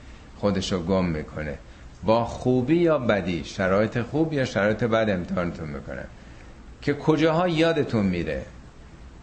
خودشو 0.43 0.83
گم 0.83 1.05
می‌کنه. 1.05 1.59
با 2.03 2.25
خوبی 2.25 2.77
یا 2.77 2.99
بدی 2.99 3.45
شرایط 3.45 3.99
خوب 4.03 4.33
یا 4.33 4.45
شرایط 4.45 4.85
بد 4.85 5.11
امتحانتون 5.11 5.69
می‌کنه 5.69 6.05
که 6.83 6.95
کجاها 6.95 7.49
یادتون 7.49 8.07
میره؟ 8.07 8.43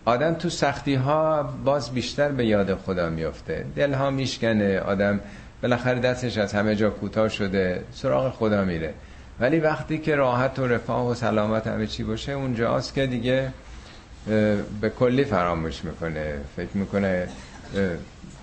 آدم 0.05 0.33
تو 0.33 0.49
سختی 0.49 0.95
ها 0.95 1.43
باز 1.65 1.91
بیشتر 1.91 2.29
به 2.29 2.45
یاد 2.45 2.75
خدا 2.75 3.09
میفته 3.09 3.65
دلها 3.75 4.09
میشکنه 4.09 4.79
آدم 4.79 5.19
بالاخره 5.61 5.99
دستش 5.99 6.37
از 6.37 6.53
همه 6.53 6.75
جا 6.75 6.89
کوتاه 6.89 7.29
شده 7.29 7.83
سراغ 7.93 8.33
خدا 8.33 8.63
میره. 8.63 8.93
ولی 9.39 9.59
وقتی 9.59 9.97
که 9.97 10.15
راحت 10.15 10.59
و 10.59 10.67
رفاه 10.67 11.07
و 11.07 11.13
سلامت 11.13 11.67
همه 11.67 11.87
چی 11.87 12.03
باشه 12.03 12.31
اونجاست 12.31 12.93
که 12.93 13.07
دیگه 13.07 13.51
به 14.81 14.89
کلی 14.99 15.23
فراموش 15.23 15.83
می‌کنه. 15.83 16.33
فکر 16.55 16.77
می‌کنه 16.77 17.27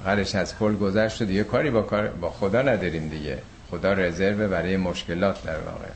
قرش 0.04 0.34
از 0.34 0.58
کل 0.58 0.76
گذشت 0.76 1.22
دیگه 1.22 1.44
کاری 1.44 1.70
با, 1.70 1.82
کار 1.82 2.08
با 2.08 2.30
خدا 2.30 2.62
نداریم 2.62 3.08
دیگه. 3.08 3.38
خدا 3.70 3.92
رزرو 3.92 4.48
برای 4.48 4.76
مشکلات 4.76 5.44
در 5.44 5.58
واقع. 5.58 5.88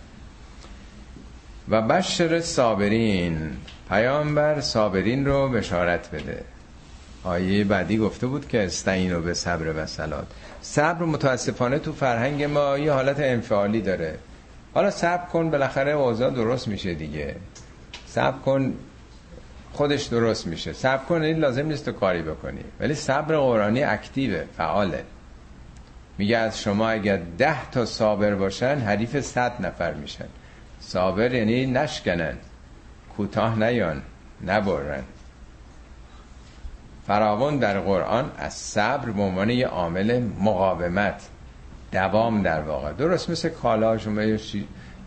و 1.69 1.83
بشر 1.83 2.41
صابرین. 2.41 3.57
پیامبر 3.89 4.61
صابرین 4.61 5.27
رو 5.27 5.49
بشارت 5.49 6.11
بده. 6.11 6.45
آیه 7.25 7.65
بعدی 7.65 7.99
گفته 7.99 8.27
بود 8.27 8.49
که 8.49 8.65
استعینو 8.65 9.21
به 9.21 9.35
صبر 9.35 9.75
و 9.77 9.87
سلات 9.87 10.27
صبر 10.63 11.05
متاسفانه 11.05 11.79
تو 11.79 11.93
فرهنگ 11.93 12.45
ما 12.45 12.79
یه 12.79 12.93
حالت 12.93 13.21
انفعالی 13.21 13.81
داره. 13.81 14.19
حالا 14.75 14.91
صبر 14.91 15.27
کن 15.27 15.51
بالاخره 15.51 15.93
اوضاع 15.93 16.31
درست 16.31 16.69
میشه 16.69 16.95
دیگه. 16.95 17.37
صبر 18.07 18.39
کن 18.39 18.75
خودش 19.73 20.05
درست 20.05 20.47
میشه. 20.47 20.73
صبر 20.73 21.05
کن 21.05 21.23
این 21.23 21.39
لازم 21.39 21.67
نیست 21.67 21.85
تو 21.85 21.93
کاری 21.93 22.23
بکنی. 22.23 22.65
ولی 22.81 22.95
صبر 22.95 23.37
قرآنی 23.37 23.83
اکتیوه 23.83 24.45
فعاله. 24.57 25.05
میگه 26.19 26.37
از 26.37 26.61
شما 26.61 26.89
اگر 26.89 27.21
ده 27.39 27.71
تا 27.71 27.85
صابر 27.85 28.35
باشن 28.35 28.79
حریف 28.79 29.21
صد 29.21 29.67
نفر 29.67 29.95
میشن. 29.95 30.29
صابر 30.81 31.35
یعنی 31.35 31.67
نشکنن. 31.67 32.35
کوتاه 33.17 33.59
نیان 33.59 34.03
نبرن. 34.47 35.03
فراون 37.07 37.57
در 37.57 37.81
قرآن 37.81 38.31
از 38.39 38.55
صبر 38.55 39.11
به 39.11 39.23
عنوان 39.23 39.51
یه 39.51 39.67
عامل 39.67 40.23
مقاومت 40.41 41.29
دوام 41.93 42.43
در 42.43 42.61
واقع. 42.61 42.93
درست 42.93 43.31
مثل 43.31 43.49
کالا 43.49 43.99
شما 43.99 44.23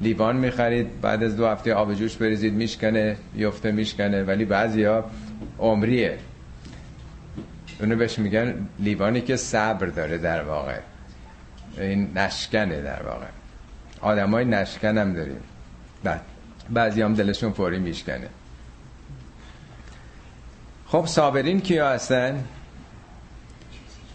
لیوان 0.03 0.35
می‌خرید 0.35 1.01
بعد 1.01 1.23
از 1.23 1.37
دو 1.37 1.47
هفته 1.47 1.73
آب 1.73 1.93
جوش 1.93 2.15
بریزید 2.15 2.53
میشکنه 2.53 3.17
یفته 3.35 3.71
میشکنه. 3.71 4.23
ولی 4.23 4.45
بعضیا 4.45 5.05
عمریه. 5.59 6.17
اونو 7.79 7.95
بهش 7.95 8.19
میگن 8.19 8.67
لیوانی 8.79 9.21
که 9.21 9.35
صبر 9.35 9.85
داره 9.85 10.17
در 10.17 10.43
واقع. 10.43 10.79
این 11.77 12.17
نشکنه 12.17 12.81
در 12.81 13.03
واقع. 13.03 13.25
آدمای 14.01 14.45
نشکن 14.45 14.97
هم 14.97 15.13
داریم. 15.13 15.37
بعد 16.03 16.21
بعضی 16.69 17.01
هم 17.01 17.13
دلشون 17.13 17.51
فوری 17.51 17.79
میشکنه. 17.79 18.27
خب 20.87 21.05
صابرین 21.05 21.61
کیا 21.61 21.89
هستن؟ 21.89 22.43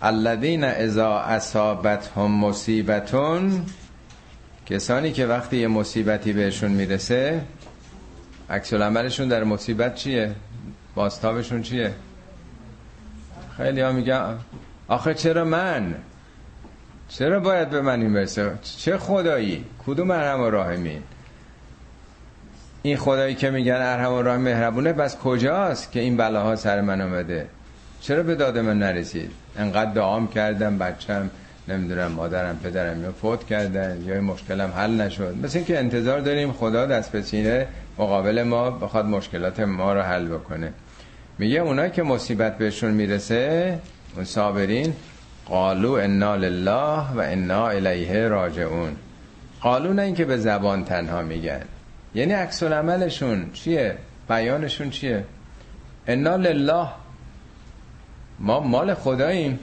الذین 0.03 0.64
اذا 0.64 1.18
اصابتهم 1.18 2.30
مصیبتون 2.30 3.66
کسانی 4.71 5.12
که 5.12 5.27
وقتی 5.27 5.57
یه 5.57 5.69
مصیبتی 5.69 6.33
بهشون 6.33 6.71
می‌رسه 6.71 7.41
عکس 8.51 8.73
عملشون 8.73 9.29
در 9.29 9.45
مصیبت 9.45 9.95
چیه؟ 9.95 10.35
باستابشون 10.95 11.62
چیه؟ 11.62 11.95
خیلی 13.57 13.81
ها 13.81 13.93
میگن 13.93 14.39
آخه 14.89 15.14
چرا 15.14 15.45
من؟ 15.45 15.95
چرا 17.09 17.41
باید 17.41 17.71
به 17.71 17.81
من 17.81 18.01
این 18.01 18.12
برسه؟ 18.12 18.53
چه 18.62 18.99
خدایی؟ 18.99 19.64
کدوم 19.87 20.11
ارحم 20.11 20.41
و 20.41 20.51
راهمین 20.51 21.03
این 22.83 22.97
خدایی 22.97 23.35
که 23.35 23.51
میگن 23.51 23.73
ارحم 23.73 24.12
و 24.12 24.23
راهیم 24.23 24.41
مهربونه 24.41 24.93
بس 24.93 25.16
کجاست 25.16 25.93
که 25.93 26.01
این 26.01 26.16
بلاها 26.16 26.57
سر 26.57 26.81
من 26.81 27.01
آمده 27.01 27.49
چرا 28.01 28.23
به 28.23 28.35
داد 28.35 28.59
من 28.59 28.79
نرسید؟ 28.79 29.31
انقدر 29.59 29.93
دعام 29.93 30.29
کردم 30.29 30.79
بچم 30.79 31.31
نمی‌دونم 31.69 32.12
مادرم 32.12 32.59
پدرم 32.64 33.03
یا 33.03 33.12
فوت 33.12 33.47
کردن 33.47 34.03
یا 34.07 34.21
مشکلم 34.21 34.71
حل 34.71 35.01
نشد. 35.01 35.37
مثل 35.43 35.59
اینکه 35.59 35.79
انتظار 35.79 36.21
داریم 36.21 36.53
خدا 36.53 36.87
دست 36.87 37.12
به 37.12 37.23
سینه 37.23 37.66
مقابل 37.99 38.43
ما 38.43 38.71
بخواد 38.71 39.05
مشکلات 39.05 39.61
ما 39.61 39.93
رو 39.93 40.01
حل 40.01 40.27
بکنه. 40.27 40.73
میگه 41.39 41.61
اونایی 41.61 41.91
که 41.91 42.03
مصیبت 42.03 42.59
بهشون 42.59 42.91
می‌رسه 42.91 43.79
اون 44.16 44.25
صابرین 44.25 44.93
قالو 45.47 45.93
انا 45.93 46.37
لله 46.37 47.12
و 47.14 47.21
انا 47.21 47.69
الیه 47.69 48.29
راجعون. 48.29 48.97
قالو 49.61 49.93
نه 49.93 50.03
اینکه 50.03 50.25
به 50.25 50.37
زبان 50.37 50.85
تنها 50.85 51.23
میگن. 51.23 51.62
یعنی 52.14 52.33
عکس 52.33 52.62
عملشون 52.62 53.51
چیه؟ 53.53 53.97
بیانشون 54.29 54.91
چیه؟ 54.91 55.25
انا 56.07 56.37
لله. 56.37 56.89
ما 58.39 58.61
مال 58.61 58.95
خداییم. 58.95 59.59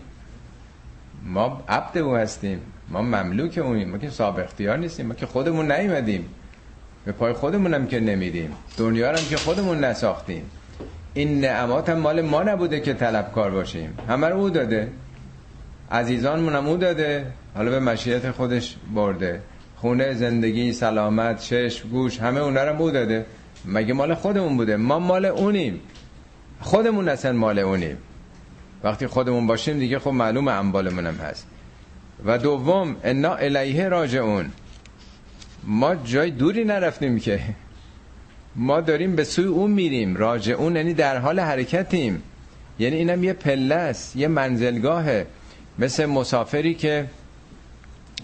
ما 1.26 1.64
عبد 1.70 1.98
او 1.98 2.16
هستیم 2.16 2.62
ما 2.90 3.02
مملوک 3.02 3.58
اویم 3.58 3.90
ما 3.90 3.98
که 3.98 4.10
صاحب 4.10 4.40
اختیار 4.40 4.78
نیستیم 4.78 5.06
ما 5.06 5.14
که 5.14 5.26
خودمون 5.26 5.72
نیومدیم. 5.72 6.26
به 7.06 7.12
پای 7.12 7.34
خودمونم 7.34 7.88
که 7.88 8.00
نمیدیم 8.00 8.52
دنیا 8.78 9.10
هم 9.10 9.26
که 9.30 9.38
خودمون 9.38 9.84
نساختیم. 9.84 10.44
این 11.14 11.42
نعمات 11.42 11.90
هم 11.90 11.98
مال 11.98 12.22
ما 12.22 12.44
نبوده 12.44 12.80
که 12.80 12.94
طلبکار 12.94 13.52
باشیم. 13.52 13.98
همه 14.10 14.28
رو 14.28 14.38
او 14.40 14.50
داده. 14.50 14.92
عزیزان 15.92 16.50
هم 16.56 16.68
او 16.68 16.78
داده. 16.78 17.26
حالا 17.56 17.72
به 17.72 17.80
مشیت 17.80 18.32
خودش 18.32 18.76
برده. 18.96 19.42
خونه 19.76 20.14
زندگی 20.14 20.74
سلامت 20.74 21.40
چشم 21.40 21.90
گوش 21.90 22.20
همه 22.20 22.40
اونا 22.40 22.64
رو 22.64 22.82
او 22.82 22.92
داده. 22.92 23.26
مگه 23.66 23.94
مال 23.94 24.14
خودمون 24.14 24.58
بوده؟ 24.58 24.78
ما 24.78 25.00
مال 25.00 25.26
اونیم. 25.26 25.80
خودمون 26.62 27.10
اصلا 27.10 27.34
مال 27.34 27.60
اونیم. 27.60 27.98
وقتی 28.86 29.08
خودمون 29.08 29.48
باشیم 29.48 29.80
دیگه 29.80 30.00
خب 30.00 30.10
معلوم 30.10 30.48
انبالمون 30.48 31.06
هم 31.06 31.16
هست. 31.16 31.48
و 32.26 32.38
دوم 32.38 32.96
انا 33.04 33.36
الیه 33.36 33.90
راجعون. 33.90 34.52
ما 35.64 35.96
جای 35.96 36.32
دوری 36.32 36.64
نرفتیم 36.64 37.20
که. 37.20 37.40
ما 38.56 38.82
داریم 38.82 39.16
به 39.16 39.24
سوی 39.24 39.46
اون 39.46 39.72
میریم. 39.72 40.16
راجعون 40.16 40.76
یعنی 40.76 40.94
در 40.94 41.18
حال 41.18 41.40
حرکتیم. 41.40 42.24
یعنی 42.80 42.96
اینم 42.96 43.24
یه 43.24 43.34
پله 43.34 43.76
است 43.76 44.16
یه 44.16 44.28
منزلگاهه. 44.28 45.28
مثل 45.80 46.06
مسافری 46.06 46.74
که 46.74 47.06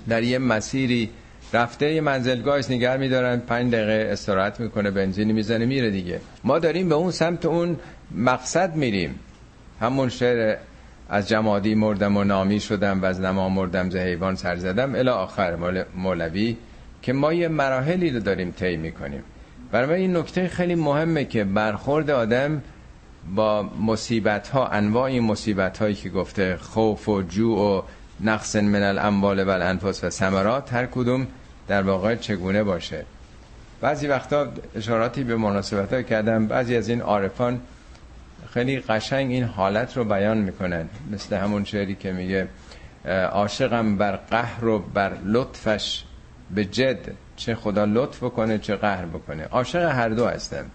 در 0.10 0.24
یه 0.24 0.38
مسیری 0.38 1.10
رفته 1.54 1.94
یه 1.94 2.02
منزلگاه 2.02 2.60
است 2.60 2.72
نگر 2.72 2.98
میدارن 2.98 3.40
پنج 3.40 3.74
دقیقه 3.74 4.10
استراحت 4.12 4.60
می‌کنه 4.60 4.92
بنزینی 4.92 5.34
می‌زنه 5.34 5.66
میره 5.66 5.92
دیگه. 5.92 6.22
ما 6.44 6.60
داریم 6.60 6.90
به 6.90 6.96
اون 6.96 7.12
سمت 7.12 7.46
اون 7.46 7.78
مقصد 8.16 8.76
میریم. 8.76 9.20
همون 9.82 10.10
شعر 10.10 10.58
از 11.10 11.30
جمادی 11.30 11.76
مردم 11.76 12.18
و 12.18 12.24
نامی 12.24 12.60
شدم 12.60 13.02
و 13.02 13.06
از 13.06 13.22
نما 13.22 13.50
مردم 13.50 13.90
ز 13.90 13.96
حیوان 13.96 14.36
سر 14.36 14.56
زدم 14.56 14.96
الی 14.96 15.10
آخر 15.10 15.56
مولوی 15.96 16.58
که 17.02 17.14
ما 17.14 17.34
یه 17.34 17.48
مراحلی 17.48 18.10
رو 18.10 18.20
داریم 18.20 18.52
طی 18.52 18.78
می‌کنیم. 18.78 19.24
برای 19.72 20.02
این 20.02 20.18
نکته 20.18 20.48
خیلی 20.48 20.76
مهمه 20.76 21.26
که 21.26 21.44
برخورد 21.44 22.10
آدم 22.10 22.62
با 23.36 23.64
مصیبت 23.64 24.48
ها 24.48 24.68
انواع 24.68 25.20
مصیبت 25.20 25.78
هایی 25.78 25.96
که 25.96 26.10
گفته 26.10 26.58
خوف 26.58 27.10
و 27.10 27.22
جو 27.22 27.56
و 27.56 27.82
نقص 28.24 28.56
من 28.56 28.84
الاموال 28.84 29.44
و 29.44 29.50
الانفس 29.50 30.04
و 30.04 30.10
ثمرات 30.10 30.74
هر 30.74 30.86
کدوم 30.86 31.28
در 31.68 31.82
واقع 31.82 32.16
چگونه 32.16 32.64
باشه؟ 32.64 33.06
بعضی 33.82 34.08
وقتا 34.08 34.48
اشاراتی 34.76 35.24
به 35.24 35.36
مناسبت 35.36 35.94
ها 35.94 36.02
کردم 36.02 36.48
بعضی 36.48 36.76
از 36.76 36.90
این 36.90 37.02
عارفان 37.02 37.62
خیلی 38.54 38.80
قشنگ 38.80 39.32
این 39.32 39.44
حالت 39.44 39.98
رو 39.98 40.04
بیان 40.04 40.38
می‌کنن. 40.38 40.90
مثل 41.12 41.36
همون 41.38 41.64
شعری 41.64 41.96
که 41.96 42.12
میگه 42.12 42.48
عاشقم 43.32 43.98
بر 43.98 44.16
قهر 44.16 44.66
و 44.66 44.80
بر 44.80 45.14
لطفش 45.26 46.04
به 46.56 46.66
جد 46.66 47.12
چه 47.36 47.56
خدا 47.56 47.86
لطف 47.86 48.24
بکنه 48.24 48.58
چه 48.58 48.76
قهر 48.76 49.06
بکنه. 49.06 49.44
عاشق 49.44 49.92
هر 49.92 50.10
دو 50.10 50.28
هستم 50.28 50.66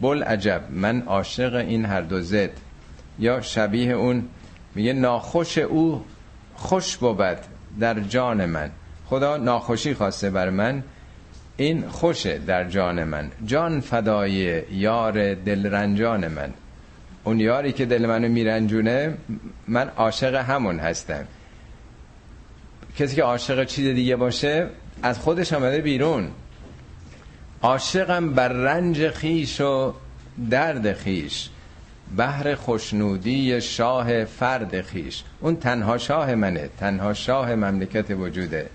بل 0.00 0.22
عجب 0.22 0.62
من 0.70 1.02
عاشق 1.02 1.54
این 1.54 1.84
هر 1.84 2.00
دو 2.00 2.20
زد. 2.20 2.50
یا 3.18 3.40
شبیه 3.40 3.92
اون 3.92 4.28
میگه 4.74 4.92
ناخوش 4.92 5.58
او 5.58 6.04
خوش 6.54 6.96
بود 6.96 7.38
در 7.80 8.00
جان 8.00 8.44
من. 8.44 8.70
خدا 9.06 9.36
ناخوشی 9.36 9.94
خواسته 9.94 10.30
بر 10.30 10.50
من 10.50 10.82
این 11.56 11.88
خوشه 11.88 12.38
در 12.38 12.64
جان 12.64 13.04
من. 13.04 13.30
جان 13.46 13.80
فدای 13.80 14.62
یار 14.72 15.34
دلرنجان 15.34 16.28
من. 16.28 16.50
اون 17.28 17.40
یاری 17.40 17.72
که 17.72 17.86
دل 17.86 18.06
منو 18.06 18.28
میرنجونه 18.28 19.14
من 19.68 19.88
عاشق 19.88 20.34
همون 20.34 20.78
هستم. 20.78 21.26
کسی 22.98 23.16
که 23.16 23.22
عاشق 23.22 23.64
چیز 23.64 23.86
دیگه 23.94 24.16
باشه 24.16 24.66
از 25.02 25.18
خودش 25.18 25.52
آمده 25.52 25.80
بیرون. 25.80 26.28
عاشقم 27.62 28.32
بر 28.32 28.48
رنج 28.48 29.08
خیش 29.08 29.60
و 29.60 29.94
درد 30.50 30.92
خیش. 30.92 31.48
بهر 32.16 32.54
خوشنودی 32.54 33.60
شاه 33.60 34.24
فرد 34.24 34.80
خیش. 34.80 35.22
اون 35.40 35.56
تنها 35.56 35.98
شاه 35.98 36.34
منه 36.34 36.70
تنها 36.80 37.14
شاه 37.14 37.54
مملکت 37.54 38.10
وجوده. 38.10 38.70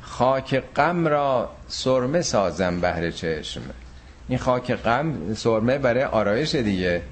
خاک 0.00 0.62
غم 0.76 1.06
را 1.08 1.50
سرمه 1.68 2.22
سازم 2.22 2.80
بهر 2.80 3.10
چشم. 3.10 3.60
این 4.28 4.38
خاک 4.38 4.72
غم 4.72 5.34
سرمه 5.34 5.78
برای 5.78 6.04
آرایش 6.04 6.54
دیگه. 6.54 7.02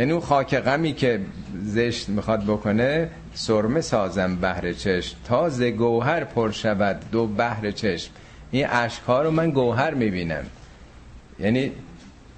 یعنی 0.00 0.12
اون 0.12 0.20
خاک 0.20 0.54
غمی 0.56 0.92
که 0.92 1.20
زشت 1.62 2.08
می‌خواد 2.08 2.44
بکنه 2.44 3.10
سرمه 3.34 3.80
سازم 3.80 4.36
بهر 4.36 4.72
چشم. 4.72 5.16
تا 5.24 5.48
ز 5.48 5.62
گوهر 5.62 6.24
پر 6.24 6.50
شود 6.50 7.00
دو 7.12 7.26
بهر 7.26 7.70
چشم. 7.70 8.10
این 8.50 8.66
اشکها 8.70 9.22
رو 9.22 9.30
من 9.30 9.50
گوهر 9.50 9.94
می‌بینم. 9.94 10.44
یعنی 11.38 11.72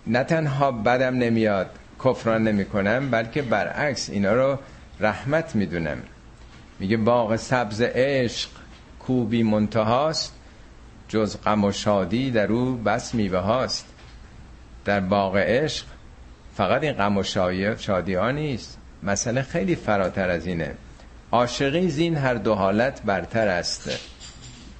نه 0.07 0.25
تنها 0.25 0.73
بدم 0.73 1.15
نمیاد 1.15 1.71
کفران 2.05 2.49
نمی 2.49 2.65
کنم 2.65 3.11
بلکه 3.11 3.43
برعکس 3.43 4.11
اینا 4.11 4.33
رو 4.33 4.59
رحمت 5.01 5.55
می‌دونم. 5.55 5.99
میگه 6.79 6.97
باغ 6.97 7.37
سبز 7.37 7.83
عشق 7.83 8.51
کوبی 9.01 9.43
منتهاست 9.43 10.35
جز 11.09 11.37
غم 11.45 11.65
و 11.65 11.73
شادی 11.73 12.31
در 12.31 12.53
او 12.53 12.75
بس 12.77 13.15
میوه 13.15 13.39
هاست 13.39 13.87
در 14.85 15.01
باغ 15.01 15.37
عشق 15.37 15.87
فقط 16.55 16.83
این 16.83 16.93
غم 16.93 17.17
و 17.19 17.23
شادی 17.23 18.15
ها 18.15 18.31
نیست. 18.31 18.79
مسئله 19.03 19.43
خیلی 19.43 19.77
فراتر 19.77 20.31
از 20.31 20.47
اینه. 20.47 20.75
عاشقی 21.33 21.89
زین 21.89 22.17
هر 22.17 22.35
دو 22.35 22.55
حالت 22.55 23.03
برتر 23.03 23.49
است. 23.49 23.91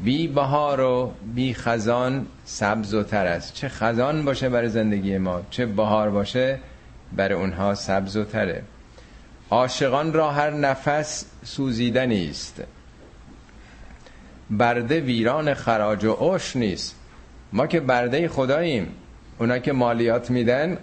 بی 0.01 0.29
بهار 0.29 0.81
و 0.81 1.13
بی 1.35 1.55
خزان 1.55 2.27
سبز 2.45 2.95
و 2.95 3.03
تر 3.03 3.27
است. 3.27 3.55
چه 3.55 3.69
خزان 3.69 4.25
باشه 4.25 4.49
برای 4.49 4.69
زندگی 4.69 5.19
ما 5.19 5.43
چه 5.51 5.67
بهار 5.67 6.11
باشه 6.11 6.59
برای 7.13 7.35
اونها 7.35 7.75
سبز 7.75 8.17
و 8.17 8.25
تره. 8.25 8.63
عاشقان 9.51 10.13
را 10.13 10.31
هر 10.31 10.51
نفس 10.51 11.25
سوزیدنی 11.45 12.31
است 12.31 12.63
برده 14.51 15.01
ویران 15.01 15.55
خراج 15.55 16.05
و 16.05 16.13
عش 16.13 16.57
نیست. 16.57 16.97
ما 17.53 17.67
که 17.67 17.81
برده 17.81 18.29
خداییم. 18.29 18.95
اونا 19.43 19.59
که 19.59 19.73
مالیات 19.73 20.31
میدن 20.31 20.79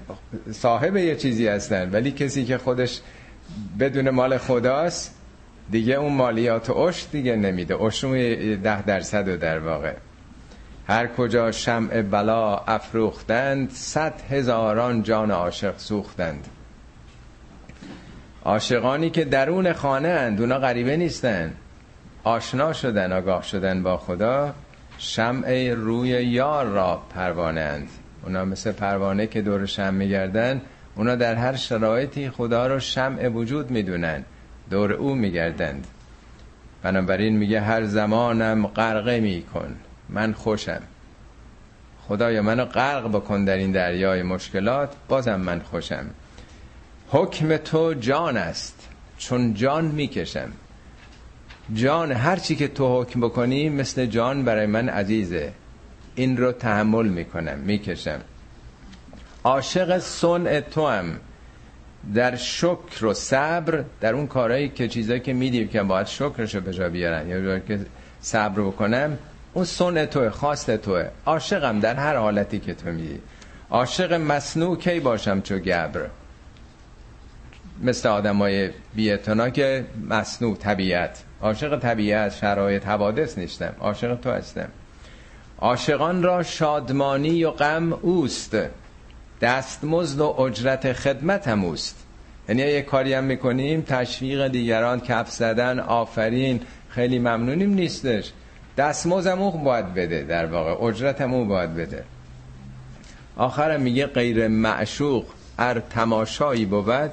صاحب 0.51 0.97
یه 0.97 1.15
چیزی 1.15 1.47
هستن 1.47 1.89
ولی 1.91 2.11
کسی 2.11 2.45
که 2.45 2.57
خودش 2.57 3.01
بدون 3.79 4.09
مال 4.09 4.37
خداست 4.37 5.15
دیگه 5.71 5.93
اون 5.93 6.13
مالیات 6.13 6.69
و 6.69 6.73
عش 6.87 7.07
دیگه 7.11 7.35
نمیده. 7.35 7.75
عشر 7.75 8.35
ده 8.63 8.81
درصد 8.81 9.27
و 9.27 9.37
در 9.37 9.59
واقع. 9.59 9.93
هر 10.87 11.07
کجا 11.07 11.51
شمع 11.51 12.01
بلا 12.01 12.57
افروختند 12.57 13.71
صد 13.71 14.13
هزاران 14.29 15.03
جان 15.03 15.31
عاشق 15.31 15.77
سوختند. 15.77 16.47
عاشقانی 18.45 19.09
که 19.09 19.25
درون 19.25 19.73
خانه 19.73 20.07
اند 20.07 20.41
اونا 20.41 20.59
غریبه 20.59 20.97
نیستن. 20.97 21.53
آشنا 22.23 22.73
شدن 22.73 23.13
آگاه 23.13 23.43
شدن 23.43 23.83
با 23.83 23.97
خدا 23.97 24.53
شمع 24.97 25.73
روی 25.73 26.09
یار 26.09 26.65
را 26.65 27.01
پروانه 27.15 27.61
اند. 27.61 27.89
اونا 28.23 28.45
مثل 28.45 28.71
پروانه 28.71 29.27
که 29.27 29.41
دور 29.41 29.65
شمع 29.65 29.89
میگردن 29.89 30.61
اونا 30.95 31.15
در 31.15 31.35
هر 31.35 31.55
شرایطی 31.55 32.29
خدا 32.29 32.67
رو 32.67 32.79
شمع 32.79 33.27
وجود 33.27 33.71
می‌دونن. 33.71 34.23
دور 34.69 34.93
او 34.93 35.15
میگردند. 35.15 35.87
بنابراین 36.83 37.37
میگه 37.37 37.61
هر 37.61 37.85
زمانم 37.85 38.67
غرقه 38.67 39.19
میکن. 39.19 39.75
من 40.09 40.33
خوشم. 40.33 40.81
خدایا 42.07 42.41
منو 42.41 42.65
غرق 42.65 43.07
بکن 43.07 43.45
در 43.45 43.57
این 43.57 43.71
دریای 43.71 44.23
مشکلات 44.23 44.89
بازم 45.07 45.35
من 45.35 45.59
خوشم. 45.59 46.05
حکم 47.09 47.57
تو 47.57 47.93
جان 47.93 48.37
است 48.37 48.87
چون 49.17 49.53
جان 49.53 49.85
می‌کشم. 49.85 50.49
جان 51.73 52.11
هر 52.11 52.35
چی 52.35 52.55
که 52.55 52.67
تو 52.67 53.01
حکم 53.01 53.21
بکنی 53.21 53.69
مثل 53.69 54.05
جان 54.05 54.43
برای 54.43 54.65
من 54.65 54.89
عزیزه. 54.89 55.51
این 56.19 56.37
رو 56.37 56.51
تحمل 56.51 57.07
می‌کنم 57.07 57.57
می‌کشم. 57.57 58.19
عاشق 59.43 59.97
صنع 59.99 60.59
تو 60.59 60.87
هم 60.87 61.19
در 62.15 62.35
شکر 62.35 63.05
و 63.05 63.13
صبر 63.13 63.83
در 64.01 64.13
اون 64.13 64.27
کارهایی 64.27 64.69
که 64.69 64.87
چیزایی 64.87 65.19
که 65.19 65.33
میدیم 65.33 65.67
که 65.67 65.83
باید 65.83 66.07
شکرش 66.07 66.55
رو 66.55 66.61
به 66.61 66.73
جا 66.73 66.89
بیارن 66.89 67.27
یا 67.27 67.59
که 67.59 67.79
صبر 68.21 68.61
بکنم 68.61 69.17
اون 69.53 69.65
سن 69.65 70.05
توه 70.05 70.29
خواست 70.29 70.77
توه. 70.77 71.07
عاشقم 71.25 71.79
در 71.79 71.95
هر 71.95 72.15
حالتی 72.15 72.59
که 72.59 72.73
تو 72.73 72.89
میدی 72.89 73.19
عاشق 73.69 74.13
مصنوع 74.13 74.77
کی 74.77 74.99
باشم 74.99 75.41
چو 75.41 75.57
گبر؟ 75.57 76.09
مثل 77.83 78.09
آدمای 78.09 78.69
بیعتنا 78.95 79.49
که 79.49 79.85
مصنوع 80.09 80.57
طبیعت. 80.57 81.23
عاشق 81.41 81.79
طبیعت 81.79 82.35
شرایط 82.35 82.85
حوادث 82.85 83.37
نیستم. 83.37 83.73
عاشق 83.79 84.15
تو 84.15 84.31
هستم. 84.31 84.69
عاشقان 85.61 86.23
را 86.23 86.43
شادمانی 86.43 87.43
و 87.43 87.51
غم 87.51 87.93
اوست. 87.93 88.57
دستمزد 89.41 90.19
و 90.19 90.41
اجرت 90.41 90.93
خدمت 90.93 91.47
هم 91.47 91.65
اوست. 91.65 92.05
یعنی 92.49 92.61
یه 92.61 92.81
کاری 92.81 93.13
هم 93.13 93.23
می‌کنیم 93.23 93.81
تشویق 93.81 94.47
دیگران 94.47 94.99
کف 94.99 95.29
زدن 95.31 95.79
آفرین 95.79 96.61
خیلی 96.89 97.19
ممنونیم 97.19 97.73
نیستش. 97.73 98.31
دستمزدم 98.77 99.41
او 99.41 99.51
باید 99.51 99.93
بده 99.93 100.23
در 100.23 100.45
واقع 100.45 100.83
اجرتم 100.83 101.33
او 101.33 101.45
باید 101.45 101.75
بده. 101.75 102.03
آخرم 103.37 103.81
میگه 103.81 104.05
غیر 104.05 104.47
معشوق 104.47 105.25
ار 105.59 105.79
تماشایی 105.79 106.65
بود. 106.65 107.11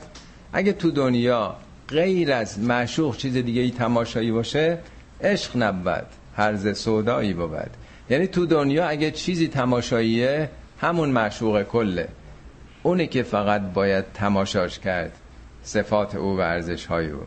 اگه 0.53 0.73
تو 0.73 0.91
دنیا 0.91 1.57
غیر 1.89 2.33
از 2.33 2.59
معشوق 2.59 3.17
چیز 3.17 3.35
دیگه 3.35 3.63
ای 3.63 3.71
تماشایی 3.71 4.33
باشه 4.33 4.79
عشق 5.23 5.57
نبود 5.57 6.07
هرز 6.37 6.79
سودایی 6.79 7.33
بود. 7.33 7.71
یعنی 8.11 8.27
تو 8.27 8.47
دنیا 8.47 8.89
اگه 8.89 9.11
چیزی 9.11 9.49
تماشاییه 9.49 10.51
همون 10.81 11.09
معشوق 11.09 11.63
کله. 11.63 12.09
اونی 12.83 13.07
که 13.07 13.23
فقط 13.23 13.61
باید 13.61 14.05
تماشاش 14.15 14.79
کرد 14.79 15.13
صفات 15.63 16.15
او 16.15 16.37
و 16.37 16.41
ارزش 16.41 16.87
های 16.87 17.11
او. 17.11 17.21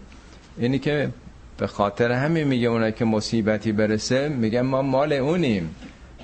اینی 0.57 0.79
که 0.79 1.09
به 1.57 1.67
خاطر 1.67 2.11
همین 2.11 2.43
میگه 2.47 2.67
اونایی 2.67 2.93
که 2.93 3.05
مصیبتی 3.05 3.71
برسه 3.71 4.29
میگن 4.29 4.61
ما 4.61 4.81
مال 4.81 5.13
اونیم. 5.13 5.75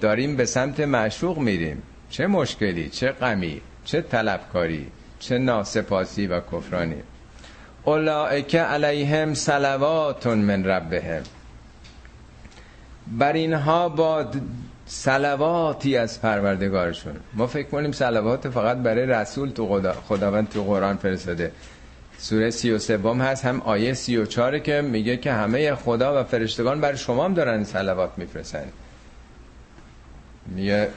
داریم 0.01 0.35
به 0.35 0.45
سمت 0.45 0.79
معشوق 0.79 1.37
میریم. 1.37 1.83
چه 2.09 2.27
مشکلی 2.27 2.89
چه 2.89 3.11
غمی 3.11 3.61
چه 3.85 4.01
طلبکاری 4.01 4.87
چه 5.19 5.37
ناسپاسی 5.37 6.27
و 6.27 6.39
کفرانی. 6.39 7.03
اولائک 7.83 8.55
علیهم 8.55 9.33
صلوات 9.33 10.27
من 10.27 10.65
ربهم. 10.65 11.23
بر 13.07 13.33
اینها 13.33 13.89
با 13.89 14.25
سلواتی 14.85 15.97
از 15.97 16.21
پروردگارشون. 16.21 17.13
ما 17.33 17.47
فکر 17.47 17.67
کنیم 17.67 17.91
سلوات 17.91 18.49
فقط 18.49 18.77
برای 18.77 19.05
رسول 19.05 19.49
تو 19.49 19.67
خدا 19.67 19.93
خداوند 19.93 20.49
تو 20.49 20.63
قرآن 20.63 20.97
فرستاده. 20.97 21.51
سوره 22.17 22.49
سی 22.49 22.71
و 22.71 22.79
سوم 22.79 23.21
هست 23.21 23.45
هم 23.45 23.61
آیه 23.61 23.93
سی 23.93 24.17
و 24.17 24.25
چاره 24.25 24.59
که 24.59 24.81
میگه 24.81 25.17
که 25.17 25.31
همه 25.31 25.75
خدا 25.75 26.21
و 26.21 26.23
فرشتگان 26.23 26.81
بر 26.81 26.95
شما 26.95 27.25
هم 27.25 27.33
دارن 27.33 27.63
سلوات 27.63 28.09
میفرستن. 28.17 28.65
میگه 30.45 30.87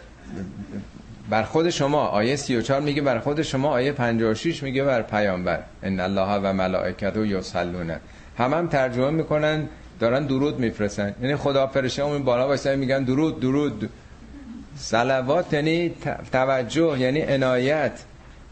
بر 1.30 1.42
خود 1.42 1.70
شما 1.70 2.06
آیه 2.06 2.36
34 2.36 2.80
میگه 2.80 3.02
بر 3.02 3.18
خود 3.18 3.42
شما 3.42 3.68
آیه 3.68 3.92
56 3.92 4.62
میگه 4.62 4.84
بر 4.84 5.02
پیامبر. 5.02 5.60
ان 5.82 6.00
الله 6.00 6.34
و 6.34 6.52
ملائکته 6.52 7.28
یصلون. 7.28 7.90
هم 8.38 8.54
هم 8.54 8.68
ترجمه 8.68 9.10
می‌کنن 9.10 9.68
دارن 10.00 10.26
درود 10.26 10.58
میفرستن. 10.58 11.14
یعنی 11.22 11.36
خدا 11.36 11.66
فرشته 11.66 12.02
اون 12.02 12.22
بالا 12.22 12.48
واسه 12.48 12.76
میگن 12.76 13.04
درود 13.04 13.40
درود. 13.40 13.90
صلوات 14.76 15.52
یعنی 15.52 15.92
توجه 16.32 16.98
یعنی 16.98 17.20
عنایت. 17.20 17.92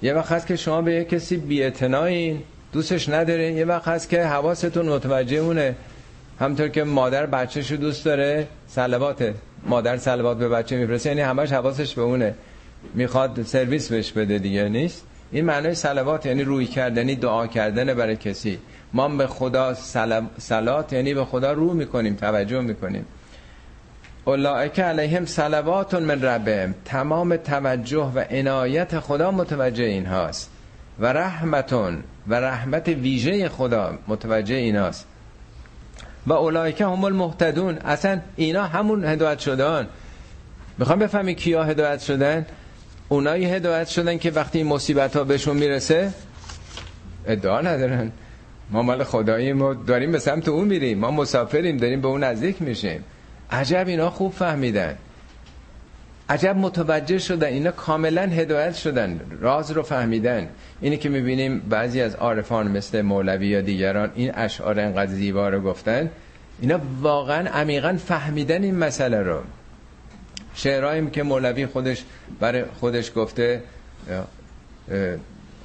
یه 0.02 0.14
وقت 0.14 0.32
هست 0.32 0.46
که 0.46 0.56
شما 0.56 0.82
به 0.82 0.92
یه 0.92 1.04
کسی 1.04 1.36
بی‌اعتنایین 1.36 2.42
دوستش 2.72 3.08
ندارین 3.08 3.56
یه 3.56 3.64
وقت 3.64 3.88
هست 3.88 4.08
که 4.08 4.24
حواستون 4.24 4.88
متوجه 4.88 5.36
اونه. 5.36 5.74
همطور 6.40 6.68
که 6.68 6.84
مادر 6.84 7.26
بچهش 7.26 7.72
دوست 7.72 8.04
داره 8.04 8.46
صلواته 8.68 9.34
مادر 9.66 9.96
صلوات 9.96 10.38
به 10.38 10.48
بچه 10.48 10.76
میفرسته 10.76 11.08
یعنی 11.08 11.20
همش 11.20 11.52
حواسش 11.52 11.94
به 11.94 12.02
اونه. 12.02 12.34
می‌خواد 12.94 13.42
سرویس 13.42 13.88
بهش 13.88 14.12
بده 14.12 14.38
دیگه 14.38 14.68
نیست؟ 14.68 15.04
این 15.32 15.44
معنای 15.44 15.74
صلوات 15.74 16.26
یعنی 16.26 16.44
روی 16.44 16.66
کردنی 16.66 17.14
دعا 17.14 17.46
کردن 17.46 17.94
برای 17.94 18.16
کسی. 18.16 18.58
ما 18.92 19.08
به 19.08 19.26
خدا 19.26 19.74
سلات 20.38 20.92
یعنی 20.92 21.14
به 21.14 21.24
خدا 21.24 21.52
رو 21.52 21.74
می‌کنیم 21.74 22.14
توجه 22.14 22.60
می‌کنیم. 22.60 23.06
اولائک 24.24 24.80
علیهم 24.80 25.26
صلوات 25.26 25.94
من 25.94 26.22
ربهم. 26.22 26.74
تمام 26.84 27.36
توجه 27.36 28.12
و 28.14 28.24
عنایت 28.30 29.00
خدا 29.00 29.30
متوجه 29.30 29.84
این 29.84 30.06
هاست 30.06 30.50
و 30.98 31.12
رحمتون 31.12 32.02
و 32.26 32.34
رحمت 32.34 32.88
ویژه 32.88 33.48
خدا 33.48 33.98
متوجه 34.08 34.54
ایناست 34.54 35.06
و 36.26 36.32
اولایک 36.32 36.80
هم 36.80 37.04
المهتدون. 37.04 37.78
اصلا 37.78 38.20
اینا 38.36 38.64
همون 38.64 39.04
هدایت 39.04 39.38
شدن. 39.38 39.88
می‌خوام 40.78 40.98
بفهمی 40.98 41.34
کیا 41.34 41.64
هدایت 41.64 42.00
شدن؟ 42.00 42.46
اونایی 43.08 43.44
هدایت 43.44 43.88
شدن 43.88 44.18
که 44.18 44.30
وقتی 44.30 44.62
مصیبت 44.62 45.16
ها 45.16 45.24
بهشون 45.24 45.56
می‌رسه؟ 45.56 46.12
ادعا 47.26 47.60
ندارن. 47.60 48.12
ما 48.70 48.82
مال 48.82 49.04
خداییم 49.04 49.62
و 49.62 49.74
داریم 49.74 50.12
به 50.12 50.18
سمت 50.18 50.48
اون 50.48 50.68
میریم. 50.68 50.98
ما 50.98 51.10
مسافریم 51.10 51.76
داریم 51.76 52.00
به 52.00 52.08
اون 52.08 52.24
نزدیک 52.24 52.62
میشیم. 52.62 53.04
عجب 53.50 53.84
اینا 53.88 54.10
خوب 54.10 54.32
فهمیدن. 54.32 54.96
عجب 56.28 56.56
متوجه 56.56 57.18
شدن. 57.18 57.46
اینا 57.46 57.70
کاملا 57.70 58.22
هدایت 58.22 58.74
شدن. 58.74 59.20
راز 59.40 59.70
رو 59.70 59.82
فهمیدن. 59.82 60.48
اینی 60.80 60.96
که 60.96 61.08
می‌بینیم 61.08 61.58
بعضی 61.58 62.00
از 62.00 62.14
عارفان 62.14 62.68
مثل 62.68 63.02
مولوی 63.02 63.46
یا 63.46 63.60
دیگران 63.60 64.10
این 64.14 64.30
اشعار 64.34 64.80
انقدر 64.80 65.12
زیبا 65.12 65.48
رو 65.48 65.60
گفتن. 65.60 66.10
اینا 66.60 66.80
واقعا 67.00 67.48
عمیقا 67.50 67.98
فهمیدن 68.06 68.62
این 68.62 68.78
مسئله 68.78 69.22
رو. 69.22 69.40
شعرهاییم 70.54 71.10
که 71.10 71.22
مولوی 71.22 71.66
خودش 71.66 72.04
برای 72.40 72.64
خودش 72.80 73.12
گفته 73.16 73.62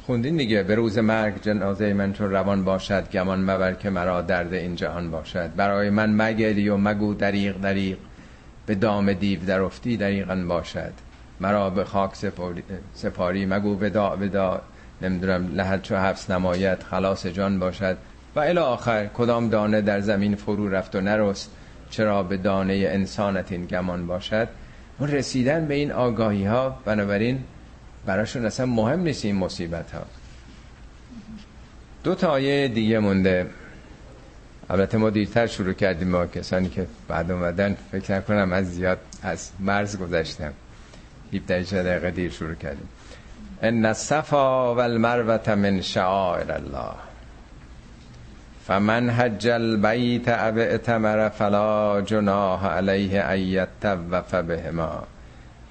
خوندین 0.05 0.37
دیگه. 0.37 0.63
به 0.63 0.75
روز 0.75 0.97
مرگ 0.97 1.41
جنازه 1.41 1.93
من 1.93 2.13
چون 2.13 2.31
روان 2.31 2.63
باشد 2.63 3.11
گمان 3.11 3.39
مبر 3.39 3.73
که 3.73 3.89
مرا 3.89 4.21
درد 4.21 4.53
این 4.53 4.75
جهان 4.75 5.11
باشد. 5.11 5.55
برای 5.55 5.89
من 5.89 6.21
مگری 6.21 6.69
و 6.69 6.77
مگو 6.77 7.13
دریق 7.13 7.57
دریق 7.57 7.97
به 8.65 8.75
دام 8.75 9.13
دیو 9.13 9.45
در 9.45 9.61
افتی 9.61 9.97
دریقا 9.97 10.35
باشد. 10.47 10.91
مرا 11.39 11.69
به 11.69 11.83
خاک 11.83 12.15
سپاری, 12.15 12.63
سپاری 12.93 13.45
مگو 13.45 13.79
ودا 13.79 14.17
ودا. 14.21 14.61
نمی‌دونم 15.01 15.55
لحد 15.55 15.81
چو 15.81 15.95
حفظ 15.95 16.31
نمایت 16.31 16.83
خلاص 16.83 17.25
جان 17.25 17.59
باشد. 17.59 17.97
و 18.35 18.39
الی 18.39 18.59
آخر 18.59 19.05
کدام 19.05 19.49
دانه 19.49 19.81
در 19.81 19.99
زمین 19.99 20.35
فرو 20.35 20.69
رفت 20.69 20.95
و 20.95 21.01
نرست؟ 21.01 21.51
چرا 21.89 22.23
به 22.23 22.37
دانه 22.37 22.73
انسانت 22.73 23.51
این 23.51 23.65
گمان 23.65 24.07
باشد؟ 24.07 24.47
اون 24.99 25.09
رسیدن 25.09 25.65
به 25.65 25.73
این 25.73 25.91
آگاهی 25.91 26.45
ها 26.45 26.77
بنابراین 26.85 27.43
براشون 28.05 28.45
اصلا 28.45 28.65
مهم 28.65 28.99
نیست 28.99 29.25
این 29.25 29.35
مصیبت 29.35 29.91
ها. 29.91 30.05
دو 32.03 32.15
تا 32.15 32.29
آیه 32.29 32.67
دیگه 32.67 32.99
مونده. 32.99 33.47
البته 34.69 34.97
ما 34.97 35.09
دیرتر 35.09 35.47
شروع 35.47 35.73
کردیم 35.73 36.11
با 36.11 36.27
کسانی 36.27 36.69
که 36.69 36.87
بعد 37.07 37.31
اومدن. 37.31 37.77
فکر 37.91 38.17
نکنم 38.17 38.53
از 38.53 38.75
زیاد 38.75 38.99
از 39.23 39.49
مرز 39.59 39.97
گذشتم. 39.97 40.53
17 41.33 41.83
دقیقه 41.83 42.11
دیر 42.11 42.31
شروع 42.31 42.55
کردیم. 42.55 42.89
ان 43.61 43.85
الصفا 43.85 44.75
والمروه 44.75 45.55
من 45.55 45.81
شعائر 45.81 46.51
الله. 46.51 46.93
فمن 48.67 49.09
حج 49.09 49.47
البیت 49.47 50.27
او 50.27 50.59
اتمر 50.59 51.29
فلا 51.29 52.01
جناح 52.01 52.65
علیه 52.67 53.21
ان 53.21 53.39
یطوف 53.39 54.35
بهما. 54.35 55.07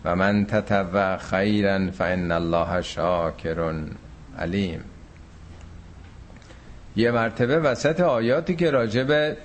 و 0.04 0.16
من 0.16 0.46
تطوع 0.46 1.16
خیرا 1.16 1.90
فان 1.90 2.32
الله 2.32 2.82
شاکر 2.82 3.74
علیم. 4.38 4.84
یه 6.96 7.10
مرتبه 7.10 7.58
وسط 7.58 8.00
آیاتی 8.00 8.56
که 8.56 8.70
راجب 8.70 9.36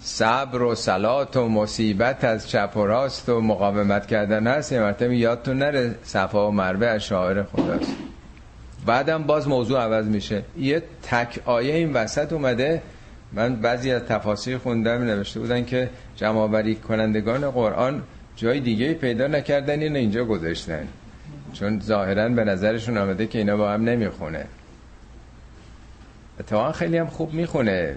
صبر 0.00 0.62
و 0.62 0.74
سلات 0.74 1.36
و 1.36 1.48
مصیبت 1.48 2.24
از 2.24 2.48
چپ 2.48 2.76
و 2.76 2.86
راست 2.86 3.28
و 3.28 3.40
مقاومت 3.40 4.06
کردن 4.06 4.46
هست 4.46 4.72
یه 4.72 4.80
مرتبه 4.80 5.16
یادتون 5.16 5.58
نره 5.58 5.94
صفا 6.02 6.48
و 6.48 6.52
مروه 6.52 6.86
از 6.86 7.02
شاعر 7.02 7.42
خداست. 7.42 7.96
بعدم 8.86 9.22
باز 9.22 9.48
موضوع 9.48 9.80
عوض 9.80 10.06
میشه. 10.06 10.42
یه 10.58 10.82
تک 11.02 11.40
آیه 11.44 11.74
این 11.74 11.92
وسط 11.92 12.32
اومده. 12.32 12.82
من 13.32 13.56
بعضی 13.56 13.90
از 13.90 14.02
تفاسیر 14.02 14.58
خوندم 14.58 15.02
نوشته 15.02 15.40
بودن 15.40 15.64
که 15.64 15.90
جمعآوری 16.16 16.74
کنندگان 16.74 17.50
قرآن 17.50 18.02
جای 18.36 18.60
دیگه 18.60 18.94
پیدا 18.94 19.26
نکردن 19.26 19.80
اینو 19.80 19.96
اینجا 19.96 20.24
گذاشتن. 20.24 20.88
چون 21.52 21.80
ظاهرا 21.80 22.28
به 22.28 22.44
نظرشون 22.44 22.98
آمده 22.98 23.26
که 23.26 23.38
اینا 23.38 23.56
با 23.56 23.70
هم 23.70 23.84
نمی‌خونه. 23.84 24.44
اتفاقا 26.40 26.72
خیلی 26.72 26.98
هم 26.98 27.06
خوب 27.06 27.34
می‌خونه. 27.34 27.96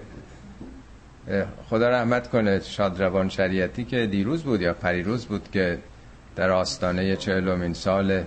خدا 1.70 1.90
رحمت 1.90 2.30
کنه 2.30 2.60
شادروان 2.60 3.28
شریعتی 3.28 3.84
که 3.84 4.06
دیروز 4.06 4.42
بود 4.42 4.60
یا 4.60 4.74
پریروز 4.74 5.26
بود 5.26 5.50
که 5.52 5.78
در 6.36 6.50
آستانه 6.50 7.16
چهلومین 7.16 7.74
سال 7.74 8.22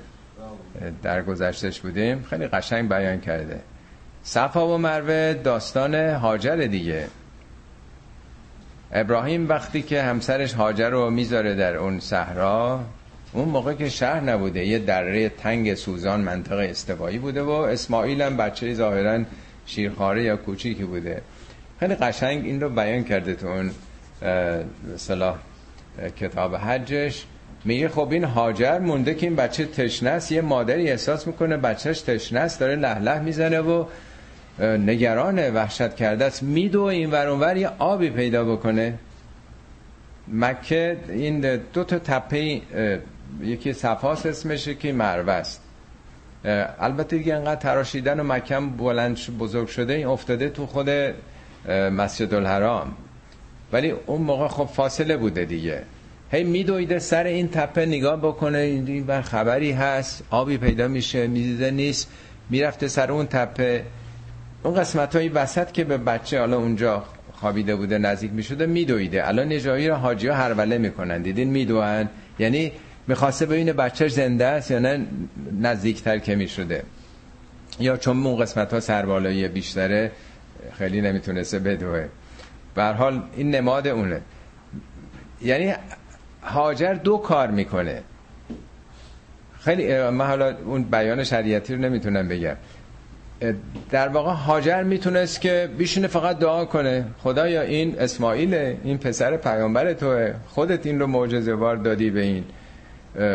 در 1.03 1.21
گذشتش 1.21 1.79
بودیم. 1.79 2.23
خیلی 2.29 2.47
قشنگ 2.47 2.89
بیان 2.89 3.21
کرده. 3.21 3.59
صفا 4.23 4.67
و 4.67 4.77
مروه 4.77 5.33
داستان 5.33 5.95
هاجر 5.95 6.55
دیگه. 6.55 7.07
ابراهیم 8.91 9.49
وقتی 9.49 9.81
که 9.81 10.03
همسرش 10.03 10.53
هاجر 10.53 10.89
رو 10.89 11.09
می‌ذاره 11.09 11.55
در 11.55 11.75
اون 11.75 11.99
صحرا 11.99 12.79
اون 13.33 13.49
موقع 13.49 13.73
که 13.73 13.89
شهر 13.89 14.19
نبوده 14.19 14.65
یه 14.65 14.79
دره 14.79 15.29
تنگ 15.29 15.73
سوزان 15.73 16.21
منطقه 16.21 16.67
استوایی 16.69 17.17
بوده 17.17 17.41
و 17.41 17.49
اسماعیل 17.49 18.21
هم 18.21 18.37
بچه 18.37 18.73
ظاهرا 18.73 19.23
شیرخواره 19.65 20.23
یا 20.23 20.37
کوچیکی 20.37 20.83
بوده. 20.83 21.21
خیلی 21.79 21.95
قشنگ 21.95 22.45
این 22.45 22.61
رو 22.61 22.69
بیان 22.69 23.03
کرده 23.03 23.33
تو 23.33 23.47
اون 23.47 23.71
صلاح 24.97 25.37
کتاب 26.19 26.55
حجش. 26.55 27.25
میگه 27.65 27.89
خب 27.89 28.07
این 28.11 28.23
هاجر 28.23 28.79
مونده 28.79 29.15
که 29.15 29.27
این 29.27 29.35
بچه 29.35 29.65
تشنه 29.65 30.21
یه 30.29 30.41
مادری 30.41 30.89
احساس 30.89 31.27
می‌کنه 31.27 31.57
بچهش 31.57 32.01
تشنه 32.01 32.57
داره 32.59 32.75
لح 32.75 33.21
می‌زنه 33.21 33.59
و 33.59 33.85
نگران 34.59 35.53
وحشت 35.53 35.95
کرده 35.95 36.25
است. 36.25 36.43
میدو 36.43 36.81
این 36.81 37.11
ور 37.11 37.57
یه 37.57 37.69
آبی 37.79 38.09
پیدا 38.09 38.55
بکنه. 38.55 38.93
مکه 40.27 40.97
این 41.09 41.59
دو 41.73 41.83
تا 41.83 41.99
تپه 41.99 42.61
یکی 43.41 43.73
صفاس 43.73 44.25
اسمشه 44.25 44.75
که 44.75 44.93
مروه 44.93 45.33
است. 45.33 45.61
البته 46.79 47.17
دیگه 47.17 47.35
انقدر 47.35 47.61
تراشیدن 47.61 48.19
و 48.19 48.23
مکم 48.23 48.69
بلند 48.69 49.19
بزرگ 49.39 49.67
شده 49.67 49.93
این 49.93 50.07
افتاده 50.07 50.49
تو 50.49 50.65
خود 50.65 50.89
مسجد 51.69 52.33
الحرام. 52.33 52.91
ولی 53.73 53.89
اون 54.05 54.21
موقع 54.21 54.47
خب 54.47 54.65
فاصله 54.65 55.17
بوده 55.17 55.45
دیگه. 55.45 55.81
هی 56.31 56.43
میدویده 56.43 56.99
سر 56.99 57.23
این 57.23 57.47
تپه 57.47 57.85
نگاه 57.85 58.17
بکنه 58.17 58.57
این 58.57 59.03
بر 59.03 59.21
خبری 59.21 59.71
هست. 59.71 60.23
آبی 60.29 60.57
پیدا 60.57 60.87
میشه 60.87 61.27
می‌دیده 61.27 61.71
نیست. 61.71 62.11
می‌رفته 62.49 62.87
سر 62.87 63.11
اون 63.11 63.25
تپه. 63.25 63.83
اون 64.63 64.75
قسمت 64.75 65.15
های 65.15 65.29
وسط 65.29 65.71
که 65.71 65.83
به 65.83 65.97
بچه 65.97 66.39
حالا 66.39 66.57
اونجا 66.57 67.03
خوابیده 67.33 67.75
بوده 67.75 67.97
نزدیک 67.97 68.31
می‌شده 68.33 68.65
میدویده. 68.65 69.27
الان 69.27 69.53
نجایی 69.53 69.87
رو 69.87 69.95
حاجی 69.95 70.27
ها 70.27 70.35
هروله 70.35 70.77
می‌کنن 70.77 71.21
دیدین 71.21 71.49
میدوان 71.49 72.09
یعنی 72.39 72.71
می‌خواسته 73.07 73.45
ببینه 73.45 73.73
بچهش 73.73 74.11
زنده 74.11 74.45
است 74.45 74.71
یا 74.71 74.79
نه 74.79 75.05
نزدیکتر 75.61 76.17
که 76.17 76.35
می‌شده 76.35 76.83
یا 77.79 77.97
چون 77.97 78.25
اون 78.25 78.41
قسمت 78.41 78.73
ها 78.73 78.79
سربالایی 78.79 79.47
بیشتره 79.47 80.11
خیلی 80.77 81.01
نمی‌تونسته 81.01 81.59
بدوه 81.59 82.05
حال 82.77 83.23
این 83.35 83.55
نماد 83.55 83.87
اونه. 83.87 84.21
یعنی 85.41 85.73
هاجر 86.43 86.93
دو 86.93 87.17
کار 87.17 87.51
می‌کنه. 87.51 88.01
خیلی 89.59 90.09
من 90.09 90.27
حالا 90.27 90.55
اون 90.65 90.83
بیان 90.83 91.23
شریعتی 91.23 91.75
رو 91.75 91.81
نمی‌تونم 91.81 92.27
بگم. 92.27 92.55
در 93.91 94.07
واقع 94.07 94.31
هاجر 94.31 94.83
می‌تونست 94.83 95.41
که 95.41 95.69
بیشونه 95.77 96.07
فقط 96.07 96.39
دعا 96.39 96.65
کنه. 96.65 97.05
خدایا 97.23 97.61
این 97.61 97.99
اسماعیل 97.99 98.53
این 98.53 98.97
پسر 98.97 99.37
پیامبر 99.37 99.93
توه. 99.93 100.33
خودت 100.47 100.85
این 100.85 100.99
رو 100.99 101.07
معجزه 101.07 101.53
وار 101.53 101.75
دادی 101.75 102.09
به 102.09 102.21
این. 102.21 102.43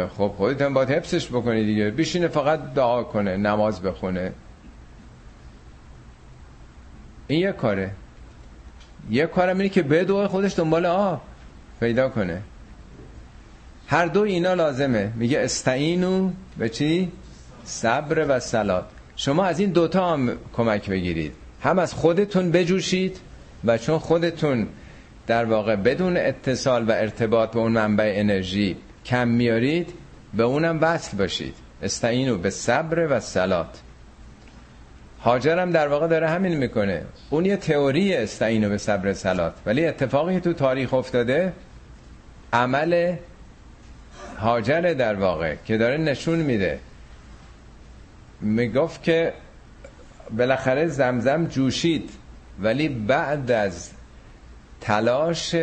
خب 0.09 0.33
خودت 0.37 0.63
هم 0.63 0.75
باید 0.75 0.91
حفظش 0.91 1.29
بکنی 1.29 1.65
دیگه. 1.65 1.91
بیشینه 1.91 2.29
فقط 2.29 2.75
دعا 2.75 3.03
کنه 3.03 3.37
نماز 3.37 3.83
بخونه. 3.83 4.33
این 7.27 7.41
یه 7.41 7.53
کاره. 7.53 7.91
یه 9.11 9.27
کارم 9.27 9.59
اینه 9.59 9.69
که 9.69 9.83
به 9.83 10.05
دعا 10.05 10.29
خودش 10.29 10.59
دنبال 10.59 10.87
آب 10.87 11.21
پیدا 11.81 12.09
کنه. 12.09 12.43
هر 13.87 14.07
دو 14.07 14.21
اینا 14.21 14.55
لازمه. 14.55 15.13
میگه 15.17 15.41
استعینو 15.41 16.31
به 16.59 16.69
چی؟ 16.69 17.13
صبر 17.65 18.27
و 18.29 18.41
سلات 18.41 18.85
شما 19.17 19.45
از 19.45 19.61
این 19.61 19.71
دوتا 19.71 20.13
هم 20.13 20.39
کمک 20.53 20.91
بگیرید. 20.91 21.33
هم 21.63 21.79
از 21.79 21.95
خودتون 21.95 22.51
بجوشید 22.51 23.21
و 23.65 23.79
چون 23.79 23.99
خودتون 23.99 24.67
در 25.27 25.45
واقع 25.45 25.77
بدون 25.77 26.17
اتصال 26.17 26.85
و 26.85 26.93
ارتباط 26.93 27.51
به 27.51 27.59
اون 27.59 27.73
منبع 27.73 28.13
انرژی 28.17 28.77
کم 29.05 29.29
میارید 29.29 29.95
به 30.35 30.43
اونم 30.43 30.79
وصل 30.81 31.17
باشید. 31.17 31.55
استعینو 31.83 32.39
به 32.39 32.51
صبر 32.51 33.07
و 33.11 33.21
سلات 33.21 33.81
هم 35.25 35.71
در 35.71 35.89
واقع 35.89 36.09
داره 36.09 36.29
همین 36.29 36.57
می‌کنه. 36.57 37.03
اون 37.31 37.45
یه 37.45 37.57
تئوری 37.57 38.15
استعینو 38.15 38.69
به 38.69 38.79
صبر 38.79 39.13
سلات 39.13 39.55
ولی 39.67 39.87
اتفاقی 39.87 40.41
تو 40.41 40.53
تاریخ 40.53 40.95
افتاده 40.95 41.53
عمل 42.53 43.15
هاجر 44.39 44.81
در 44.81 45.15
واقع 45.15 45.55
که 45.67 45.79
داره 45.79 45.97
نشون 45.97 46.39
میده. 46.39 46.79
می‌گفت 48.45 49.03
که 49.03 49.33
بالاخره 50.37 50.87
زمزم 50.87 51.47
جوشید 51.47 52.11
ولی 52.61 52.89
بعد 52.89 53.51
از 53.51 53.91
تلاش 54.81 55.55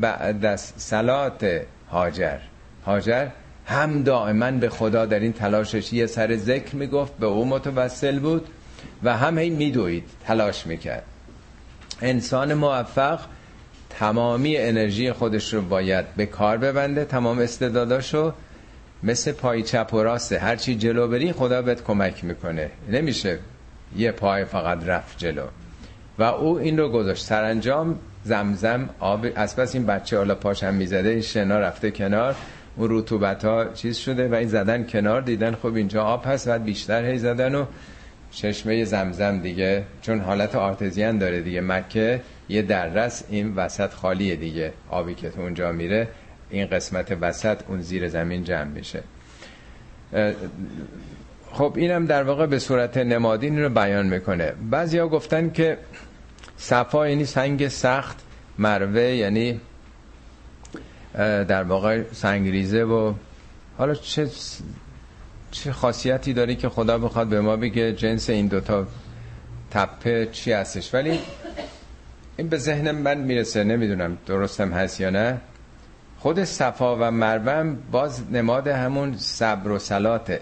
بعد 0.00 0.44
از 0.44 0.72
سلات 0.76 1.60
هاجر 1.90 2.38
هاجر 2.86 3.28
هم 3.66 4.02
دائما 4.02 4.50
به 4.50 4.68
خدا 4.68 5.06
در 5.06 5.20
این 5.20 5.32
تلاشش 5.32 5.92
یه 5.92 6.06
سر 6.06 6.36
ذکر 6.36 6.76
می‌گفت 6.76 7.16
به 7.16 7.26
او 7.26 7.44
متوسل 7.44 8.18
بود 8.18 8.48
و 9.02 9.16
هم 9.16 9.38
هی 9.38 9.50
میدوید 9.50 10.04
تلاش 10.26 10.66
می‌کرد. 10.66 11.04
انسان 12.02 12.54
موفق 12.54 13.20
تمامی 13.90 14.56
انرژی 14.56 15.12
خودش 15.12 15.54
رو 15.54 15.62
باید 15.62 16.04
به 16.16 16.26
کار 16.26 16.56
ببنده 16.56 17.04
تمام 17.04 17.38
استعداداشو 17.38 18.32
مثل 19.02 19.32
پای 19.32 19.62
چپ 19.62 19.94
و 19.94 20.02
راسته 20.02 20.38
هرچی 20.38 20.74
جلو 20.74 21.08
بری 21.08 21.32
خدا 21.32 21.62
بهت 21.62 21.84
کمک 21.84 22.24
می‌کنه. 22.24 22.70
نمیشه 22.90 23.38
یه 23.96 24.12
پای 24.12 24.44
فقط 24.44 24.84
رفت 24.86 25.18
جلو. 25.18 25.46
و 26.18 26.22
او 26.22 26.58
این 26.58 26.78
رو 26.78 26.88
گذاشت. 26.88 27.24
سرانجام 27.24 27.98
زمزم 28.24 28.88
آب 29.00 29.26
از 29.34 29.56
پس 29.56 29.74
این 29.74 29.86
بچه 29.86 30.16
حالا 30.16 30.34
پاش 30.34 30.62
هم 30.62 30.74
می‌زده 30.74 31.08
این 31.08 31.20
شنا 31.20 31.58
رفته 31.58 31.90
کنار. 31.90 32.34
اون 32.76 32.88
رطوبت 32.90 33.44
ها 33.44 33.64
چیز 33.64 33.96
شده 33.96 34.28
و 34.28 34.34
این 34.34 34.48
زدن 34.48 34.86
کنار 34.86 35.20
دیدن 35.20 35.54
خب 35.54 35.74
اینجا 35.74 36.04
آب 36.04 36.26
هست 36.26 36.48
و 36.48 36.58
بیشتر 36.58 37.04
هی 37.04 37.18
زدن 37.18 37.54
و 37.54 37.64
چشمه 38.30 38.84
زمزم 38.84 39.38
دیگه. 39.38 39.82
چون 40.02 40.20
حالت 40.20 40.54
آرتزیان 40.54 41.18
داره 41.18 41.40
دیگه. 41.40 41.60
مکه 41.60 42.20
یه 42.48 42.62
دررس 42.62 43.24
این 43.28 43.54
وسط 43.54 43.90
خالیه 43.90 44.36
دیگه. 44.36 44.72
آبی 44.90 45.14
که 45.14 45.30
تو 45.30 45.40
اونجا 45.40 45.72
میره. 45.72 46.08
این 46.52 46.66
قسمت 46.66 47.16
وسط 47.20 47.58
اون 47.68 47.82
زیر 47.82 48.08
زمین 48.08 48.44
جمع 48.44 48.64
میشه. 48.64 49.02
خب 51.52 51.72
اینم 51.76 52.06
در 52.06 52.22
واقع 52.22 52.46
به 52.46 52.58
صورت 52.58 52.96
نمادین 52.96 53.62
رو 53.62 53.68
بیان 53.68 54.06
می‌کنه. 54.06 54.52
ها 54.72 55.08
گفتن 55.08 55.50
که 55.50 55.78
صفا 56.56 57.08
یعنی 57.08 57.24
سنگ 57.24 57.68
سخت 57.68 58.16
مروه 58.58 59.02
یعنی 59.02 59.60
در 61.48 61.62
واقع 61.62 62.02
سنگریزه 62.12 62.82
و 62.82 63.14
حالا 63.78 63.94
چه 63.94 64.28
چه 65.50 65.72
خاصیتی 65.72 66.32
داره 66.32 66.54
که 66.54 66.68
خدا 66.68 66.98
بخواد 66.98 67.26
به 67.26 67.40
ما 67.40 67.56
بگه 67.56 67.92
جنس 67.92 68.30
این 68.30 68.46
دوتا 68.46 68.86
تپه 69.70 70.28
چی 70.32 70.52
هستش. 70.52 70.94
ولی 70.94 71.18
این 72.36 72.48
به 72.48 72.56
ذهن 72.56 72.90
من 72.90 73.18
می‌رسه 73.18 73.64
نمی‌دونم 73.64 74.18
درستم 74.26 74.72
هست 74.72 75.00
یا 75.00 75.10
نه. 75.10 75.40
خود 76.22 76.44
صفا 76.44 76.96
و 76.96 77.10
مروم 77.10 77.78
باز 77.90 78.32
نماد 78.32 78.68
همون 78.68 79.16
صبر 79.16 79.70
و 79.70 79.78
سلاته 79.78 80.40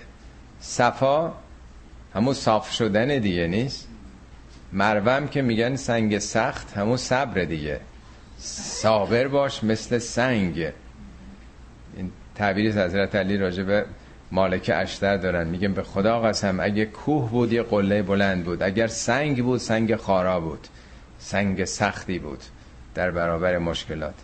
صفا 0.60 1.32
همون 2.14 2.34
صاف 2.34 2.72
شدن 2.72 3.18
دیگه 3.18 3.46
نیست. 3.46 3.88
مروم 4.72 5.28
که 5.28 5.42
میگن 5.42 5.76
سنگ 5.76 6.18
سخت 6.18 6.76
همون 6.76 6.96
صبر 6.96 7.44
دیگه. 7.44 7.80
صابر 8.38 9.28
باش 9.28 9.64
مثل 9.64 9.98
سنگ. 9.98 10.72
این 11.96 12.12
تعبیری 12.34 12.68
از 12.68 12.76
حضرت 12.76 13.14
علی 13.14 13.36
راجبه 13.36 13.84
مالک 14.32 14.70
اشتر 14.74 15.16
دارن. 15.16 15.46
میگن 15.46 15.72
به 15.72 15.82
خدا 15.82 16.20
قسم 16.20 16.60
اگه 16.60 16.86
کوه 16.86 17.30
بود 17.30 17.52
یه 17.52 17.62
قله 17.62 18.02
بلند 18.02 18.44
بود. 18.44 18.62
اگر 18.62 18.86
سنگ 18.86 19.44
بود 19.44 19.60
سنگ 19.60 19.96
خارا 19.96 20.40
بود. 20.40 20.68
سنگ 21.18 21.64
سختی 21.64 22.18
بود 22.18 22.42
در 22.94 23.10
برابر 23.10 23.58
مشکلات. 23.58 24.14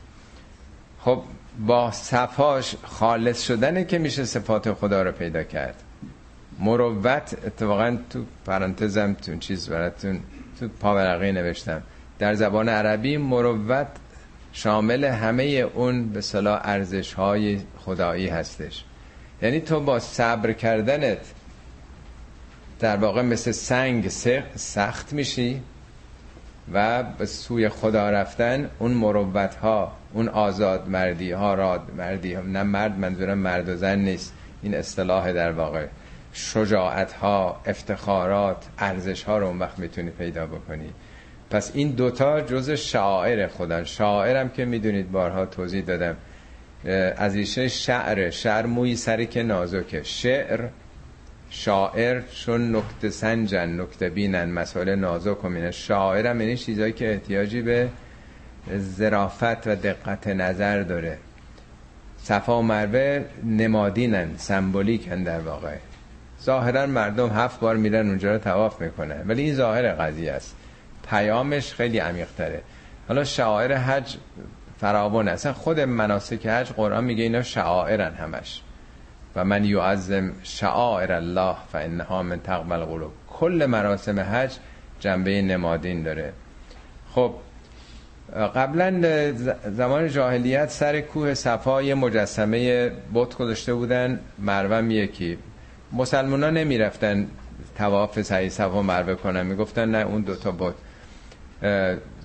خب 1.00 1.22
با 1.58 1.90
صفاش 1.90 2.74
خالص 2.82 3.42
شدنه 3.42 3.84
که 3.84 3.98
میشه 3.98 4.24
صفات 4.24 4.72
خدا 4.72 5.02
رو 5.02 5.12
پیدا 5.12 5.42
کرد. 5.42 5.82
مروت 6.58 7.36
اتفاقا 7.46 7.98
تو 8.10 8.24
پرانتزم 8.46 9.14
تو 9.14 9.36
چیز 9.36 9.68
براتون 9.68 10.20
تو 10.60 10.68
پاورقی 10.68 11.32
نوشتم. 11.32 11.82
در 12.18 12.34
زبان 12.34 12.68
عربی 12.68 13.16
مروت 13.16 13.86
شامل 14.52 15.04
همه 15.04 15.42
اون 15.44 16.08
به 16.08 16.20
صلاح 16.20 16.60
ارزش 16.64 17.12
های 17.12 17.58
خدایی 17.78 18.28
هستش. 18.28 18.84
یعنی 19.42 19.60
تو 19.60 19.80
با 19.80 19.98
صبر 19.98 20.52
کردنت 20.52 21.18
در 22.80 22.96
واقع 22.96 23.22
مثل 23.22 23.50
سنگ 23.52 24.08
سخت 24.56 25.12
میشی. 25.12 25.60
و 26.72 27.02
به 27.02 27.26
سوی 27.26 27.68
خدا 27.68 28.10
رفتن 28.10 28.70
اون 28.78 28.90
مروت 28.90 29.54
ها 29.54 29.92
اون 30.12 30.28
آزاد 30.28 30.88
مردی 30.88 31.32
ها 31.32 31.54
راد 31.54 31.82
مردی 31.96 32.34
ها 32.34 32.42
نه 32.42 32.62
مرد 32.62 32.98
منظورم 32.98 33.38
مرد 33.38 33.68
و 33.68 33.76
زن 33.76 33.98
نیست. 33.98 34.34
این 34.62 34.74
اصطلاح 34.74 35.32
در 35.32 35.52
واقع 35.52 35.86
شجاعت 36.32 37.12
ها 37.12 37.60
افتخارات 37.66 38.66
ارزش 38.78 39.22
ها 39.22 39.38
رو 39.38 39.46
اون 39.46 39.58
وقت 39.58 39.78
می‌تونی 39.78 40.10
پیدا 40.10 40.46
بکنی. 40.46 40.90
پس 41.50 41.70
این 41.74 41.90
دوتا 41.90 42.40
جز 42.40 42.70
شاعر 42.70 43.46
خودن. 43.46 43.84
شاعرم 43.84 44.48
که 44.48 44.64
می‌دونید 44.64 45.12
بارها 45.12 45.46
توضیح 45.46 45.84
دادم. 45.84 46.16
از 47.16 47.36
ریشه 47.36 47.68
شعر. 47.68 48.30
شعر 48.30 48.66
موی 48.66 48.96
سری 48.96 49.26
که 49.26 49.42
نازکه. 49.42 50.02
شعر 50.02 50.60
شاعر 51.50 52.20
چون 52.20 52.76
نکته 52.76 53.10
سنجن 53.10 53.80
نکته 53.80 54.08
بینن 54.08 54.44
مسائل 54.44 54.94
نازک 54.94 55.44
و 55.44 55.48
مینه. 55.48 55.70
شاعرم 55.70 56.40
یعنی 56.40 56.56
چیزایی 56.56 56.92
که 56.92 57.12
احتیاجی 57.12 57.62
به 57.62 57.88
ظرافت 58.78 59.66
و 59.66 59.74
دقت 59.74 60.26
نظر 60.26 60.82
داره. 60.82 61.18
صفا 62.18 62.58
و 62.58 62.62
مروه 62.62 63.24
نمادینن 63.44 64.28
سمبولیکن 64.36 65.22
در 65.22 65.40
واقع. 65.40 65.76
ظاهرا 66.42 66.86
مردم 66.86 67.28
هفت 67.28 67.60
بار 67.60 67.76
میرن 67.76 68.08
اونجا 68.08 68.32
رو 68.32 68.38
تواف 68.38 68.80
می‌کنن. 68.80 69.22
ولی 69.26 69.42
این 69.42 69.54
ظاهر 69.54 69.92
قضیه 69.92 70.32
است. 70.32 70.56
پیامش 71.10 71.74
خیلی 71.74 71.98
عمیق 71.98 72.28
تره 72.38 72.62
حالا 73.08 73.24
شعائر 73.24 73.72
حج 73.72 74.16
فراوان 74.80 75.28
اصلا 75.28 75.52
خود 75.52 75.80
مناسک 75.80 76.46
حج 76.46 76.68
قرآن 76.72 77.04
میگه 77.04 77.22
اینا 77.22 77.42
شعائرن 77.42 78.14
همش. 78.14 78.62
و 79.36 79.44
من 79.44 79.64
یعظم 79.64 80.32
شعائر 80.42 81.12
الله 81.12 81.56
فانها 81.72 82.22
من 82.22 82.40
تقبل 82.40 82.84
قلوب 82.84 83.12
کل 83.30 83.66
مراسم 83.66 84.20
حج 84.20 84.52
جنبه 85.00 85.42
نمادین 85.42 86.02
داره. 86.02 86.32
خب 87.14 87.34
قبلا 88.54 89.02
زمان 89.70 90.08
جاهلیت 90.08 90.70
سر 90.70 91.00
کوه 91.00 91.34
صفا 91.34 91.82
یه 91.82 91.94
مجسمه 91.94 92.90
بت 93.14 93.36
گذاشته 93.36 93.74
بودن 93.74 94.20
مروم 94.38 94.90
یکی. 94.90 95.38
مسلمان 95.92 96.42
ها 96.42 96.50
نمی 96.50 96.78
رفتن 96.78 97.26
تواف 97.78 98.22
سعی 98.22 98.50
صفا 98.50 98.82
مروه 98.82 99.14
کنن. 99.14 99.46
می‌گفتن 99.46 99.88
نه 99.90 99.98
اون 99.98 100.22
دوتا 100.22 100.52
بت. 100.52 100.74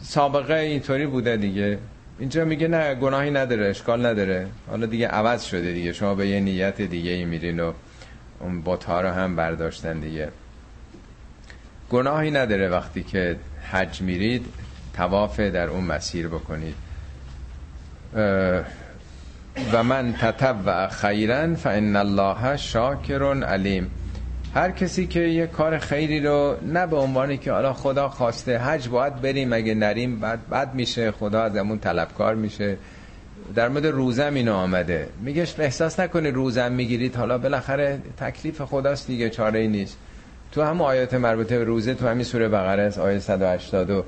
سابقه 0.01 0.53
اینطوری 0.53 1.05
بوده 1.05 1.37
دیگه. 1.37 1.77
اینجا 2.21 2.45
میگه 2.45 2.67
نه 2.67 2.95
گناهی 2.95 3.31
نداره 3.31 3.65
اشکال 3.65 4.05
نداره. 4.05 4.47
حالا 4.69 4.85
دیگه 4.85 5.07
عوض 5.07 5.43
شده 5.43 5.73
دیگه. 5.73 5.93
شما 5.93 6.15
به 6.15 6.27
یه 6.27 6.39
نیت 6.39 6.81
دیگه 6.81 7.11
ای 7.11 7.25
میرین 7.25 7.59
و 7.59 7.73
اون 8.39 8.61
بوتا 8.61 9.01
رو 9.01 9.09
هم 9.09 9.35
برداشتن 9.35 9.99
دیگه. 9.99 10.29
گناهی 11.89 12.31
نداره 12.31 12.69
وقتی 12.69 13.03
که 13.03 13.35
حج 13.71 14.01
میرید 14.01 14.45
تواف 14.93 15.39
در 15.39 15.67
اون 15.67 15.83
مسیر 15.83 16.27
بکنید. 16.27 16.75
و 19.73 19.83
من 19.83 20.13
تتبع 20.13 20.87
خیرا 20.87 21.55
فان 21.55 21.95
الله 21.95 22.57
شاکر 22.57 23.43
علیم. 23.43 23.91
هر 24.53 24.71
کسی 24.71 25.07
که 25.07 25.19
یه 25.19 25.47
کار 25.47 25.77
خیری 25.77 26.19
رو 26.19 26.55
نه 26.67 26.87
به 26.87 26.95
عنوانی 26.95 27.37
که 27.37 27.51
حالا 27.51 27.73
خدا 27.73 28.09
خواسته 28.09 28.57
حج 28.57 28.89
باید 28.89 29.21
بریم 29.21 29.53
اگه 29.53 29.75
نریم 29.75 30.19
بعد 30.19 30.49
بد 30.49 30.73
میشه 30.73 31.11
خدا 31.11 31.41
ازمون 31.41 31.79
طلبکار 31.79 32.35
میشه. 32.35 32.77
در 33.55 33.69
مورد 33.69 33.85
روزم 33.85 34.33
اینو 34.33 34.53
آمده. 34.53 35.09
میگه 35.21 35.47
احساس 35.59 35.99
نکنی 35.99 36.31
روزم 36.31 36.71
می‌گیرید. 36.71 37.15
حالا 37.15 37.37
بالاخره 37.37 37.99
تکلیف 38.17 38.61
خداست 38.61 39.07
دیگه 39.07 39.29
چاره 39.29 39.59
ای 39.59 39.67
نیست. 39.67 39.97
تو 40.51 40.61
هم 40.61 40.81
آیات 40.81 41.13
مربوطه 41.13 41.57
به 41.57 41.63
روزه 41.63 41.93
تو 41.93 42.07
همین 42.07 42.23
سوره 42.23 42.47
بقره 42.47 42.83
است 42.83 42.99
آیه 42.99 43.19
180 43.19 44.05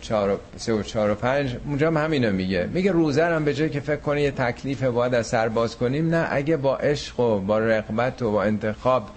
چهار 0.00 0.40
سه 0.56 0.72
و 0.72 0.82
چهار 0.82 1.10
و 1.10 1.14
پنج. 1.14 1.56
اونجا 1.66 1.86
هم 1.86 1.96
همینو 1.96 2.32
میگه. 2.32 2.68
میگه 2.72 2.92
روزه 2.92 3.24
هم 3.24 3.44
به 3.44 3.54
جای 3.54 3.70
که 3.70 3.80
فکر 3.80 3.96
کنی 4.00 4.20
یه 4.20 4.30
تکلیف 4.30 4.82
باید 4.82 5.14
از 5.14 5.26
سر 5.26 5.48
باز 5.48 5.76
کنیم 5.76 6.14
نه 6.14 6.26
اگه 6.30 6.56
با 6.56 6.76
عشق 6.76 7.20
و 7.20 7.38
با 7.38 7.58
رقبت 7.58 8.22
و 8.22 8.32
با 8.32 8.42
انتخاب 8.42 9.08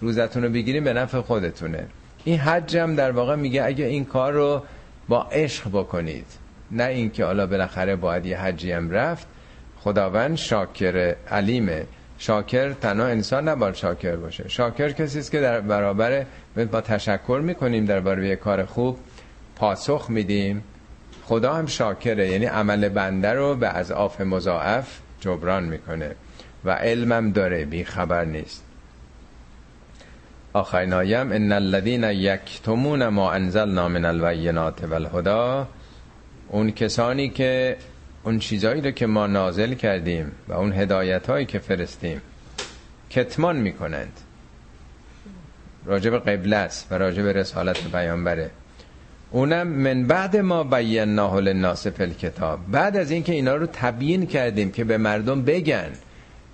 روزتون 0.00 0.42
رو 0.42 0.48
بگیریم 0.48 0.84
به 0.84 0.92
نفع 0.92 1.20
خودتونه. 1.20 1.86
این 2.24 2.38
حج 2.38 2.76
هم 2.76 2.94
در 2.94 3.10
واقع 3.10 3.36
میگه 3.36 3.64
اگه 3.64 3.84
این 3.84 4.04
کار 4.04 4.32
رو 4.32 4.62
با 5.08 5.22
عشق 5.22 5.68
بکنید 5.68 6.26
نه 6.70 6.84
اینکه 6.84 7.24
حالا 7.24 7.46
بالاخره 7.46 7.96
باید 7.96 8.26
یه 8.26 8.38
حجی 8.38 8.72
هم 8.72 8.90
رفت. 8.90 9.26
خداوند 9.80 10.36
شاکر 10.36 11.14
علیمه. 11.30 11.86
شاکر 12.18 12.72
تنها 12.72 13.06
انسان 13.06 13.48
نباید 13.48 13.74
شاکر 13.74 14.16
باشه. 14.16 14.48
شاکر 14.48 14.90
کسی 14.90 15.18
است 15.18 15.30
که 15.30 15.40
در 15.40 15.60
برابر 15.60 16.24
با 16.72 16.80
تشکر 16.80 17.40
می‌کنیم 17.44 17.84
در 17.84 18.00
برابر 18.00 18.34
کار 18.34 18.64
خوب. 18.64 18.98
پاسخ 19.62 20.06
میدیم. 20.10 20.64
خدا 21.24 21.54
هم 21.54 21.66
شاکره 21.66 22.28
یعنی 22.28 22.44
عمل 22.44 22.88
بنده 22.88 23.32
رو 23.32 23.54
به 23.54 23.76
اضعاف 23.76 24.20
مضاعف 24.20 24.98
جبران 25.20 25.64
می‌کنه 25.64 26.14
و 26.64 26.70
علمم 26.70 27.32
داره 27.32 27.64
بی 27.64 27.84
خبر 27.84 28.24
نیست. 28.24 28.64
آخرین 30.52 30.92
آیم 30.92 31.32
ان 31.32 31.52
الذين 31.52 32.04
یکتمون 32.04 33.08
ما 33.08 33.32
انزلنا 33.32 33.88
من 33.88 34.04
البینات 34.04 34.84
والهدى. 34.84 35.68
اون 36.48 36.70
کسانی 36.70 37.28
که 37.28 37.76
اون 38.24 38.38
چیزایی 38.38 38.80
رو 38.80 38.90
که 38.90 39.06
ما 39.06 39.26
نازل 39.26 39.74
کردیم 39.74 40.32
و 40.48 40.52
اون 40.52 40.72
هدایت 40.72 41.26
هایی 41.26 41.46
که 41.46 41.58
فرستیم 41.58 42.20
کتمان 43.10 43.56
می‌کنند. 43.56 44.20
راجب 45.84 46.18
قبله 46.18 46.56
است 46.56 46.86
و 46.90 46.94
راجب 46.94 47.26
رسالت 47.26 47.90
پیامبره. 47.92 48.50
اونم 49.32 49.66
من 49.66 50.06
بعد 50.06 50.36
ما 50.36 50.64
بیناه 50.64 51.40
للناس 51.40 51.86
فی 51.86 52.02
الکتاب. 52.02 52.58
بعد 52.72 52.96
از 52.96 53.10
اینکه 53.10 53.32
اینا 53.32 53.56
رو 53.56 53.66
تبیین 53.72 54.26
کردیم 54.26 54.72
که 54.72 54.84
به 54.84 54.98
مردم 54.98 55.42
بگن 55.42 55.88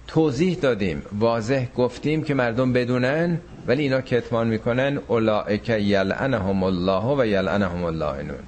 توضیح 0.07 0.59
دادیم 0.63 1.03
واضح 1.19 1.67
گفتیم 1.77 2.23
که 2.23 2.35
مردم 2.35 2.73
بدونن 2.73 3.39
ولی 3.67 3.83
اینا 3.83 4.01
کتمان 4.01 4.49
می‌کنن 4.49 4.99
اولائک 5.09 5.69
یلعنهم 5.69 6.63
الله 6.63 7.17
و 7.19 7.27
یلعنهم 7.27 7.85
اللعنون 7.85 8.45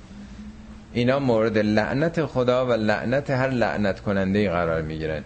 اینا 0.92 1.18
مورد 1.18 1.58
لعنت 1.58 2.26
خدا 2.26 2.66
و 2.66 2.72
لعنت 2.72 3.30
هر 3.30 3.50
لعنت 3.50 4.00
کننده 4.00 4.50
قرار 4.50 4.82
می‌گیرن. 4.82 5.22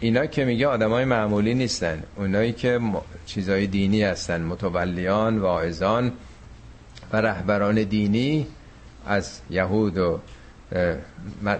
اینا 0.00 0.26
که 0.26 0.44
میگه 0.44 0.66
آدمای 0.66 1.04
معمولی 1.04 1.54
نیستن. 1.54 2.02
اونایی 2.16 2.52
که 2.52 2.80
چیزای 3.26 3.66
دینی 3.66 4.02
هستن 4.02 4.40
متولیان 4.40 5.38
واعظان 5.38 6.12
و 7.12 7.16
رهبران 7.16 7.82
دینی 7.82 8.46
از 9.06 9.40
یهود 9.50 9.98
و 9.98 10.20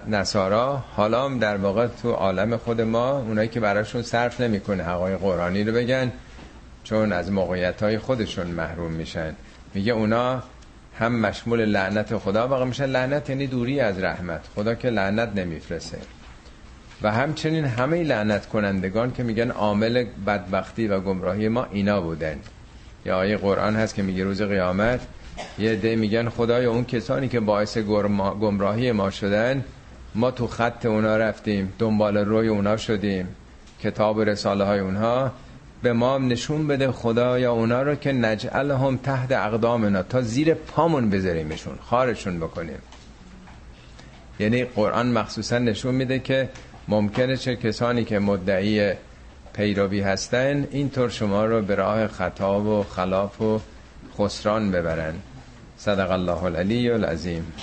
نصارا 0.07 0.83
حالا 0.95 1.25
هم 1.25 1.39
در 1.39 1.57
واقع 1.57 1.87
تو 1.87 2.11
عالم 2.11 2.57
خود 2.57 2.81
ما 2.81 3.19
اونایی 3.19 3.47
که 3.47 3.59
براشون 3.59 4.01
صرف 4.01 4.41
نمی‌کنه 4.41 4.83
حقای 4.83 5.15
قرآنی 5.15 5.63
رو 5.63 5.73
بگن 5.73 6.11
چون 6.83 7.11
از 7.11 7.31
موقعیت 7.31 7.83
های 7.83 7.97
خودشون 7.97 8.47
محروم 8.47 8.91
میشن. 8.91 9.35
میگه 9.73 9.93
اونا 9.93 10.43
هم 10.99 11.19
مشمول 11.19 11.65
لعنت 11.65 12.17
خدا 12.17 12.47
واقع 12.47 12.65
میشن 12.65 12.85
لعنت 12.85 13.29
یعنی 13.29 13.47
دوری 13.47 13.79
از 13.79 13.99
رحمت. 13.99 14.41
خدا 14.55 14.75
که 14.75 14.89
لعنت 14.89 15.29
نمیفرسه 15.35 15.97
و 17.01 17.11
همچنین 17.11 17.65
همه 17.65 18.03
لعنت 18.03 18.45
کنندگان 18.45 19.13
که 19.13 19.23
میگن 19.23 19.51
عامل 19.51 20.05
بدبختی 20.27 20.87
و 20.87 20.99
گمراهی 20.99 21.47
ما 21.47 21.67
اینا 21.71 22.01
بودن. 22.01 22.39
یا 23.05 23.17
آیه 23.17 23.37
قرآن 23.37 23.75
هست 23.75 23.95
که 23.95 24.01
میگه 24.01 24.23
روز 24.23 24.41
قیامت 24.41 24.99
یه 25.59 25.71
عده 25.71 25.95
میگن 25.95 26.29
خدای 26.29 26.65
اون 26.65 26.85
کسانی 26.85 27.27
که 27.27 27.39
باعث 27.39 27.77
گمراهی 27.77 28.91
ما 28.91 29.09
شدن 29.09 29.65
ما 30.15 30.31
تو 30.31 30.47
خط 30.47 30.85
اونا 30.85 31.17
رفتیم 31.17 31.73
دنبال 31.79 32.17
روی 32.17 32.47
اونا 32.47 32.77
شدیم 32.77 33.27
کتاب 33.83 34.21
رساله 34.21 34.63
های 34.63 34.79
اونها. 34.79 35.31
به 35.81 35.93
ما 35.93 36.17
نشون 36.17 36.67
بده 36.67 36.91
خدا 36.91 37.39
یا 37.39 37.53
اونا 37.53 37.81
رو 37.81 37.95
که 37.95 38.11
نجعلهم 38.11 38.97
تحت 38.97 39.31
اقدامنا. 39.31 40.03
تا 40.03 40.21
زیر 40.21 40.53
پامون 40.53 41.09
بذاریمشون 41.09 41.77
خارشون 41.81 42.39
بکنیم. 42.39 42.79
یعنی 44.39 44.63
قرآن 44.63 45.11
مخصوصا 45.11 45.57
نشون 45.57 45.95
میده 45.95 46.19
که 46.19 46.49
ممکنه 46.87 47.37
چه 47.37 47.55
کسانی 47.55 48.03
که 48.03 48.19
مدعی 48.19 48.93
پیروی 49.53 50.01
هستن 50.01 50.67
اینطور 50.71 51.09
شما 51.09 51.45
رو 51.45 51.61
به 51.61 51.75
راه 51.75 52.07
خطا 52.07 52.61
و 52.61 52.83
خلاف 52.83 53.41
و 53.41 53.59
خسران 54.17 54.71
ببرن. 54.71 55.13
صدق 55.77 56.11
الله 56.11 56.43
العلی 56.43 56.89
العظیم. 56.89 57.53